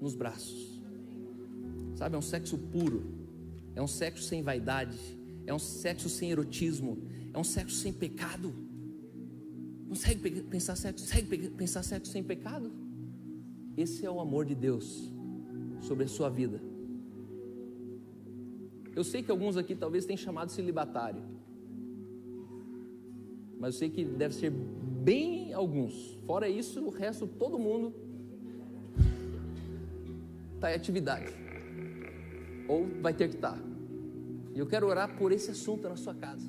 nos 0.00 0.16
braços. 0.16 0.82
Sabe, 1.94 2.16
é 2.16 2.18
um 2.18 2.22
sexo 2.22 2.58
puro, 2.58 3.04
é 3.76 3.80
um 3.80 3.86
sexo 3.86 4.24
sem 4.24 4.42
vaidade, 4.42 5.21
é 5.46 5.52
um 5.52 5.58
sexo 5.58 6.08
sem 6.08 6.30
erotismo, 6.30 6.98
é 7.32 7.38
um 7.38 7.44
sexo 7.44 7.76
sem 7.76 7.92
pecado. 7.92 8.52
Consegue 9.88 10.42
pensar 10.42 10.76
sexo, 10.76 11.04
consegue 11.04 11.50
pensar 11.50 11.82
sexo 11.82 12.10
sem 12.10 12.22
pecado? 12.22 12.72
Esse 13.76 14.04
é 14.04 14.10
o 14.10 14.20
amor 14.20 14.44
de 14.44 14.54
Deus 14.54 15.10
sobre 15.80 16.04
a 16.04 16.08
sua 16.08 16.28
vida. 16.28 16.60
Eu 18.94 19.04
sei 19.04 19.22
que 19.22 19.30
alguns 19.30 19.56
aqui 19.56 19.74
talvez 19.74 20.04
tenham 20.04 20.18
chamado 20.18 20.50
celibatário, 20.50 21.22
mas 23.58 23.74
eu 23.74 23.78
sei 23.78 23.90
que 23.90 24.04
deve 24.04 24.34
ser 24.34 24.50
bem 24.50 25.52
alguns. 25.52 26.18
Fora 26.26 26.48
isso, 26.48 26.80
o 26.80 26.90
resto, 26.90 27.26
todo 27.26 27.58
mundo 27.58 27.94
está 30.54 30.70
em 30.70 30.74
atividade, 30.74 31.32
ou 32.68 32.86
vai 33.00 33.14
ter 33.14 33.28
que 33.28 33.36
estar. 33.36 33.58
E 34.54 34.58
eu 34.58 34.66
quero 34.66 34.86
orar 34.86 35.16
por 35.16 35.32
esse 35.32 35.50
assunto 35.50 35.88
na 35.88 35.96
sua 35.96 36.14
casa. 36.14 36.46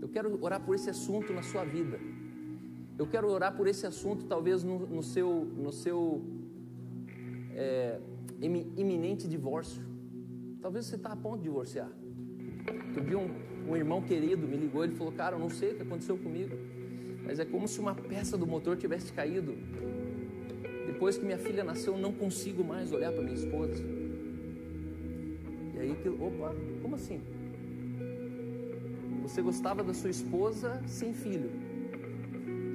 Eu 0.00 0.08
quero 0.08 0.38
orar 0.42 0.60
por 0.64 0.74
esse 0.74 0.90
assunto 0.90 1.32
na 1.32 1.42
sua 1.42 1.64
vida. 1.64 1.98
Eu 2.98 3.06
quero 3.06 3.28
orar 3.28 3.54
por 3.56 3.66
esse 3.66 3.86
assunto, 3.86 4.24
talvez 4.24 4.62
no, 4.62 4.86
no 4.86 5.02
seu, 5.02 5.44
no 5.56 5.70
seu 5.72 6.22
é, 7.54 8.00
iminente 8.40 9.28
divórcio. 9.28 9.82
Talvez 10.60 10.86
você 10.86 10.96
está 10.96 11.12
a 11.12 11.16
ponto 11.16 11.38
de 11.38 11.44
divorciar. 11.44 11.90
Outro 12.88 13.04
dia 13.04 13.18
um, 13.18 13.30
um 13.68 13.76
irmão 13.76 14.02
querido 14.02 14.46
me 14.48 14.56
ligou, 14.56 14.82
ele 14.82 14.94
falou, 14.94 15.12
cara, 15.12 15.36
eu 15.36 15.38
não 15.38 15.50
sei 15.50 15.72
o 15.72 15.76
que 15.76 15.82
aconteceu 15.82 16.16
comigo, 16.16 16.56
mas 17.24 17.38
é 17.38 17.44
como 17.44 17.68
se 17.68 17.78
uma 17.78 17.94
peça 17.94 18.36
do 18.36 18.46
motor 18.46 18.76
tivesse 18.76 19.12
caído. 19.12 19.54
Depois 20.86 21.18
que 21.18 21.24
minha 21.24 21.38
filha 21.38 21.62
nasceu, 21.62 21.94
eu 21.94 22.00
não 22.00 22.12
consigo 22.12 22.64
mais 22.64 22.92
olhar 22.92 23.12
para 23.12 23.22
minha 23.22 23.34
esposa. 23.34 23.84
Aí, 25.86 26.08
opa, 26.20 26.54
como 26.82 26.96
assim? 26.96 27.20
Você 29.22 29.40
gostava 29.40 29.84
da 29.84 29.94
sua 29.94 30.10
esposa 30.10 30.82
sem 30.86 31.12
filho. 31.12 31.50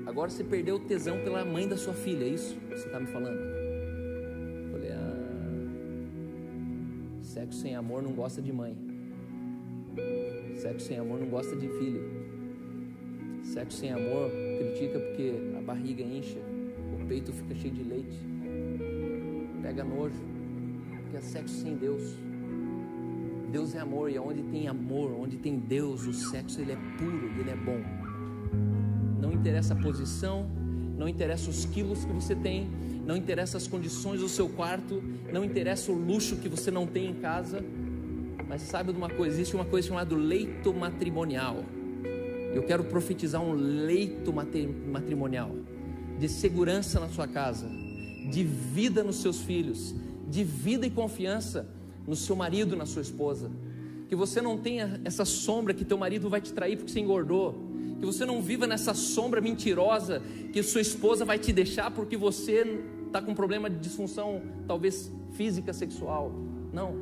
Agora 0.06 0.30
você 0.30 0.44
perdeu 0.44 0.76
o 0.76 0.80
tesão 0.80 1.20
pela 1.24 1.44
mãe 1.44 1.68
da 1.68 1.78
sua 1.78 1.94
filha, 1.94 2.26
é 2.26 2.30
isso 2.30 2.56
que 2.56 2.78
você 2.78 2.88
está 2.88 3.00
me 3.00 3.08
falando? 3.08 3.40
falei, 4.72 4.92
ah, 4.92 5.66
sexo 7.22 7.60
sem 7.60 7.76
amor 7.76 8.02
não 8.02 8.14
gosta 8.14 8.42
de 8.42 8.52
mãe. 8.52 8.76
Sexo 10.56 10.88
sem 10.88 10.98
amor 10.98 11.20
não 11.20 11.28
gosta 11.28 11.56
de 11.56 11.68
filho. 11.68 12.04
Sexo 13.44 13.78
sem 13.78 13.92
amor 13.92 14.32
critica 14.58 15.00
porque 15.00 15.34
a 15.58 15.62
barriga 15.62 16.04
incha, 16.04 16.40
o 16.94 17.06
peito 17.08 17.34
fica 17.34 17.56
cheio 17.56 17.74
de 17.74 17.84
leite. 17.84 18.20
Pega 19.62 19.84
nojo, 19.84 20.16
porque 21.04 21.18
é 21.18 21.22
sexo 21.22 21.56
sem 21.56 21.76
Deus. 21.76 22.31
Deus 23.52 23.76
é 23.76 23.80
amor 23.80 24.10
e 24.10 24.18
onde 24.18 24.42
tem 24.44 24.70
amor, 24.70 25.12
onde 25.12 25.36
tem 25.36 25.60
Deus, 25.60 26.08
o 26.08 26.14
sexo 26.14 26.62
ele 26.62 26.72
é 26.72 26.78
puro, 26.98 27.30
ele 27.38 27.50
é 27.50 27.56
bom. 27.56 27.82
Não 29.20 29.34
interessa 29.34 29.74
a 29.74 29.78
posição, 29.78 30.50
não 30.98 31.08
interessa 31.08 31.50
os 31.50 31.66
quilos 31.66 32.06
que 32.06 32.14
você 32.14 32.34
tem, 32.34 32.70
não 33.06 33.16
interessa 33.16 33.58
as 33.58 33.68
condições 33.68 34.22
do 34.22 34.30
seu 34.30 34.48
quarto, 34.48 35.04
não 35.34 35.44
interessa 35.44 35.92
o 35.92 35.96
luxo 35.96 36.38
que 36.38 36.48
você 36.48 36.72
não 36.72 36.88
tem 36.88 37.10
em 37.10 37.16
casa. 37.16 37.62
Mas 38.48 38.62
sabe 38.62 38.94
de 38.94 38.98
uma 38.98 39.10
coisa, 39.10 39.36
existe 39.36 39.54
uma 39.54 39.66
coisa 39.66 39.90
chamada 39.90 40.16
leito 40.16 40.74
matrimonial. 40.74 41.58
Eu 42.54 42.64
quero 42.64 42.86
profetizar 42.86 43.42
um 43.42 43.54
leito 43.54 44.32
matrimonial 44.32 45.54
de 46.18 46.30
segurança 46.30 47.00
na 47.00 47.10
sua 47.10 47.28
casa, 47.28 47.68
de 48.30 48.44
vida 48.44 49.04
nos 49.04 49.18
seus 49.18 49.42
filhos, 49.42 49.94
de 50.30 50.44
vida 50.44 50.86
e 50.86 50.90
confiança 50.90 51.68
no 52.08 52.16
seu 52.16 52.36
marido, 52.36 52.76
na 52.76 52.86
sua 52.86 53.02
esposa. 53.02 53.52
Que 54.08 54.16
você 54.16 54.42
não 54.42 54.58
tenha 54.58 55.00
essa 55.06 55.26
sombra 55.26 55.74
que 55.74 55.86
teu 55.86 55.98
marido 55.98 56.30
vai 56.30 56.42
te 56.42 56.52
trair 56.54 56.78
porque 56.78 56.92
você 56.92 57.00
engordou. 57.00 57.56
Que 58.00 58.06
você 58.06 58.26
não 58.26 58.42
viva 58.42 58.66
nessa 58.68 58.94
sombra 58.94 59.40
mentirosa 59.40 60.22
que 60.52 60.62
sua 60.62 60.82
esposa 60.82 61.24
vai 61.24 61.40
te 61.40 61.54
deixar 61.54 61.92
porque 61.92 62.18
você 62.18 62.84
está 63.08 63.22
com 63.22 63.34
problema 63.34 63.70
de 63.70 63.78
disfunção, 63.78 64.42
talvez 64.68 65.12
física, 65.34 65.74
sexual. 65.74 66.32
Não. 66.74 66.96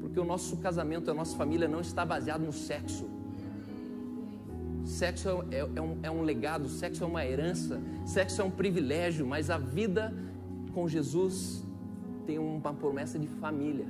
Porque 0.00 0.18
o 0.18 0.24
nosso 0.24 0.56
casamento, 0.56 1.10
a 1.10 1.14
nossa 1.14 1.36
família 1.36 1.68
não 1.68 1.80
está 1.80 2.04
baseado 2.04 2.42
no 2.42 2.52
sexo. 2.52 3.08
Sexo 4.84 5.28
é, 5.50 5.56
é, 5.56 5.68
é, 5.76 5.82
um, 5.82 5.98
é 6.02 6.10
um 6.10 6.22
legado, 6.22 6.68
sexo 6.68 7.04
é 7.04 7.06
uma 7.06 7.24
herança, 7.24 7.80
sexo 8.06 8.40
é 8.40 8.44
um 8.44 8.50
privilégio, 8.50 9.26
mas 9.26 9.50
a 9.50 9.58
vida 9.58 10.14
com 10.72 10.88
Jesus 10.88 11.62
tem 12.28 12.38
uma 12.38 12.74
promessa 12.74 13.18
de 13.18 13.26
família. 13.26 13.86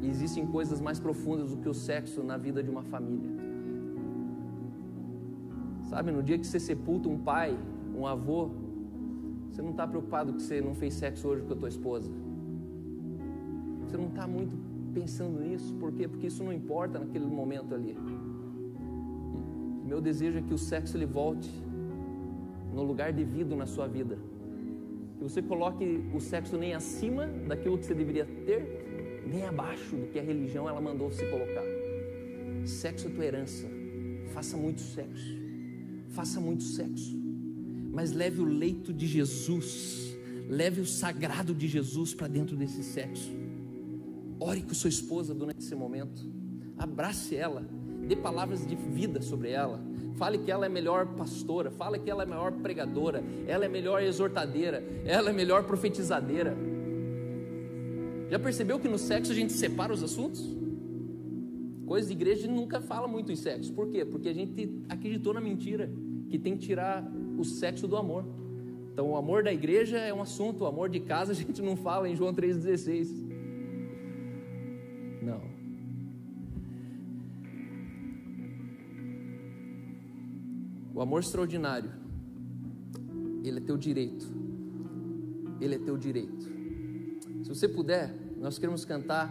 E 0.00 0.08
existem 0.08 0.46
coisas 0.46 0.80
mais 0.80 1.00
profundas 1.00 1.50
do 1.50 1.56
que 1.56 1.68
o 1.68 1.74
sexo 1.74 2.22
na 2.22 2.36
vida 2.36 2.62
de 2.62 2.70
uma 2.70 2.84
família. 2.84 3.32
Sabe, 5.90 6.12
no 6.12 6.22
dia 6.22 6.38
que 6.38 6.46
você 6.46 6.60
sepulta 6.60 7.08
um 7.08 7.18
pai, 7.18 7.58
um 7.98 8.06
avô, 8.06 8.50
você 9.50 9.60
não 9.60 9.72
está 9.72 9.84
preocupado 9.84 10.32
que 10.32 10.42
você 10.42 10.60
não 10.60 10.76
fez 10.76 10.94
sexo 10.94 11.26
hoje 11.26 11.42
com 11.42 11.54
a 11.54 11.56
tua 11.56 11.68
esposa. 11.68 12.08
Você 13.82 13.96
não 13.96 14.06
está 14.06 14.28
muito 14.28 14.56
pensando 14.94 15.40
nisso, 15.40 15.74
por 15.74 15.90
quê? 15.90 16.06
Porque 16.06 16.28
isso 16.28 16.44
não 16.44 16.52
importa 16.52 17.00
naquele 17.00 17.26
momento 17.26 17.74
ali. 17.74 17.98
Meu 19.84 20.00
desejo 20.00 20.38
é 20.38 20.42
que 20.42 20.54
o 20.54 20.58
sexo 20.58 20.96
ele 20.96 21.06
volte 21.06 21.50
no 22.72 22.84
lugar 22.84 23.12
devido 23.12 23.56
na 23.56 23.66
sua 23.66 23.88
vida 23.88 24.16
que 25.16 25.22
você 25.22 25.40
coloque 25.40 25.84
o 26.12 26.20
sexo 26.20 26.56
nem 26.56 26.74
acima 26.74 27.26
daquilo 27.26 27.78
que 27.78 27.86
você 27.86 27.94
deveria 27.94 28.26
ter, 28.44 29.22
nem 29.26 29.44
abaixo 29.44 29.96
do 29.96 30.06
que 30.06 30.18
a 30.18 30.22
religião 30.22 30.68
ela 30.68 30.80
mandou 30.80 31.10
você 31.10 31.26
colocar. 31.26 31.64
Sexo 32.64 33.08
é 33.08 33.10
tua 33.10 33.24
herança. 33.24 33.66
Faça 34.32 34.56
muito 34.56 34.80
sexo. 34.80 35.36
Faça 36.10 36.40
muito 36.40 36.62
sexo. 36.62 37.16
Mas 37.92 38.12
leve 38.12 38.40
o 38.40 38.44
leito 38.44 38.92
de 38.92 39.06
Jesus. 39.06 40.16
Leve 40.48 40.80
o 40.80 40.86
sagrado 40.86 41.54
de 41.54 41.66
Jesus 41.66 42.14
para 42.14 42.28
dentro 42.28 42.56
desse 42.56 42.82
sexo. 42.82 43.34
Ore 44.38 44.62
com 44.62 44.74
sua 44.74 44.90
esposa 44.90 45.34
durante 45.34 45.60
esse 45.60 45.74
momento. 45.74 46.22
Abrace 46.76 47.34
ela. 47.34 47.66
Dê 48.06 48.14
palavras 48.14 48.66
de 48.66 48.76
vida 48.76 49.22
sobre 49.22 49.50
ela 49.50 49.80
Fale 50.16 50.38
que 50.38 50.50
ela 50.50 50.64
é 50.64 50.68
melhor 50.68 51.06
pastora, 51.14 51.70
fale 51.70 51.98
que 51.98 52.10
ela 52.10 52.22
é 52.22 52.26
melhor 52.26 52.52
pregadora, 52.52 53.22
ela 53.46 53.64
é 53.64 53.68
melhor 53.68 54.02
exortadeira, 54.02 54.82
ela 55.04 55.30
é 55.30 55.32
melhor 55.32 55.64
profetizadeira. 55.64 56.56
Já 58.30 58.38
percebeu 58.38 58.80
que 58.80 58.88
no 58.88 58.98
sexo 58.98 59.30
a 59.32 59.34
gente 59.34 59.52
separa 59.52 59.92
os 59.92 60.02
assuntos? 60.02 60.42
Coisa 61.86 62.08
de 62.08 62.14
igreja 62.14 62.40
a 62.40 62.46
gente 62.46 62.56
nunca 62.56 62.80
fala 62.80 63.06
muito 63.06 63.30
em 63.30 63.36
sexo. 63.36 63.72
Por 63.72 63.88
quê? 63.88 64.04
Porque 64.04 64.28
a 64.28 64.32
gente 64.32 64.82
acreditou 64.88 65.32
na 65.32 65.40
mentira 65.40 65.90
que 66.28 66.38
tem 66.38 66.56
que 66.56 66.66
tirar 66.66 67.06
o 67.38 67.44
sexo 67.44 67.86
do 67.86 67.96
amor. 67.96 68.24
Então 68.92 69.10
o 69.10 69.16
amor 69.16 69.44
da 69.44 69.52
igreja 69.52 69.98
é 69.98 70.12
um 70.12 70.22
assunto, 70.22 70.64
o 70.64 70.66
amor 70.66 70.88
de 70.88 70.98
casa 70.98 71.32
a 71.32 71.34
gente 71.34 71.60
não 71.60 71.76
fala 71.76 72.08
em 72.08 72.16
João 72.16 72.34
3,16. 72.34 73.25
O 80.96 81.02
amor 81.02 81.20
extraordinário, 81.20 81.90
ele 83.44 83.58
é 83.58 83.60
teu 83.60 83.76
direito. 83.76 84.26
Ele 85.60 85.74
é 85.74 85.78
teu 85.78 85.98
direito. 85.98 86.42
Se 87.42 87.50
você 87.50 87.68
puder, 87.68 88.14
nós 88.38 88.58
queremos 88.58 88.82
cantar 88.86 89.30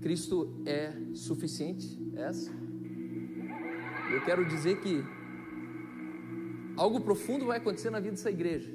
Cristo 0.00 0.52
é 0.66 0.92
suficiente. 1.14 1.96
Essa. 2.16 2.50
Eu 4.12 4.24
quero 4.24 4.44
dizer 4.44 4.80
que 4.80 5.00
algo 6.76 7.00
profundo 7.00 7.46
vai 7.46 7.58
acontecer 7.58 7.88
na 7.90 8.00
vida 8.00 8.16
dessa 8.16 8.30
igreja. 8.30 8.68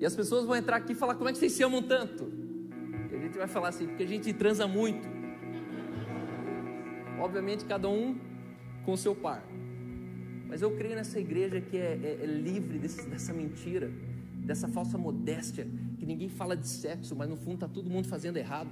E 0.00 0.06
as 0.06 0.14
pessoas 0.14 0.46
vão 0.46 0.54
entrar 0.54 0.76
aqui 0.76 0.92
e 0.92 0.94
falar: 0.94 1.16
como 1.16 1.28
é 1.28 1.32
que 1.32 1.38
vocês 1.38 1.52
se 1.52 1.64
amam 1.64 1.82
tanto? 1.82 2.30
E 3.10 3.16
a 3.16 3.18
gente 3.18 3.36
vai 3.36 3.48
falar 3.48 3.70
assim: 3.70 3.88
porque 3.88 4.04
a 4.04 4.06
gente 4.06 4.32
transa 4.32 4.68
muito. 4.68 5.08
Obviamente, 7.20 7.64
cada 7.64 7.88
um 7.88 8.16
com 8.84 8.92
o 8.92 8.96
seu 8.96 9.16
par. 9.16 9.44
Mas 10.54 10.62
eu 10.62 10.70
creio 10.70 10.94
nessa 10.94 11.18
igreja 11.18 11.60
que 11.60 11.76
é, 11.76 11.98
é, 12.00 12.18
é 12.22 12.26
livre 12.26 12.78
desse, 12.78 13.04
dessa 13.10 13.32
mentira, 13.32 13.90
dessa 14.36 14.68
falsa 14.68 14.96
modéstia, 14.96 15.66
que 15.98 16.06
ninguém 16.06 16.28
fala 16.28 16.56
de 16.56 16.68
sexo, 16.68 17.16
mas 17.16 17.28
no 17.28 17.34
fundo 17.34 17.54
está 17.54 17.66
todo 17.66 17.90
mundo 17.90 18.06
fazendo 18.06 18.36
errado. 18.36 18.70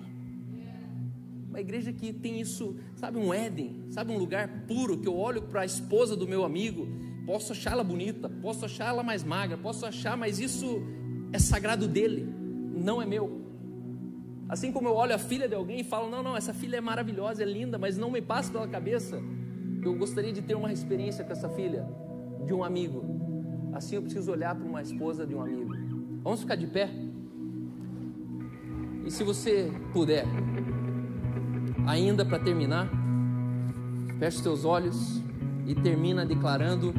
Uma 1.49 1.61
igreja 1.61 1.93
que 1.93 2.13
tem 2.13 2.41
isso, 2.41 2.77
sabe, 2.95 3.19
um 3.19 3.35
Éden, 3.35 3.87
sabe, 3.91 4.13
um 4.13 4.17
lugar 4.17 4.49
puro, 4.69 4.97
que 4.97 5.09
eu 5.09 5.17
olho 5.17 5.43
para 5.43 5.63
a 5.63 5.65
esposa 5.65 6.15
do 6.15 6.25
meu 6.25 6.45
amigo, 6.45 6.87
posso 7.27 7.51
achá-la 7.51 7.83
bonita, 7.83 8.29
posso 8.29 8.65
achá-la 8.65 9.03
mais 9.03 9.25
magra, 9.25 9.59
posso 9.59 9.85
achar, 9.85 10.17
mas 10.17 10.39
isso 10.39 10.85
é 11.33 11.39
sagrado 11.41 11.89
dele, 11.89 12.33
não 12.77 13.03
é 13.03 13.07
meu. 13.07 13.43
Assim 14.49 14.71
como 14.71 14.87
eu 14.87 14.95
olho 14.95 15.17
a 15.17 15.19
filha 15.19 15.49
de 15.49 15.57
alguém 15.57 15.81
e 15.81 15.85
falo, 15.85 16.09
não, 16.09 16.23
não, 16.23 16.37
essa 16.37 16.55
filha 16.55 16.77
é 16.77 16.81
maravilhosa, 16.81 17.43
é 17.43 17.47
linda, 17.47 17.77
mas 17.77 17.99
não 17.99 18.09
me 18.09 18.23
passa 18.23 18.53
pela 18.53 18.69
cabeça. 18.69 19.21
Eu 19.83 19.95
gostaria 19.95 20.33
de 20.33 20.41
ter 20.41 20.55
uma 20.55 20.73
experiência 20.73 21.25
com 21.25 21.33
essa 21.33 21.49
filha 21.49 21.85
de 22.47 22.55
um 22.55 22.63
amigo. 22.63 23.05
Assim 23.73 23.97
eu 23.97 24.03
preciso 24.03 24.31
olhar 24.31 24.55
para 24.55 24.65
uma 24.65 24.81
esposa 24.81 25.27
de 25.27 25.35
um 25.35 25.43
amigo. 25.43 25.75
Vamos 26.23 26.41
ficar 26.41 26.55
de 26.55 26.69
pé? 26.69 26.89
E 29.05 29.11
se 29.11 29.25
você 29.25 29.73
puder, 29.93 30.25
ainda 31.85 32.25
para 32.25 32.39
terminar, 32.39 32.89
feche 34.21 34.37
os 34.37 34.43
teus 34.43 34.65
olhos 34.65 35.21
e 35.67 35.75
termina 35.75 36.25
declarando 36.25 36.95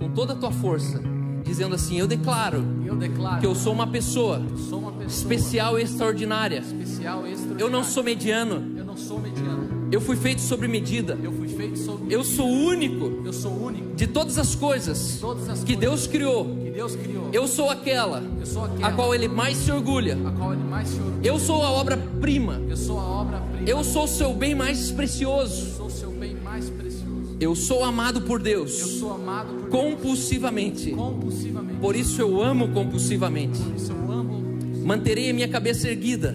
com 0.00 0.12
toda 0.12 0.32
a 0.32 0.36
tua 0.36 0.50
força, 0.50 1.00
dizendo 1.44 1.76
assim: 1.76 1.98
Eu 1.98 2.08
declaro, 2.08 2.64
eu 2.84 2.96
declaro 2.96 3.40
que 3.40 3.46
eu 3.46 3.54
sou 3.54 3.72
uma 3.72 3.86
pessoa, 3.86 4.42
sou 4.56 4.80
uma 4.80 4.90
pessoa 4.90 5.06
especial 5.06 5.78
e 5.78 5.82
extraordinária. 5.82 6.58
especial, 6.58 7.24
extraordinária. 7.28 7.62
Eu 7.62 7.70
não 7.70 7.84
sou 7.84 8.02
mediano, 8.02 8.76
eu 8.76 8.84
não 8.84 8.96
sou 8.96 9.20
mediano. 9.20 9.73
Eu 9.92 10.00
fui 10.00 10.16
feito 10.16 10.40
sobre 10.40 10.66
medida. 10.68 11.18
Eu 11.22 11.32
fui 11.32 11.48
feito 11.48 11.78
sob 11.78 12.12
Eu 12.12 12.24
sou 12.24 12.48
único 12.48 13.22
eu 13.24 13.32
sou 13.32 13.52
único. 13.52 13.94
de 13.94 14.06
todas 14.06 14.38
as 14.38 14.54
coisas 14.54 15.18
Todas 15.20 15.48
as 15.48 15.60
que 15.62 15.74
coisas 15.74 15.80
Deus 15.80 16.06
criou. 16.06 16.44
que 16.64 16.70
Deus 16.70 16.96
criou. 16.96 17.28
Eu 17.32 17.46
sou 17.46 17.70
aquela 17.70 18.22
Eu 18.40 18.46
sou 18.46 18.64
aquela 18.64 18.88
a 18.88 18.92
qual 18.92 19.14
Ele 19.14 19.28
mais 19.28 19.56
se 19.58 19.70
orgulha. 19.70 20.18
a 20.26 20.30
qual 20.32 20.52
ele 20.52 20.64
mais 20.64 20.88
se 20.88 20.96
orgulha. 20.98 21.20
Eu 21.28 21.38
sou 21.38 21.62
a 21.62 21.70
obra-prima. 21.70 22.60
Eu 22.68 22.76
sou 22.76 22.98
a 22.98 23.04
obra-prima. 23.04 23.68
Eu 23.68 23.84
sou 23.84 24.04
o 24.04 24.08
seu 24.08 24.32
bem 24.34 24.54
mais 24.54 24.90
precioso. 24.90 25.76
sou 25.76 25.86
o 25.86 25.90
seu 25.90 26.10
bem 26.10 26.34
mais 26.42 26.68
precioso. 26.70 27.36
Eu 27.40 27.54
sou 27.54 27.84
amado 27.84 28.22
por 28.22 28.38
Eu 28.40 28.44
Deus 28.44 28.72
sou 28.72 29.14
amado 29.14 29.52
por 29.54 29.68
compulsivamente. 29.68 30.86
Deus 30.86 30.96
compulsivamente. 30.96 31.80
Por 31.80 31.96
isso 31.96 32.20
eu 32.20 32.42
amo 32.42 32.68
compulsivamente. 32.68 33.58
Por 33.60 33.74
isso 33.76 33.92
eu 33.92 34.12
amo, 34.12 34.44
Manterei 34.84 35.30
a 35.30 35.34
minha 35.34 35.48
cabeça 35.48 35.88
erguida. 35.88 36.34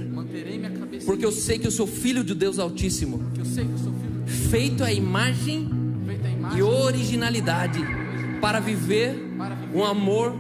Porque 1.10 1.26
eu 1.26 1.32
sei 1.32 1.57
que 1.57 1.66
eu 1.66 1.72
sou 1.72 1.88
filho 1.88 2.24
de 2.24 2.36
Deus 2.36 2.60
Altíssimo, 2.60 3.20
feito 4.51 4.84
à 4.84 4.93
imagem 4.93 5.68
e 6.55 6.62
originalidade 6.62 7.80
para 8.39 8.60
viver 8.60 9.16
um 9.74 9.84
amor 9.84 10.36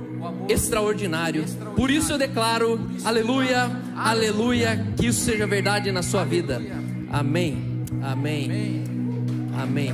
extraordinário. 0.47 1.43
Por 1.75 1.89
isso 1.89 2.11
eu 2.11 2.19
declaro, 2.19 2.79
aleluia, 3.03 3.63
aleluia, 3.95 4.93
que 4.95 5.07
isso 5.07 5.21
seja 5.21 5.47
verdade 5.47 5.91
na 5.91 6.03
sua 6.03 6.23
vida. 6.23 6.61
Amém, 7.09 7.83
amém, 8.03 8.83
amém. 9.59 9.91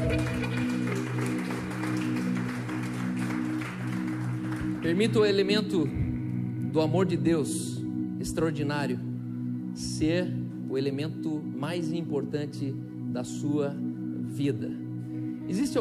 Permita 4.82 5.20
o 5.20 5.26
elemento 5.26 5.90
do 6.70 6.82
amor 6.82 7.06
de 7.06 7.16
Deus 7.16 7.82
extraordinário 8.20 9.00
ser 9.74 10.45
o 10.76 10.78
elemento 10.78 11.42
mais 11.42 11.94
importante 11.94 12.76
da 13.14 13.24
sua 13.24 13.74
vida. 14.28 14.70
Existe 15.48 15.78